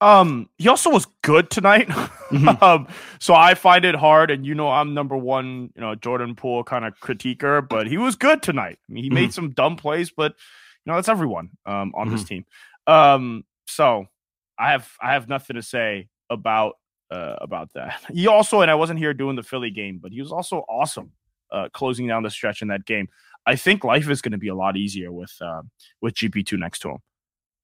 Um, 0.00 0.50
he 0.58 0.68
also 0.68 0.90
was 0.90 1.06
good 1.22 1.50
tonight. 1.50 1.88
Mm-hmm. 1.88 2.48
um, 2.62 2.88
so 3.20 3.32
I 3.32 3.54
find 3.54 3.84
it 3.84 3.94
hard, 3.94 4.30
and 4.30 4.44
you 4.44 4.54
know 4.54 4.68
I'm 4.68 4.92
number 4.92 5.16
one, 5.16 5.70
you 5.74 5.80
know, 5.80 5.94
Jordan 5.94 6.34
Poole 6.34 6.64
kind 6.64 6.84
of 6.84 6.98
critiquer, 7.00 7.66
but 7.66 7.86
he 7.86 7.96
was 7.96 8.16
good 8.16 8.42
tonight. 8.42 8.78
I 8.88 8.92
mean, 8.92 9.04
he 9.04 9.10
mm-hmm. 9.10 9.14
made 9.14 9.32
some 9.32 9.50
dumb 9.50 9.76
plays, 9.76 10.10
but 10.10 10.32
you 10.32 10.90
know, 10.90 10.96
that's 10.96 11.08
everyone 11.08 11.50
um 11.64 11.92
on 11.94 12.08
mm-hmm. 12.08 12.16
this 12.16 12.24
team. 12.24 12.44
Um, 12.86 13.44
so 13.66 14.06
I 14.58 14.72
have 14.72 14.90
I 15.00 15.14
have 15.14 15.28
nothing 15.28 15.56
to 15.56 15.62
say 15.62 16.08
about 16.28 16.74
uh 17.14 17.36
about 17.40 17.72
that. 17.74 18.02
He 18.12 18.26
also, 18.26 18.60
and 18.60 18.70
I 18.70 18.74
wasn't 18.74 18.98
here 18.98 19.14
doing 19.14 19.36
the 19.36 19.42
Philly 19.42 19.70
game, 19.70 19.98
but 20.02 20.12
he 20.12 20.20
was 20.20 20.32
also 20.32 20.64
awesome 20.68 21.12
uh 21.52 21.68
closing 21.72 22.06
down 22.06 22.22
the 22.22 22.30
stretch 22.30 22.62
in 22.62 22.68
that 22.68 22.84
game. 22.84 23.08
I 23.46 23.56
think 23.56 23.84
life 23.84 24.08
is 24.08 24.22
going 24.22 24.32
to 24.32 24.38
be 24.38 24.48
a 24.48 24.54
lot 24.54 24.76
easier 24.76 25.12
with 25.12 25.32
uh 25.40 25.62
with 26.00 26.14
GP2 26.14 26.58
next 26.58 26.80
to 26.80 26.90
him. 26.90 26.98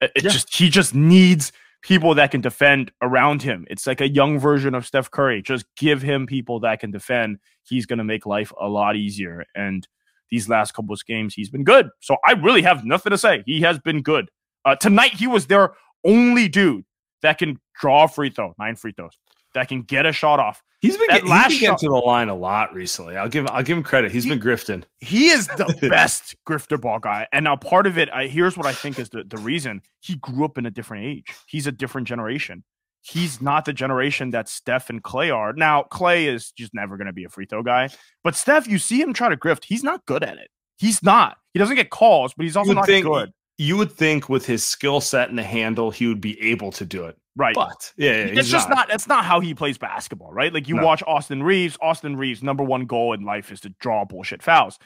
It, 0.01 0.13
it 0.17 0.25
yeah. 0.25 0.31
just 0.31 0.55
he 0.55 0.69
just 0.69 0.95
needs 0.95 1.53
people 1.83 2.15
that 2.15 2.31
can 2.31 2.41
defend 2.41 2.93
around 3.03 3.43
him. 3.43 3.67
It's 3.71 3.87
like 3.87 4.01
a 4.01 4.09
young 4.09 4.39
version 4.39 4.75
of 4.75 4.87
Steph 4.87 5.11
Curry. 5.11 5.43
Just 5.43 5.65
give 5.77 6.03
him 6.03 6.27
people 6.27 6.61
that 6.61 6.81
can 6.81 6.91
defend. 6.91 7.39
He's 7.63 7.87
going 7.87 7.99
to 7.99 8.05
make 8.05 8.27
life 8.27 8.53
a 8.61 8.69
lot 8.69 8.97
easier. 8.97 9.45
And 9.55 9.87
these 10.31 10.49
last 10.49 10.73
couple 10.73 10.93
of 10.93 11.05
games, 11.07 11.35
he's 11.35 11.51
been 11.51 11.65
good. 11.65 11.89
So 12.01 12.17
I 12.27 12.33
really 12.33 12.63
have 12.63 12.85
nothing 12.85 13.11
to 13.11 13.19
say. 13.19 13.43
He 13.47 13.61
has 13.63 13.79
been 13.79 14.03
good. 14.03 14.31
Uh, 14.65 14.77
tonight, 14.77 15.15
he 15.15 15.27
was 15.27 15.47
their 15.47 15.75
only 16.05 16.49
dude 16.49 16.85
that 17.23 17.39
can 17.39 17.59
draw 17.81 18.07
free 18.07 18.31
throw, 18.31 18.55
nine 18.59 18.77
free 18.77 18.93
throws, 18.93 19.19
that 19.55 19.69
can 19.69 19.83
get 19.83 20.07
a 20.07 20.13
shot 20.13 20.41
off. 20.41 20.63
He's 20.81 20.97
been, 20.97 21.09
get, 21.09 21.27
last 21.27 21.51
he's 21.51 21.61
been 21.61 21.71
getting 21.73 21.89
to 21.89 21.93
the 21.93 22.07
line 22.07 22.31
a 22.31 22.35
lot 22.35 22.73
recently. 22.75 23.17
I'll 23.17 23.29
give 23.29 23.47
I'll 23.49 23.63
give 23.63 23.77
him 23.77 23.83
credit. 23.83 24.13
He's 24.13 24.25
he, 24.25 24.31
been 24.31 24.41
grifting. 24.41 24.85
He 25.01 25.29
is 25.29 25.47
the 25.47 25.77
best 25.91 26.37
grifter 26.49 26.81
ball 26.81 26.99
guy. 26.99 27.27
And 27.33 27.45
now 27.45 27.57
part 27.57 27.87
of 27.87 27.99
it, 27.99 28.09
I, 28.11 28.29
here's 28.29 28.57
what 28.57 28.67
I 28.67 28.73
think 28.73 28.99
is 28.99 29.11
the, 29.11 29.25
the 29.25 29.37
reason 29.37 29.83
he 30.01 30.17
grew 30.17 30.45
up 30.45 30.57
in 30.57 30.65
a 30.65 30.71
different 30.71 31.05
age. 31.05 31.27
He's 31.47 31.67
a 31.67 31.73
different 31.73 32.09
generation. 32.09 32.65
He's 33.03 33.41
not 33.41 33.65
the 33.65 33.73
generation 33.73 34.31
that 34.31 34.49
Steph 34.49 34.91
and 34.91 35.03
Klay 35.03 35.35
are. 35.35 35.53
Now, 35.53 35.85
Klay 35.91 36.27
is 36.27 36.53
just 36.53 36.75
never 36.75 36.97
going 36.97 37.07
to 37.07 37.13
be 37.13 37.25
a 37.25 37.29
free 37.29 37.47
throw 37.47 37.63
guy. 37.63 37.89
But 38.23 38.37
Steph, 38.37 38.67
you 38.69 38.79
see 38.79 39.01
him 39.01 39.13
try 39.13 39.29
to 39.31 39.37
grift. 39.37 39.65
He's 39.65 39.83
not 39.83 40.05
good 40.07 40.23
at 40.23 40.37
it. 40.37 40.51
He's 40.79 41.03
not. 41.03 41.39
He 41.53 41.59
doesn't 41.59 41.77
get 41.77 41.91
calls, 41.91 42.35
but 42.35 42.45
he's 42.45 42.57
also 42.57 42.73
not 42.73 42.87
think, 42.87 43.07
good. 43.07 43.33
You 43.59 43.77
would 43.77 43.93
think 43.93 44.29
with 44.29 44.47
his 44.47 44.63
skill 44.63 45.01
set 45.01 45.29
and 45.29 45.39
the 45.39 45.43
handle, 45.43 45.91
he 45.91 46.07
would 46.07 46.21
be 46.21 46.41
able 46.41 46.73
to 46.73 46.85
do 46.85 47.05
it. 47.05 47.19
Right. 47.37 47.55
But 47.55 47.93
yeah, 47.97 48.11
yeah 48.11 48.41
it's 48.41 48.49
just 48.49 48.69
not. 48.69 48.77
not. 48.77 48.89
That's 48.89 49.07
not 49.07 49.25
how 49.25 49.41
he 49.41 49.55
plays 49.55 49.79
basketball, 49.79 50.33
right? 50.33 50.53
Like 50.53 50.69
you 50.69 50.77
no. 50.77 50.85
watch 50.85 51.03
Austin 51.07 51.43
Reaves. 51.43 51.79
Austin 51.81 52.17
Reaves' 52.17 52.43
number 52.43 52.65
one 52.65 52.87
goal 52.87 53.13
in 53.13 53.23
life 53.23 53.53
is 53.53 53.61
to 53.61 53.71
draw 53.81 54.05
bullshit 54.05 54.43
fouls. 54.43 54.79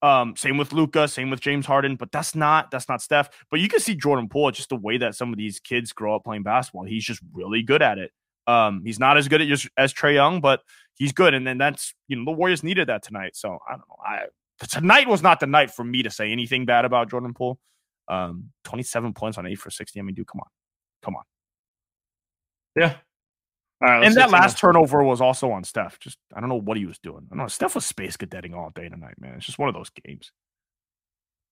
Um, 0.00 0.36
same 0.36 0.56
with 0.58 0.72
Luka, 0.72 1.08
same 1.08 1.28
with 1.28 1.40
James 1.40 1.66
Harden, 1.66 1.96
but 1.96 2.12
that's 2.12 2.34
not 2.34 2.70
that's 2.70 2.88
not 2.88 3.02
Steph. 3.02 3.30
But 3.50 3.60
you 3.60 3.68
can 3.68 3.80
see 3.80 3.96
Jordan 3.96 4.28
Poole 4.28 4.50
just 4.52 4.68
the 4.68 4.76
way 4.76 4.96
that 4.98 5.16
some 5.16 5.32
of 5.32 5.38
these 5.38 5.58
kids 5.58 5.92
grow 5.92 6.14
up 6.14 6.24
playing 6.24 6.44
basketball. 6.44 6.84
He's 6.84 7.04
just 7.04 7.20
really 7.32 7.62
good 7.62 7.82
at 7.82 7.98
it. 7.98 8.12
Um, 8.46 8.82
he's 8.84 9.00
not 9.00 9.18
as 9.18 9.26
good 9.26 9.42
at 9.42 9.48
just 9.48 9.68
as 9.76 9.92
Trae 9.92 10.14
Young, 10.14 10.40
but 10.40 10.60
he's 10.94 11.12
good. 11.12 11.34
And 11.34 11.46
then 11.46 11.58
that's 11.58 11.94
you 12.06 12.16
know 12.16 12.24
the 12.24 12.30
Warriors 12.30 12.62
needed 12.62 12.88
that 12.88 13.02
tonight. 13.02 13.34
So 13.34 13.58
I 13.68 13.72
don't 13.72 13.80
know. 13.88 13.96
I 14.06 14.66
tonight 14.66 15.08
was 15.08 15.22
not 15.22 15.40
the 15.40 15.46
night 15.46 15.72
for 15.72 15.84
me 15.84 16.04
to 16.04 16.10
say 16.10 16.30
anything 16.30 16.64
bad 16.64 16.84
about 16.84 17.10
Jordan 17.10 17.34
Poole. 17.34 17.58
Um, 18.06 18.50
27 18.64 19.12
points 19.12 19.36
on 19.36 19.46
eight 19.46 19.58
for 19.58 19.70
60. 19.70 19.98
I 19.98 20.02
mean, 20.02 20.14
dude, 20.14 20.26
come 20.26 20.40
on, 20.40 20.48
come 21.02 21.16
on. 21.16 21.22
Yeah. 22.78 22.94
and 23.80 24.14
that 24.16 24.30
last 24.30 24.58
turnover 24.58 25.02
was 25.02 25.20
also 25.20 25.50
on 25.50 25.64
Steph. 25.64 25.98
Just 26.00 26.18
I 26.34 26.40
don't 26.40 26.48
know 26.48 26.60
what 26.60 26.76
he 26.76 26.86
was 26.86 26.98
doing. 26.98 27.26
I 27.26 27.34
don't 27.34 27.38
know. 27.38 27.48
Steph 27.48 27.74
was 27.74 27.84
space 27.84 28.16
cadetting 28.16 28.54
all 28.54 28.70
day 28.74 28.88
tonight, 28.88 29.14
man. 29.20 29.34
It's 29.36 29.46
just 29.46 29.58
one 29.58 29.68
of 29.68 29.74
those 29.74 29.90
games. 30.04 30.32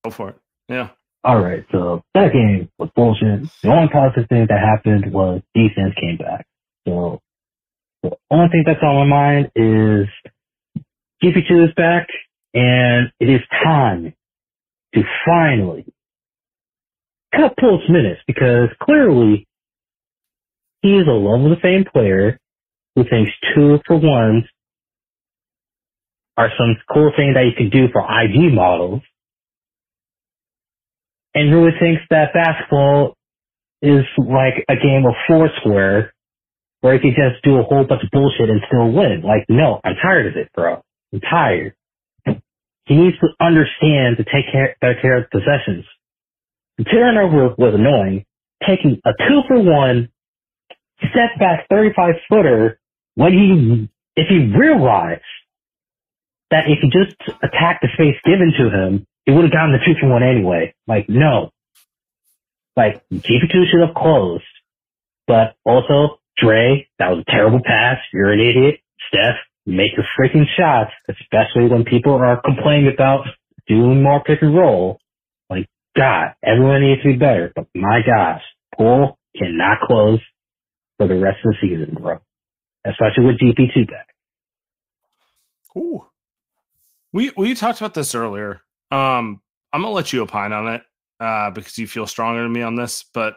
Go 0.05 0.11
for 0.11 0.31
it. 0.31 0.37
Yeah. 0.69 0.89
All 1.25 1.41
right. 1.41 1.65
So 1.73 2.03
that 2.15 2.33
game 2.33 2.71
was 2.79 2.91
bullshit. 2.95 3.51
The 3.63 3.71
only 3.71 3.89
positive 3.89 4.29
thing 4.29 4.47
that 4.49 4.61
happened 4.61 5.13
was 5.13 5.43
defense 5.55 5.95
came 6.01 6.17
back. 6.17 6.47
So 6.87 7.21
the 8.03 8.17
only 8.31 8.49
thing 8.51 8.63
that's 8.67 8.83
on 8.83 9.09
my 9.09 9.17
mind 9.17 9.51
is 9.57 10.07
GP2 11.23 11.69
is 11.69 11.75
back, 11.77 12.07
and 12.55 13.11
it 13.19 13.29
is 13.29 13.41
time 13.65 14.15
to 14.95 15.03
finally 15.27 15.87
cut 17.35 17.55
Poole's 17.59 17.89
minutes 17.89 18.21
because 18.27 18.69
clearly 18.83 19.47
he 20.87 20.99
is 20.99 21.07
a 21.09 21.11
love 21.11 21.51
of 21.51 21.59
fame 21.61 21.85
player 21.93 22.39
who 22.95 23.03
thinks 23.03 23.33
two 23.55 23.81
for 23.87 23.97
ones 23.97 24.45
are 26.37 26.51
some 26.57 26.77
cool 26.93 27.11
thing 27.17 27.35
that 27.35 27.45
you 27.45 27.53
can 27.57 27.71
do 27.71 27.89
for 27.93 28.03
IG 28.03 28.55
models 28.55 29.03
and 31.35 31.53
really 31.53 31.73
thinks 31.81 32.03
that 32.11 32.33
basketball 32.33 33.17
is 33.83 34.05
like 34.17 34.65
a 34.69 34.77
game 34.77 35.05
of 35.07 35.15
Foursquare 35.27 36.13
where 36.83 36.95
you 36.95 37.01
can 37.01 37.15
just 37.17 37.43
do 37.43 37.57
a 37.59 37.65
whole 37.65 37.85
bunch 37.85 38.03
of 38.05 38.11
bullshit 38.13 38.49
and 38.49 38.61
still 38.69 38.93
win. 38.93 39.23
Like, 39.25 39.45
no, 39.49 39.81
I'm 39.83 39.97
tired 40.01 40.29
of 40.29 40.37
it, 40.37 40.51
bro. 40.55 40.83
I'm 41.13 41.21
tired. 41.21 41.75
He 42.87 42.95
needs 42.95 43.17
to 43.19 43.29
understand 43.45 44.19
to 44.19 44.25
take 44.25 44.53
care, 44.53 44.77
take 44.83 45.03
care 45.03 45.19
of 45.19 45.31
possessions. 45.31 45.85
The 46.79 46.85
turnover 46.85 47.55
was 47.59 47.75
annoying. 47.75 48.25
Taking 48.67 49.01
a 49.05 49.11
two 49.29 49.41
for 49.49 49.61
one 49.61 50.09
step 50.99 51.39
back 51.39 51.67
35 51.69 52.15
footer 52.29 52.79
when 53.15 53.33
he, 53.33 53.89
if 54.17 54.29
he 54.29 54.53
realized 54.57 55.23
that 56.51 56.65
if 56.69 56.79
he 56.81 56.91
just 56.91 57.17
attacked 57.43 57.83
the 57.83 57.89
space 57.95 58.17
given 58.25 58.53
to 58.59 58.71
him, 58.71 59.07
he 59.25 59.33
would 59.33 59.45
have 59.45 59.53
gotten 59.53 59.73
the 59.73 59.79
two 59.85 59.99
for 60.01 60.09
one 60.09 60.23
anyway. 60.23 60.75
Like, 60.87 61.09
no. 61.09 61.51
Like, 62.77 63.03
GP2 63.11 63.71
should 63.71 63.81
have 63.85 63.95
closed. 63.97 64.45
But 65.27 65.57
also, 65.65 66.21
Dre, 66.37 66.89
that 66.99 67.11
was 67.11 67.25
a 67.27 67.31
terrible 67.31 67.61
pass. 67.65 67.99
You're 68.13 68.33
an 68.33 68.41
idiot. 68.41 68.81
Steph, 69.09 69.37
make 69.65 69.93
your 69.97 70.07
freaking 70.19 70.45
shots, 70.57 70.93
especially 71.09 71.69
when 71.69 71.85
people 71.85 72.15
are 72.15 72.41
complaining 72.41 72.93
about 72.93 73.27
doing 73.67 74.03
more 74.03 74.23
pick 74.23 74.43
and 74.43 74.55
roll. 74.55 75.01
Like, 75.51 75.67
God, 75.97 76.35
everyone 76.45 76.83
needs 76.83 77.03
to 77.03 77.09
be 77.09 77.17
better. 77.17 77.53
But 77.55 77.67
my 77.75 78.01
gosh, 78.07 78.43
Poole 78.77 79.19
cannot 79.37 79.81
close 79.81 80.21
for 80.99 81.09
the 81.09 81.17
rest 81.17 81.39
of 81.45 81.53
the 81.53 81.69
season, 81.69 81.97
bro. 82.01 82.19
Especially 82.85 83.25
with 83.25 83.39
GP2 83.39 83.91
back. 83.91 84.07
Ooh. 85.77 86.07
We 87.13 87.33
we 87.37 87.55
talked 87.55 87.81
about 87.81 87.95
this 87.95 88.15
earlier. 88.15 88.61
Um, 88.91 89.41
I'm 89.73 89.83
gonna 89.83 89.91
let 89.91 90.13
you 90.13 90.23
opine 90.23 90.53
on 90.53 90.75
it 90.75 90.83
uh, 91.21 91.51
because 91.51 91.79
you 91.79 91.87
feel 91.87 92.07
stronger 92.07 92.43
than 92.43 92.53
me 92.53 92.63
on 92.63 92.77
this, 92.77 93.05
but 93.15 93.37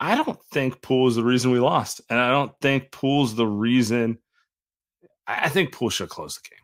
I 0.00 0.14
don't 0.14 0.38
think 0.52 0.80
Poole 0.80 1.08
is 1.08 1.16
the 1.16 1.24
reason 1.24 1.50
we 1.50 1.60
lost, 1.60 2.00
and 2.08 2.18
I 2.18 2.30
don't 2.30 2.52
think 2.60 2.90
Poole's 2.90 3.34
the 3.34 3.46
reason. 3.46 4.18
I 5.26 5.48
think 5.48 5.72
Poole 5.72 5.90
should 5.90 6.08
close 6.08 6.36
the 6.36 6.48
game 6.48 6.58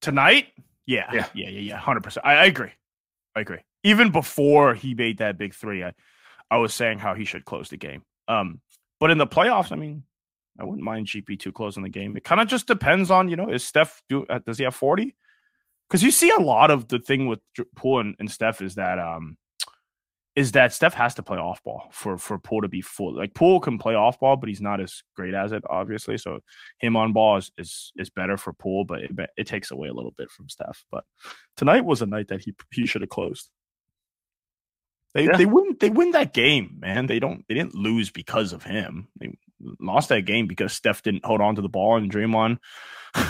tonight. 0.00 0.46
Yeah, 0.86 1.08
yeah, 1.12 1.26
yeah, 1.34 1.48
yeah, 1.48 1.60
yeah. 1.60 1.76
Hundred 1.78 2.02
percent. 2.04 2.26
I, 2.26 2.34
I 2.34 2.44
agree. 2.44 2.72
I 3.34 3.40
agree. 3.40 3.60
Even 3.82 4.10
before 4.12 4.74
he 4.74 4.94
made 4.94 5.18
that 5.18 5.38
big 5.38 5.54
three, 5.54 5.82
I, 5.82 5.92
I 6.50 6.58
was 6.58 6.72
saying 6.74 6.98
how 6.98 7.14
he 7.14 7.24
should 7.24 7.44
close 7.44 7.68
the 7.68 7.76
game. 7.76 8.02
Um, 8.28 8.60
but 9.00 9.10
in 9.10 9.18
the 9.18 9.26
playoffs, 9.26 9.72
I 9.72 9.76
mean, 9.76 10.04
I 10.58 10.64
wouldn't 10.64 10.84
mind 10.84 11.06
GP2 11.06 11.52
closing 11.52 11.82
the 11.82 11.88
game. 11.88 12.16
It 12.16 12.24
kind 12.24 12.40
of 12.40 12.48
just 12.48 12.66
depends 12.66 13.10
on, 13.10 13.28
you 13.28 13.36
know, 13.36 13.50
is 13.50 13.64
Steph 13.64 14.02
do 14.08 14.24
uh, 14.28 14.40
does 14.46 14.58
he 14.58 14.64
have 14.64 14.74
40? 14.74 15.14
Because 15.88 16.02
you 16.02 16.10
see 16.10 16.30
a 16.30 16.40
lot 16.40 16.70
of 16.70 16.88
the 16.88 16.98
thing 16.98 17.26
with 17.26 17.40
Poole 17.76 18.00
and, 18.00 18.14
and 18.18 18.30
Steph 18.30 18.62
is 18.62 18.76
that 18.76 18.98
um 18.98 19.36
is 20.36 20.50
that 20.52 20.72
Steph 20.72 20.94
has 20.94 21.14
to 21.14 21.22
play 21.22 21.38
off 21.38 21.62
ball 21.62 21.88
for 21.92 22.18
for 22.18 22.38
Poole 22.38 22.62
to 22.62 22.68
be 22.68 22.82
full. 22.82 23.16
Like 23.16 23.34
Poole 23.34 23.60
can 23.60 23.78
play 23.78 23.94
off 23.94 24.18
ball, 24.18 24.36
but 24.36 24.48
he's 24.48 24.60
not 24.60 24.80
as 24.80 25.02
great 25.14 25.34
as 25.34 25.52
it, 25.52 25.62
obviously. 25.68 26.18
So 26.18 26.40
him 26.78 26.96
on 26.96 27.12
ball 27.12 27.36
is 27.36 27.52
is, 27.56 27.92
is 27.96 28.10
better 28.10 28.36
for 28.36 28.52
Poole, 28.52 28.84
but 28.84 29.00
it, 29.00 29.10
it 29.36 29.46
takes 29.46 29.70
away 29.70 29.88
a 29.88 29.92
little 29.92 30.14
bit 30.16 30.30
from 30.30 30.48
Steph. 30.48 30.84
But 30.90 31.04
tonight 31.56 31.84
was 31.84 32.02
a 32.02 32.06
night 32.06 32.28
that 32.28 32.42
he 32.42 32.54
he 32.72 32.86
should 32.86 33.02
have 33.02 33.10
closed. 33.10 33.48
They 35.14 35.26
yeah. 35.26 35.36
they 35.36 35.46
win 35.46 35.76
they 35.78 35.90
win 35.90 36.10
that 36.12 36.34
game, 36.34 36.76
man. 36.80 37.06
They 37.06 37.20
don't 37.20 37.44
they 37.48 37.54
didn't 37.54 37.74
lose 37.74 38.10
because 38.10 38.52
of 38.52 38.64
him. 38.64 39.08
They 39.18 39.36
lost 39.80 40.08
that 40.08 40.22
game 40.22 40.46
because 40.46 40.72
Steph 40.72 41.02
didn't 41.02 41.24
hold 41.24 41.40
on 41.40 41.54
to 41.54 41.62
the 41.62 41.68
ball 41.68 41.96
and 41.96 42.10
Draymond 42.10 42.58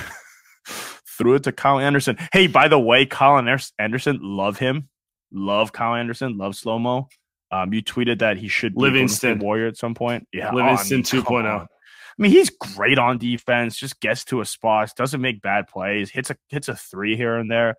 threw 1.07 1.35
it 1.35 1.43
to 1.45 1.53
Kyle 1.53 1.79
Anderson. 1.79 2.17
Hey, 2.33 2.47
by 2.47 2.69
the 2.69 2.79
way, 2.79 3.07
Colin 3.07 3.47
Anderson, 3.79 4.19
love 4.23 4.59
him 4.59 4.89
love 5.35 5.73
Kyle 5.73 5.95
Anderson, 5.95 6.39
love 6.39 6.57
slow 6.57 6.79
mo. 6.79 7.09
Um, 7.51 7.73
you 7.75 7.83
tweeted 7.83 8.21
that 8.21 8.39
he 8.39 8.49
should 8.49 8.75
be 8.75 8.81
Livingston 8.81 9.39
Warrior 9.39 9.67
at 9.67 9.77
some 9.77 9.95
point. 9.95 10.27
Yeah, 10.33 10.53
Livingston 10.53 11.05
oh, 11.05 11.19
I 11.19 11.43
mean, 11.43 11.45
2.0. 11.45 11.61
I 11.63 12.23
mean, 12.23 12.31
he's 12.31 12.51
great 12.51 12.99
on 12.99 13.19
defense. 13.19 13.77
Just 13.77 14.01
gets 14.01 14.25
to 14.27 14.41
a 14.41 14.45
spot, 14.47 14.93
doesn't 14.97 15.21
make 15.21 15.43
bad 15.43 15.67
plays, 15.67 16.11
hits 16.11 16.31
a 16.31 16.37
hits 16.49 16.69
a 16.69 16.77
three 16.77 17.17
here 17.17 17.37
and 17.37 17.51
there. 17.51 17.77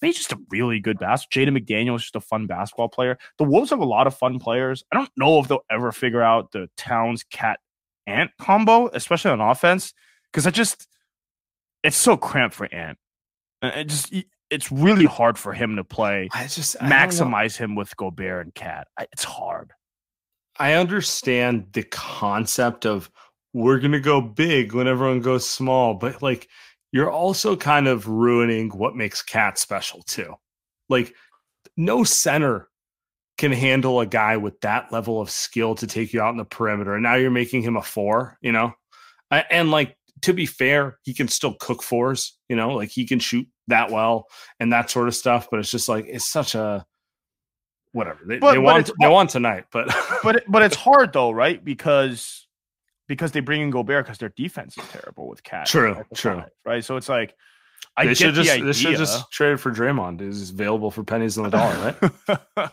He's 0.00 0.16
just 0.16 0.32
a 0.32 0.38
really 0.50 0.80
good 0.80 0.98
basketball. 0.98 1.54
Jaden 1.54 1.58
McDaniel 1.58 1.96
is 1.96 2.02
just 2.02 2.16
a 2.16 2.20
fun 2.20 2.46
basketball 2.46 2.88
player. 2.88 3.18
The 3.38 3.44
Wolves 3.44 3.70
have 3.70 3.78
a 3.78 3.84
lot 3.84 4.06
of 4.06 4.16
fun 4.16 4.38
players. 4.38 4.84
I 4.92 4.96
don't 4.96 5.10
know 5.16 5.38
if 5.38 5.48
they'll 5.48 5.64
ever 5.70 5.92
figure 5.92 6.22
out 6.22 6.52
the 6.52 6.68
Towns 6.76 7.24
KAT 7.24 7.58
Ant 8.06 8.30
combo, 8.38 8.90
especially 8.92 9.30
on 9.30 9.40
offense, 9.40 9.94
because 10.30 10.46
I 10.46 10.50
just 10.50 10.86
it's 11.82 11.96
so 11.96 12.16
cramped 12.16 12.54
for 12.54 12.72
Ant. 12.74 12.98
It 13.62 13.84
just 13.84 14.12
it's 14.50 14.70
really 14.70 15.06
hard 15.06 15.38
for 15.38 15.52
him 15.52 15.76
to 15.76 15.84
play. 15.84 16.28
I 16.32 16.46
just 16.46 16.76
I 16.80 16.90
maximize 16.90 17.56
him 17.56 17.74
with 17.74 17.96
Gobert 17.96 18.44
and 18.44 18.54
KAT. 18.54 18.88
It's 19.12 19.24
hard. 19.24 19.72
I 20.58 20.74
understand 20.74 21.66
the 21.72 21.82
concept 21.82 22.86
of 22.86 23.10
we're 23.52 23.78
gonna 23.78 24.00
go 24.00 24.20
big 24.20 24.74
when 24.74 24.86
everyone 24.86 25.20
goes 25.20 25.48
small, 25.48 25.94
but 25.94 26.22
like 26.22 26.48
you're 26.94 27.10
also 27.10 27.56
kind 27.56 27.88
of 27.88 28.06
ruining 28.06 28.70
what 28.70 28.94
makes 28.94 29.20
KAT 29.20 29.58
special 29.58 30.02
too. 30.02 30.32
Like 30.88 31.12
no 31.76 32.04
center 32.04 32.68
can 33.36 33.50
handle 33.50 33.98
a 33.98 34.06
guy 34.06 34.36
with 34.36 34.60
that 34.60 34.92
level 34.92 35.20
of 35.20 35.28
skill 35.28 35.74
to 35.74 35.88
take 35.88 36.12
you 36.12 36.22
out 36.22 36.30
in 36.30 36.36
the 36.36 36.44
perimeter. 36.44 36.94
And 36.94 37.02
now 37.02 37.16
you're 37.16 37.32
making 37.32 37.62
him 37.62 37.76
a 37.76 37.82
four, 37.82 38.38
you 38.40 38.52
know? 38.52 38.74
And 39.32 39.72
like 39.72 39.96
to 40.22 40.32
be 40.32 40.46
fair, 40.46 41.00
he 41.02 41.12
can 41.12 41.26
still 41.26 41.56
cook 41.58 41.82
fours, 41.82 42.38
you 42.48 42.54
know, 42.54 42.70
like 42.70 42.90
he 42.90 43.04
can 43.04 43.18
shoot 43.18 43.48
that 43.66 43.90
well 43.90 44.26
and 44.60 44.72
that 44.72 44.88
sort 44.88 45.08
of 45.08 45.16
stuff. 45.16 45.48
But 45.50 45.58
it's 45.58 45.72
just 45.72 45.88
like 45.88 46.06
it's 46.06 46.30
such 46.30 46.54
a 46.54 46.86
whatever 47.90 48.20
they, 48.24 48.38
but, 48.38 48.52
they 48.52 48.58
but 48.58 48.62
want 48.62 48.90
they 49.00 49.08
want 49.08 49.30
tonight, 49.30 49.64
but 49.72 49.92
but 50.22 50.44
but 50.46 50.62
it's 50.62 50.76
hard 50.86 51.12
though, 51.12 51.32
right? 51.32 51.64
Because 51.64 52.43
because 53.06 53.32
they 53.32 53.40
bring 53.40 53.60
in 53.60 53.70
Gobert 53.70 54.04
because 54.04 54.18
their 54.18 54.30
defense 54.30 54.76
is 54.78 54.84
terrible 54.88 55.28
with 55.28 55.42
KAT. 55.42 55.66
True, 55.66 56.04
true, 56.14 56.42
right? 56.64 56.84
So 56.84 56.96
it's 56.96 57.08
like 57.08 57.34
I 57.96 58.06
they 58.06 58.14
should 58.14 58.34
just 58.34 58.52
the 58.52 58.60
they 58.60 58.72
should 58.72 58.96
just 58.96 59.30
trade 59.30 59.60
for 59.60 59.70
Draymond. 59.70 60.20
Is 60.20 60.50
available 60.50 60.90
for 60.90 61.04
pennies 61.04 61.38
on 61.38 61.44
the 61.44 61.50
dollar, 61.50 61.96
right? 62.00 62.70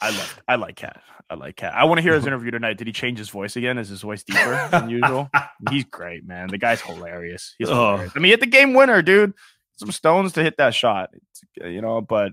I 0.00 0.10
like 0.10 0.28
I 0.48 0.54
like 0.56 0.76
KAT. 0.76 1.00
I 1.28 1.34
like 1.34 1.56
KAT. 1.56 1.74
I 1.74 1.84
want 1.84 1.98
to 1.98 2.02
hear 2.02 2.14
his 2.14 2.26
interview 2.28 2.50
tonight. 2.50 2.78
Did 2.78 2.86
he 2.86 2.92
change 2.92 3.18
his 3.18 3.28
voice 3.28 3.56
again? 3.56 3.78
Is 3.78 3.88
his 3.88 4.02
voice 4.02 4.22
deeper 4.22 4.68
than 4.70 4.90
usual? 4.90 5.30
He's 5.70 5.84
great, 5.84 6.26
man. 6.26 6.48
The 6.48 6.58
guy's 6.58 6.80
hilarious. 6.80 7.54
He's 7.58 7.68
oh. 7.68 7.92
hilarious. 7.92 8.12
I 8.16 8.18
mean, 8.18 8.30
hit 8.30 8.40
the 8.40 8.46
game 8.46 8.74
winner, 8.74 9.02
dude. 9.02 9.34
Some 9.76 9.92
stones 9.92 10.32
to 10.34 10.42
hit 10.42 10.56
that 10.58 10.74
shot. 10.74 11.10
It's, 11.12 11.42
you 11.56 11.80
know, 11.80 12.00
but 12.00 12.32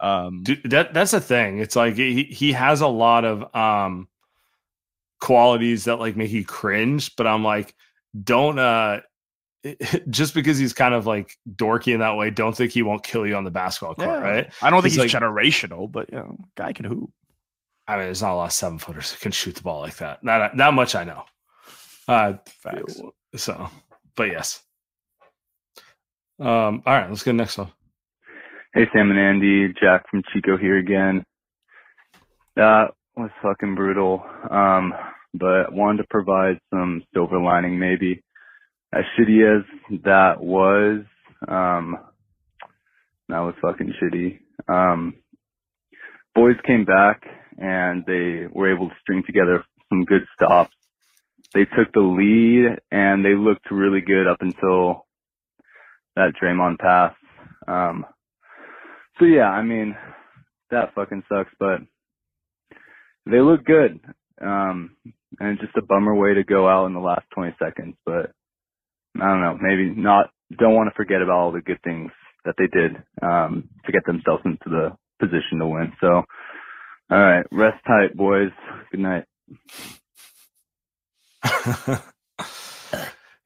um, 0.00 0.42
dude, 0.42 0.70
that 0.70 0.92
that's 0.92 1.10
the 1.12 1.20
thing. 1.20 1.58
It's 1.58 1.76
like 1.76 1.94
he 1.94 2.24
he 2.24 2.52
has 2.52 2.80
a 2.80 2.86
lot 2.86 3.24
of 3.24 3.54
um 3.54 4.08
qualities 5.20 5.84
that 5.84 5.96
like 5.96 6.16
make 6.16 6.30
you 6.30 6.44
cringe, 6.44 7.14
but 7.16 7.26
I'm 7.26 7.44
like, 7.44 7.74
don't 8.24 8.58
uh 8.58 9.00
just 10.10 10.34
because 10.34 10.58
he's 10.58 10.72
kind 10.72 10.94
of 10.94 11.06
like 11.06 11.36
dorky 11.56 11.92
in 11.92 12.00
that 12.00 12.16
way, 12.16 12.30
don't 12.30 12.56
think 12.56 12.72
he 12.72 12.82
won't 12.82 13.02
kill 13.02 13.26
you 13.26 13.36
on 13.36 13.44
the 13.44 13.50
basketball 13.50 13.94
court, 13.94 14.08
yeah. 14.08 14.30
right? 14.30 14.52
I 14.62 14.70
don't 14.70 14.82
think 14.82 14.94
he's, 14.94 15.02
he's 15.02 15.14
like, 15.14 15.22
generational, 15.22 15.90
but 15.90 16.10
you 16.10 16.18
know, 16.18 16.36
guy 16.56 16.72
can 16.72 16.86
hoop. 16.86 17.10
I 17.86 17.96
mean, 17.96 18.04
there's 18.04 18.22
not 18.22 18.32
a 18.32 18.36
lot 18.36 18.46
of 18.46 18.52
seven 18.52 18.78
footers 18.78 19.10
that 19.10 19.20
can 19.20 19.32
shoot 19.32 19.56
the 19.56 19.62
ball 19.62 19.80
like 19.80 19.96
that. 19.96 20.22
Not 20.22 20.56
that 20.56 20.74
much 20.74 20.94
I 20.94 21.04
know. 21.04 21.24
Uh, 22.06 22.34
Facts. 22.62 23.00
So, 23.36 23.68
but 24.16 24.30
yes. 24.30 24.62
Um, 26.38 26.82
all 26.86 26.94
right, 26.94 27.08
let's 27.08 27.22
get 27.22 27.34
next 27.34 27.58
one. 27.58 27.70
Hey, 28.72 28.86
Sam 28.92 29.10
and 29.10 29.18
Andy, 29.18 29.74
Jack 29.80 30.08
from 30.08 30.22
Chico 30.32 30.56
here 30.56 30.78
again. 30.78 31.24
That 32.56 32.92
was 33.16 33.30
fucking 33.42 33.74
brutal. 33.74 34.22
Um, 34.50 34.92
but 35.34 35.72
wanted 35.72 35.98
to 35.98 36.08
provide 36.10 36.58
some 36.70 37.02
silver 37.14 37.40
lining 37.40 37.78
maybe 37.78 38.22
as 38.92 39.04
shitty 39.18 39.58
as 39.58 39.64
that 40.04 40.40
was, 40.40 41.04
um, 41.46 41.96
that 43.28 43.38
was 43.38 43.54
fucking 43.62 43.94
shitty. 44.02 44.40
Um, 44.68 45.14
boys 46.34 46.56
came 46.66 46.84
back 46.84 47.22
and 47.58 48.04
they 48.06 48.46
were 48.50 48.72
able 48.72 48.88
to 48.88 48.94
string 49.00 49.22
together 49.24 49.64
some 49.88 50.04
good 50.04 50.22
stops. 50.34 50.74
They 51.54 51.64
took 51.64 51.92
the 51.92 52.00
lead 52.00 52.78
and 52.90 53.24
they 53.24 53.34
looked 53.34 53.70
really 53.70 54.00
good 54.00 54.26
up 54.26 54.38
until 54.40 55.06
that 56.16 56.32
Draymond 56.40 56.78
pass. 56.78 57.14
Um, 57.68 58.04
so 59.18 59.24
yeah, 59.24 59.48
I 59.50 59.62
mean, 59.62 59.96
that 60.70 60.94
fucking 60.94 61.22
sucks, 61.28 61.52
but 61.58 61.80
they 63.26 63.40
look 63.40 63.64
good. 63.64 64.00
Um, 64.40 64.96
and 65.38 65.58
just 65.60 65.76
a 65.76 65.82
bummer 65.82 66.14
way 66.14 66.34
to 66.34 66.44
go 66.44 66.68
out 66.68 66.86
in 66.86 66.94
the 66.94 67.00
last 67.00 67.24
20 67.34 67.54
seconds, 67.62 67.94
but 68.04 68.32
I 69.20 69.26
don't 69.26 69.40
know, 69.40 69.58
maybe 69.60 69.90
not, 69.90 70.30
don't 70.58 70.74
want 70.74 70.88
to 70.88 70.96
forget 70.96 71.22
about 71.22 71.36
all 71.36 71.52
the 71.52 71.60
good 71.60 71.80
things 71.82 72.10
that 72.44 72.54
they 72.58 72.66
did, 72.66 72.96
um, 73.22 73.68
to 73.86 73.92
get 73.92 74.04
themselves 74.06 74.42
into 74.44 74.64
the 74.66 74.96
position 75.20 75.58
to 75.58 75.66
win. 75.66 75.92
So, 76.00 76.24
all 77.10 77.18
right, 77.18 77.44
rest 77.52 77.78
tight, 77.86 78.16
boys. 78.16 78.50
Good 78.90 79.00
night. 79.00 79.24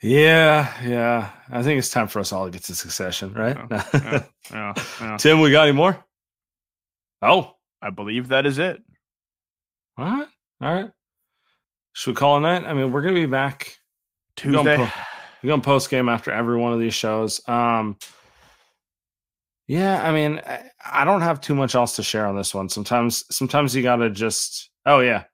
yeah, 0.03 0.83
yeah. 0.83 1.31
I 1.51 1.63
think 1.63 1.79
it's 1.79 1.91
time 1.91 2.09
for 2.09 2.21
us 2.21 2.33
all 2.33 2.47
to 2.47 2.51
get 2.51 2.65
to 2.65 2.75
succession, 2.75 3.33
right? 3.35 3.57
Yeah, 3.71 3.83
yeah, 3.95 4.23
yeah, 4.53 4.75
yeah. 5.01 5.17
Tim, 5.19 5.41
we 5.41 5.51
got 5.51 5.69
any 5.69 5.77
more? 5.77 6.03
Oh, 7.23 7.55
I 7.83 7.91
believe 7.91 8.29
that 8.29 8.47
is 8.47 8.59
it. 8.59 8.83
All 9.97 10.05
right. 10.05 10.29
All 10.61 10.75
right. 10.75 10.91
Should 11.93 12.11
we 12.11 12.15
call 12.15 12.39
a 12.39 12.41
night? 12.41 12.65
I 12.65 12.75
mean, 12.75 12.91
we're 12.93 13.03
going 13.03 13.15
to 13.15 13.21
be 13.21 13.27
back 13.27 13.79
Tuesday 14.37 14.91
We're 15.45 15.49
gonna 15.49 15.63
post 15.63 15.91
game 15.91 16.09
after 16.09 16.31
every 16.31 16.57
one 16.57 16.73
of 16.73 16.81
these 16.81 16.95
shows. 16.95 17.47
Um, 17.47 17.99
yeah, 19.67 20.03
I 20.03 20.11
mean, 20.11 20.41
I 20.85 21.05
don't 21.05 21.21
have 21.21 21.41
too 21.41 21.55
much 21.55 21.75
else 21.75 21.97
to 21.97 22.03
share 22.03 22.27
on 22.27 22.35
this 22.35 22.55
one. 22.55 22.71
Sometimes, 22.71 23.25
sometimes 23.35 23.77
you 23.77 23.83
gotta 23.83 24.09
just. 24.09 24.71
Oh 24.87 25.01
yeah, 25.01 25.25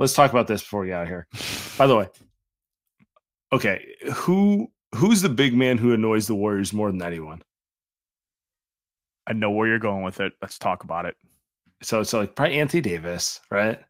let's 0.00 0.14
talk 0.14 0.32
about 0.32 0.48
this 0.48 0.62
before 0.62 0.80
we 0.80 0.88
get 0.88 0.96
out 0.96 1.02
of 1.02 1.08
here. 1.08 1.28
By 1.78 1.86
the 1.86 1.96
way, 1.96 2.08
okay, 3.52 3.94
who 4.12 4.66
who's 4.96 5.22
the 5.22 5.28
big 5.28 5.54
man 5.54 5.78
who 5.78 5.92
annoys 5.94 6.26
the 6.26 6.34
Warriors 6.34 6.72
more 6.72 6.90
than 6.90 7.00
anyone? 7.00 7.42
I 9.28 9.32
know 9.32 9.52
where 9.52 9.68
you're 9.68 9.78
going 9.78 10.02
with 10.02 10.18
it. 10.18 10.32
Let's 10.42 10.58
talk 10.58 10.82
about 10.82 11.06
it. 11.06 11.16
So 11.82 12.00
it's 12.00 12.10
so 12.10 12.20
like 12.20 12.34
probably 12.34 12.60
Anthony 12.60 12.80
Davis, 12.82 13.40
right? 13.50 13.80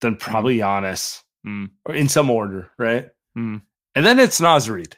Then 0.00 0.16
probably 0.16 0.58
mm. 0.58 0.62
Giannis, 0.62 1.22
mm. 1.46 1.70
or 1.84 1.94
in 1.94 2.08
some 2.08 2.30
order, 2.30 2.70
right? 2.78 3.08
Mm. 3.36 3.62
And 3.94 4.06
then 4.06 4.18
it's 4.18 4.40
Naz 4.40 4.70
Reid. 4.70 4.96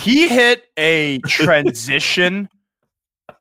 he 0.00 0.28
hit 0.28 0.64
a 0.76 1.18
transition 1.20 2.48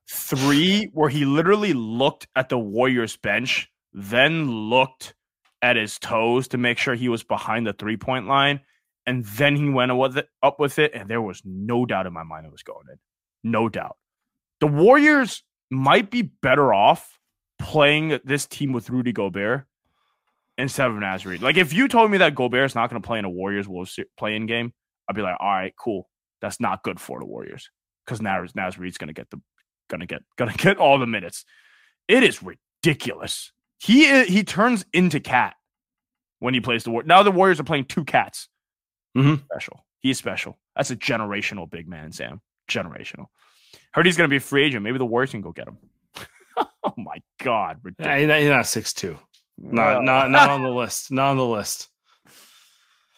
three 0.10 0.89
where 0.94 1.10
he 1.10 1.26
literally 1.26 1.74
looked 1.74 2.28
at 2.36 2.50
the 2.50 2.60
Warriors 2.60 3.18
bench, 3.18 3.70
then 3.91 4.50
looked 4.50 5.14
at 5.62 5.76
his 5.76 5.98
toes 5.98 6.48
to 6.50 6.58
make 6.58 6.78
sure 6.78 6.94
he 6.94 7.10
was 7.10 7.24
behind 7.24 7.66
the 7.66 7.74
three 7.74 7.98
point 7.98 8.28
line. 8.28 8.62
And 9.06 9.26
then 9.26 9.56
he 9.56 9.70
went 9.70 9.91
up 9.91 10.60
with 10.60 10.80
it, 10.80 10.91
and 10.94 11.10
there 11.10 11.22
was 11.22 11.41
no 11.44 11.86
doubt 11.86 12.06
in 12.06 12.14
my 12.14 12.24
mind 12.24 12.46
it 12.46 12.52
was 12.52 12.64
going 12.64 12.86
in. 12.89 12.98
No 13.44 13.68
doubt. 13.68 13.98
The 14.64 14.68
Warriors 14.68 15.43
might 15.70 16.09
be 16.09 16.22
better 16.22 16.74
off 16.74 17.20
play 17.59 17.97
in 17.97 18.22
this 18.24 18.45
team 18.45 18.72
with 18.72 18.89
Rudy 18.89 19.11
Gobert 19.11 19.66
instead 20.57 20.89
of 20.89 20.95
Naz 20.95 21.26
Reid. 21.26 21.41
Like 21.41 21.57
if 21.57 21.74
you 21.74 21.89
told 21.89 22.09
me 22.09 22.20
that 22.20 22.34
Gobert's 22.34 22.74
not 22.74 22.89
going 22.89 23.01
to 23.01 23.05
play 23.05 23.20
in 23.20 23.26
a 23.26 23.30
Warriors 23.30 23.68
Wolves 23.68 23.99
playing 24.18 24.45
game, 24.45 24.72
I'd 25.09 25.18
be 25.18 25.22
like, 25.22 25.36
all 25.38 25.51
right, 25.51 25.74
cool. 25.78 26.07
That's 26.41 26.61
not 26.61 26.82
good 26.82 27.01
for 27.01 27.20
the 27.20 27.26
Warriors 27.26 27.70
because 28.07 28.22
Reid's 28.22 28.97
going 28.97 29.09
to 29.09 29.14
get 29.14 29.30
the 29.32 29.41
going 29.89 29.99
to 29.99 30.05
get 30.05 30.22
going 30.38 30.49
to 30.49 30.57
get 30.57 30.78
all 30.78 30.97
the 30.97 31.07
minutes. 31.07 31.43
It 32.07 32.24
is 32.24 32.41
ridiculous. 32.41 33.51
He 33.80 34.24
he 34.24 34.45
turns 34.45 34.86
into 34.93 35.20
KAT 35.20 35.55
when 36.39 36.53
he 36.53 36.61
plays 36.61 36.86
the 36.86 36.91
war. 36.91 37.03
Now 37.03 37.22
the 37.22 37.32
Warriors 37.32 37.59
are 37.59 37.66
playing 37.66 37.88
two 37.88 38.05
KATs. 38.05 38.47
Mhm. 39.18 39.43
Special. 39.43 39.86
He's 39.99 40.18
special. 40.18 40.57
That's 40.74 40.89
a 40.89 40.95
generational 40.95 41.70
big 41.70 41.86
man, 41.86 42.14
Sam. 42.14 42.39
Generational. 42.72 43.26
Heard 43.91 44.05
he's 44.05 44.17
going 44.17 44.28
to 44.28 44.32
be 44.32 44.38
a 44.38 44.41
free 44.41 44.65
agent. 44.65 44.84
Maybe 44.84 44.97
the 44.97 45.05
Warriors 45.05 45.32
can 45.32 45.41
go 45.41 45.51
get 45.51 45.67
him. 45.67 45.78
oh 46.84 46.93
my 46.97 47.21
God. 47.41 47.78
Yeah, 47.99 48.15
Ridiculous. 48.15 48.19
he's 48.19 48.28
not, 48.28 48.39
he's 48.39 48.49
not 48.49 48.67
six 48.67 48.93
two. 48.93 49.17
Not 49.57 50.03
not 50.03 50.32
not 50.32 50.49
on 50.49 50.63
the 50.63 50.69
list. 50.71 51.11
Not 51.11 51.32
on 51.32 51.38
the 51.38 51.45
list. 51.45 51.89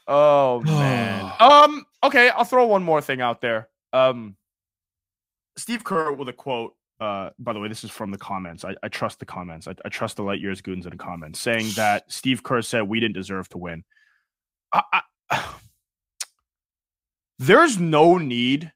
Oh 0.07 0.59
man. 0.65 1.31
um. 1.39 1.85
Okay, 2.03 2.29
I'll 2.29 2.43
throw 2.43 2.65
one 2.67 2.83
more 2.83 3.01
thing 3.01 3.21
out 3.21 3.41
there. 3.41 3.69
Um. 3.93 4.35
Steve 5.57 5.83
Kerr 5.83 6.11
with 6.11 6.29
a 6.29 6.33
quote. 6.33 6.75
Uh. 6.99 7.29
By 7.39 7.53
the 7.53 7.59
way, 7.59 7.67
this 7.67 7.83
is 7.83 7.91
from 7.91 8.11
the 8.11 8.17
comments. 8.17 8.65
I, 8.65 8.75
I 8.83 8.89
trust 8.89 9.19
the 9.19 9.25
comments. 9.25 9.67
I, 9.67 9.75
I 9.83 9.89
trust 9.89 10.17
the 10.17 10.23
light 10.23 10.41
years 10.41 10.61
goons 10.61 10.85
in 10.85 10.91
the 10.91 10.97
comments 10.97 11.39
saying 11.39 11.71
that 11.75 12.03
Steve 12.11 12.43
Kerr 12.43 12.61
said 12.61 12.83
we 12.83 12.99
didn't 12.99 13.15
deserve 13.15 13.49
to 13.49 13.57
win. 13.57 13.83
I, 14.73 15.01
I, 15.31 15.45
there's 17.39 17.79
no 17.79 18.17
need 18.17 18.71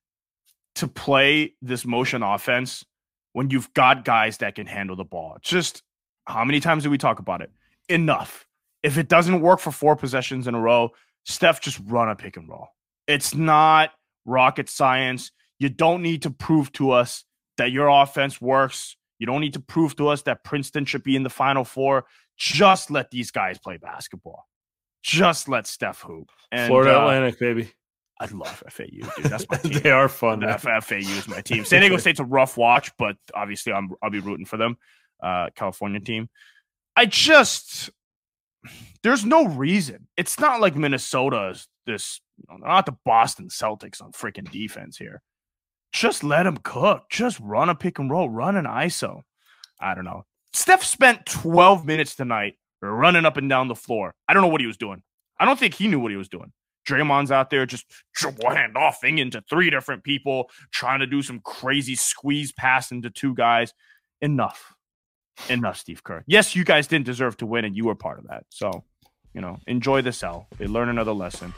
to 0.79 0.87
play 0.87 1.53
this 1.61 1.85
motion 1.85 2.23
offense 2.23 2.85
when 3.33 3.49
you've 3.49 3.73
got 3.73 4.05
guys 4.05 4.37
that 4.37 4.55
can 4.55 4.65
handle 4.65 4.95
the 4.95 5.03
ball. 5.03 5.37
Just 5.41 5.83
how 6.25 6.43
many 6.43 6.59
times 6.59 6.83
do 6.83 6.89
we 6.89 6.97
talk 6.97 7.19
about 7.19 7.41
it? 7.41 7.51
Enough. 7.89 8.45
If 8.81 8.97
it 8.97 9.09
doesn't 9.09 9.41
work 9.41 9.59
for 9.59 9.71
four 9.71 9.95
possessions 9.95 10.47
in 10.47 10.55
a 10.55 10.59
row, 10.59 10.91
Steph 11.25 11.61
just 11.61 11.79
run 11.85 12.09
a 12.09 12.15
pick 12.15 12.37
and 12.37 12.47
roll. 12.47 12.69
It's 13.07 13.35
not 13.35 13.91
rocket 14.25 14.69
science. 14.69 15.31
You 15.59 15.69
don't 15.69 16.01
need 16.01 16.21
to 16.21 16.29
prove 16.29 16.71
to 16.73 16.91
us 16.91 17.25
that 17.57 17.71
your 17.71 17.89
offense 17.89 18.39
works. 18.39 18.95
You 19.19 19.25
don't 19.25 19.41
need 19.41 19.53
to 19.53 19.59
prove 19.59 19.97
to 19.97 20.07
us 20.07 20.21
that 20.23 20.45
Princeton 20.45 20.85
should 20.85 21.03
be 21.03 21.15
in 21.15 21.23
the 21.23 21.29
final 21.29 21.65
four. 21.65 22.05
Just 22.37 22.89
let 22.89 23.11
these 23.11 23.31
guys 23.31 23.59
play 23.59 23.75
basketball. 23.75 24.47
Just 25.03 25.49
let 25.49 25.67
Steph 25.67 26.01
hoop. 26.01 26.29
And, 26.53 26.67
Florida 26.67 26.97
uh, 26.97 27.01
Atlantic, 27.01 27.39
baby. 27.39 27.73
I 28.19 28.25
love 28.25 28.63
FAU, 28.69 28.85
dude. 28.85 29.25
That's 29.25 29.49
my 29.49 29.57
team. 29.63 29.81
they 29.81 29.91
are 29.91 30.09
fun. 30.09 30.43
F- 30.43 30.63
FAU 30.83 30.95
is 30.97 31.27
my 31.27 31.41
team. 31.41 31.63
San 31.63 31.81
Diego 31.81 31.97
State's 32.05 32.19
a 32.19 32.25
rough 32.25 32.57
watch, 32.57 32.91
but 32.97 33.15
obviously 33.33 33.71
I'm 33.73 33.89
I'll 34.01 34.09
be 34.09 34.19
rooting 34.19 34.45
for 34.45 34.57
them. 34.57 34.77
Uh, 35.21 35.47
California 35.55 35.99
team. 35.99 36.29
I 36.95 37.05
just 37.05 37.89
there's 39.03 39.25
no 39.25 39.45
reason. 39.47 40.07
It's 40.17 40.39
not 40.39 40.59
like 40.59 40.75
Minnesota 40.75 41.49
is 41.49 41.67
this. 41.85 42.19
You 42.49 42.57
know, 42.59 42.67
not 42.67 42.85
the 42.85 42.95
Boston 43.05 43.47
Celtics 43.49 44.01
on 44.01 44.11
freaking 44.11 44.49
defense 44.51 44.97
here. 44.97 45.21
Just 45.91 46.23
let 46.23 46.43
them 46.43 46.57
cook. 46.63 47.03
Just 47.09 47.39
run 47.39 47.69
a 47.69 47.75
pick 47.75 47.99
and 47.99 48.11
roll. 48.11 48.29
Run 48.29 48.55
an 48.55 48.65
ISO. 48.65 49.21
I 49.81 49.95
don't 49.95 50.05
know. 50.05 50.25
Steph 50.53 50.83
spent 50.83 51.25
12 51.25 51.85
minutes 51.85 52.15
tonight 52.15 52.55
running 52.81 53.25
up 53.25 53.37
and 53.37 53.49
down 53.49 53.67
the 53.67 53.75
floor. 53.75 54.13
I 54.27 54.33
don't 54.33 54.41
know 54.41 54.49
what 54.49 54.61
he 54.61 54.67
was 54.67 54.77
doing. 54.77 55.01
I 55.39 55.45
don't 55.45 55.57
think 55.59 55.73
he 55.73 55.87
knew 55.87 55.99
what 55.99 56.11
he 56.11 56.17
was 56.17 56.29
doing. 56.29 56.51
Draymond's 56.89 57.31
out 57.31 57.49
there 57.51 57.65
just 57.65 57.85
hand 58.17 58.75
offing 58.75 59.19
into 59.19 59.43
three 59.49 59.69
different 59.69 60.03
people, 60.03 60.49
trying 60.71 60.99
to 60.99 61.07
do 61.07 61.21
some 61.21 61.39
crazy 61.39 61.95
squeeze 61.95 62.51
pass 62.51 62.91
into 62.91 63.09
two 63.09 63.35
guys. 63.35 63.73
Enough. 64.21 64.73
Enough, 65.49 65.77
Steve 65.77 66.03
Kerr. 66.03 66.23
Yes, 66.27 66.55
you 66.55 66.65
guys 66.65 66.87
didn't 66.87 67.05
deserve 67.05 67.37
to 67.37 67.45
win, 67.45 67.63
and 67.65 67.75
you 67.75 67.85
were 67.85 67.95
part 67.95 68.17
of 68.17 68.27
that. 68.27 68.45
So, 68.49 68.83
you 69.33 69.41
know, 69.41 69.57
enjoy 69.67 70.01
the 70.01 70.11
sell. 70.11 70.47
They 70.57 70.65
learn 70.65 70.89
another 70.89 71.13
lesson. 71.13 71.53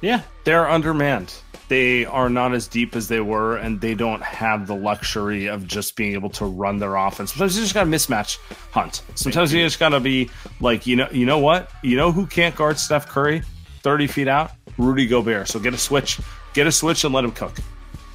Yeah, 0.00 0.22
they're 0.44 0.68
undermanned. 0.68 1.34
They 1.68 2.06
are 2.06 2.30
not 2.30 2.54
as 2.54 2.66
deep 2.66 2.96
as 2.96 3.08
they 3.08 3.20
were, 3.20 3.56
and 3.56 3.80
they 3.80 3.94
don't 3.94 4.22
have 4.22 4.66
the 4.66 4.74
luxury 4.74 5.46
of 5.46 5.66
just 5.66 5.94
being 5.94 6.14
able 6.14 6.30
to 6.30 6.46
run 6.46 6.78
their 6.78 6.96
offense. 6.96 7.32
Sometimes 7.32 7.56
you 7.56 7.62
just 7.62 7.74
got 7.74 7.84
to 7.84 7.90
mismatch 7.90 8.38
hunt. 8.72 9.02
Sometimes 9.14 9.52
you 9.52 9.62
just 9.62 9.78
got 9.78 9.90
to 9.90 10.00
be 10.00 10.30
like, 10.60 10.86
you 10.86 10.96
know, 10.96 11.08
you 11.12 11.26
know 11.26 11.38
what? 11.38 11.70
You 11.82 11.96
know 11.96 12.12
who 12.12 12.26
can't 12.26 12.56
guard 12.56 12.78
Steph 12.78 13.06
Curry 13.06 13.42
thirty 13.82 14.06
feet 14.06 14.28
out? 14.28 14.52
Rudy 14.78 15.06
Gobert. 15.06 15.48
So 15.48 15.58
get 15.58 15.74
a 15.74 15.78
switch, 15.78 16.18
get 16.54 16.66
a 16.66 16.72
switch, 16.72 17.04
and 17.04 17.12
let 17.14 17.24
him 17.24 17.32
cook. 17.32 17.56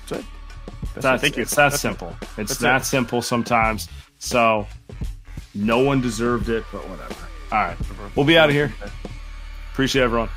That's 0.07 0.21
it. 0.23 0.25
That's, 0.95 1.21
Thank 1.21 1.35
you. 1.37 1.43
It's 1.43 1.55
that 1.55 1.63
That's 1.71 1.75
it. 1.75 1.79
simple. 1.79 2.15
It's 2.37 2.57
That's 2.57 2.59
that 2.59 2.81
it. 2.81 2.85
simple 2.85 3.21
sometimes. 3.21 3.89
So 4.19 4.65
no 5.53 5.79
one 5.79 6.01
deserved 6.01 6.49
it, 6.49 6.63
but 6.71 6.87
whatever. 6.89 7.15
All 7.51 7.59
right, 7.59 7.77
we'll 8.15 8.25
be 8.25 8.37
out 8.37 8.49
of 8.49 8.55
here. 8.55 8.73
Appreciate 9.73 10.03
everyone. 10.03 10.29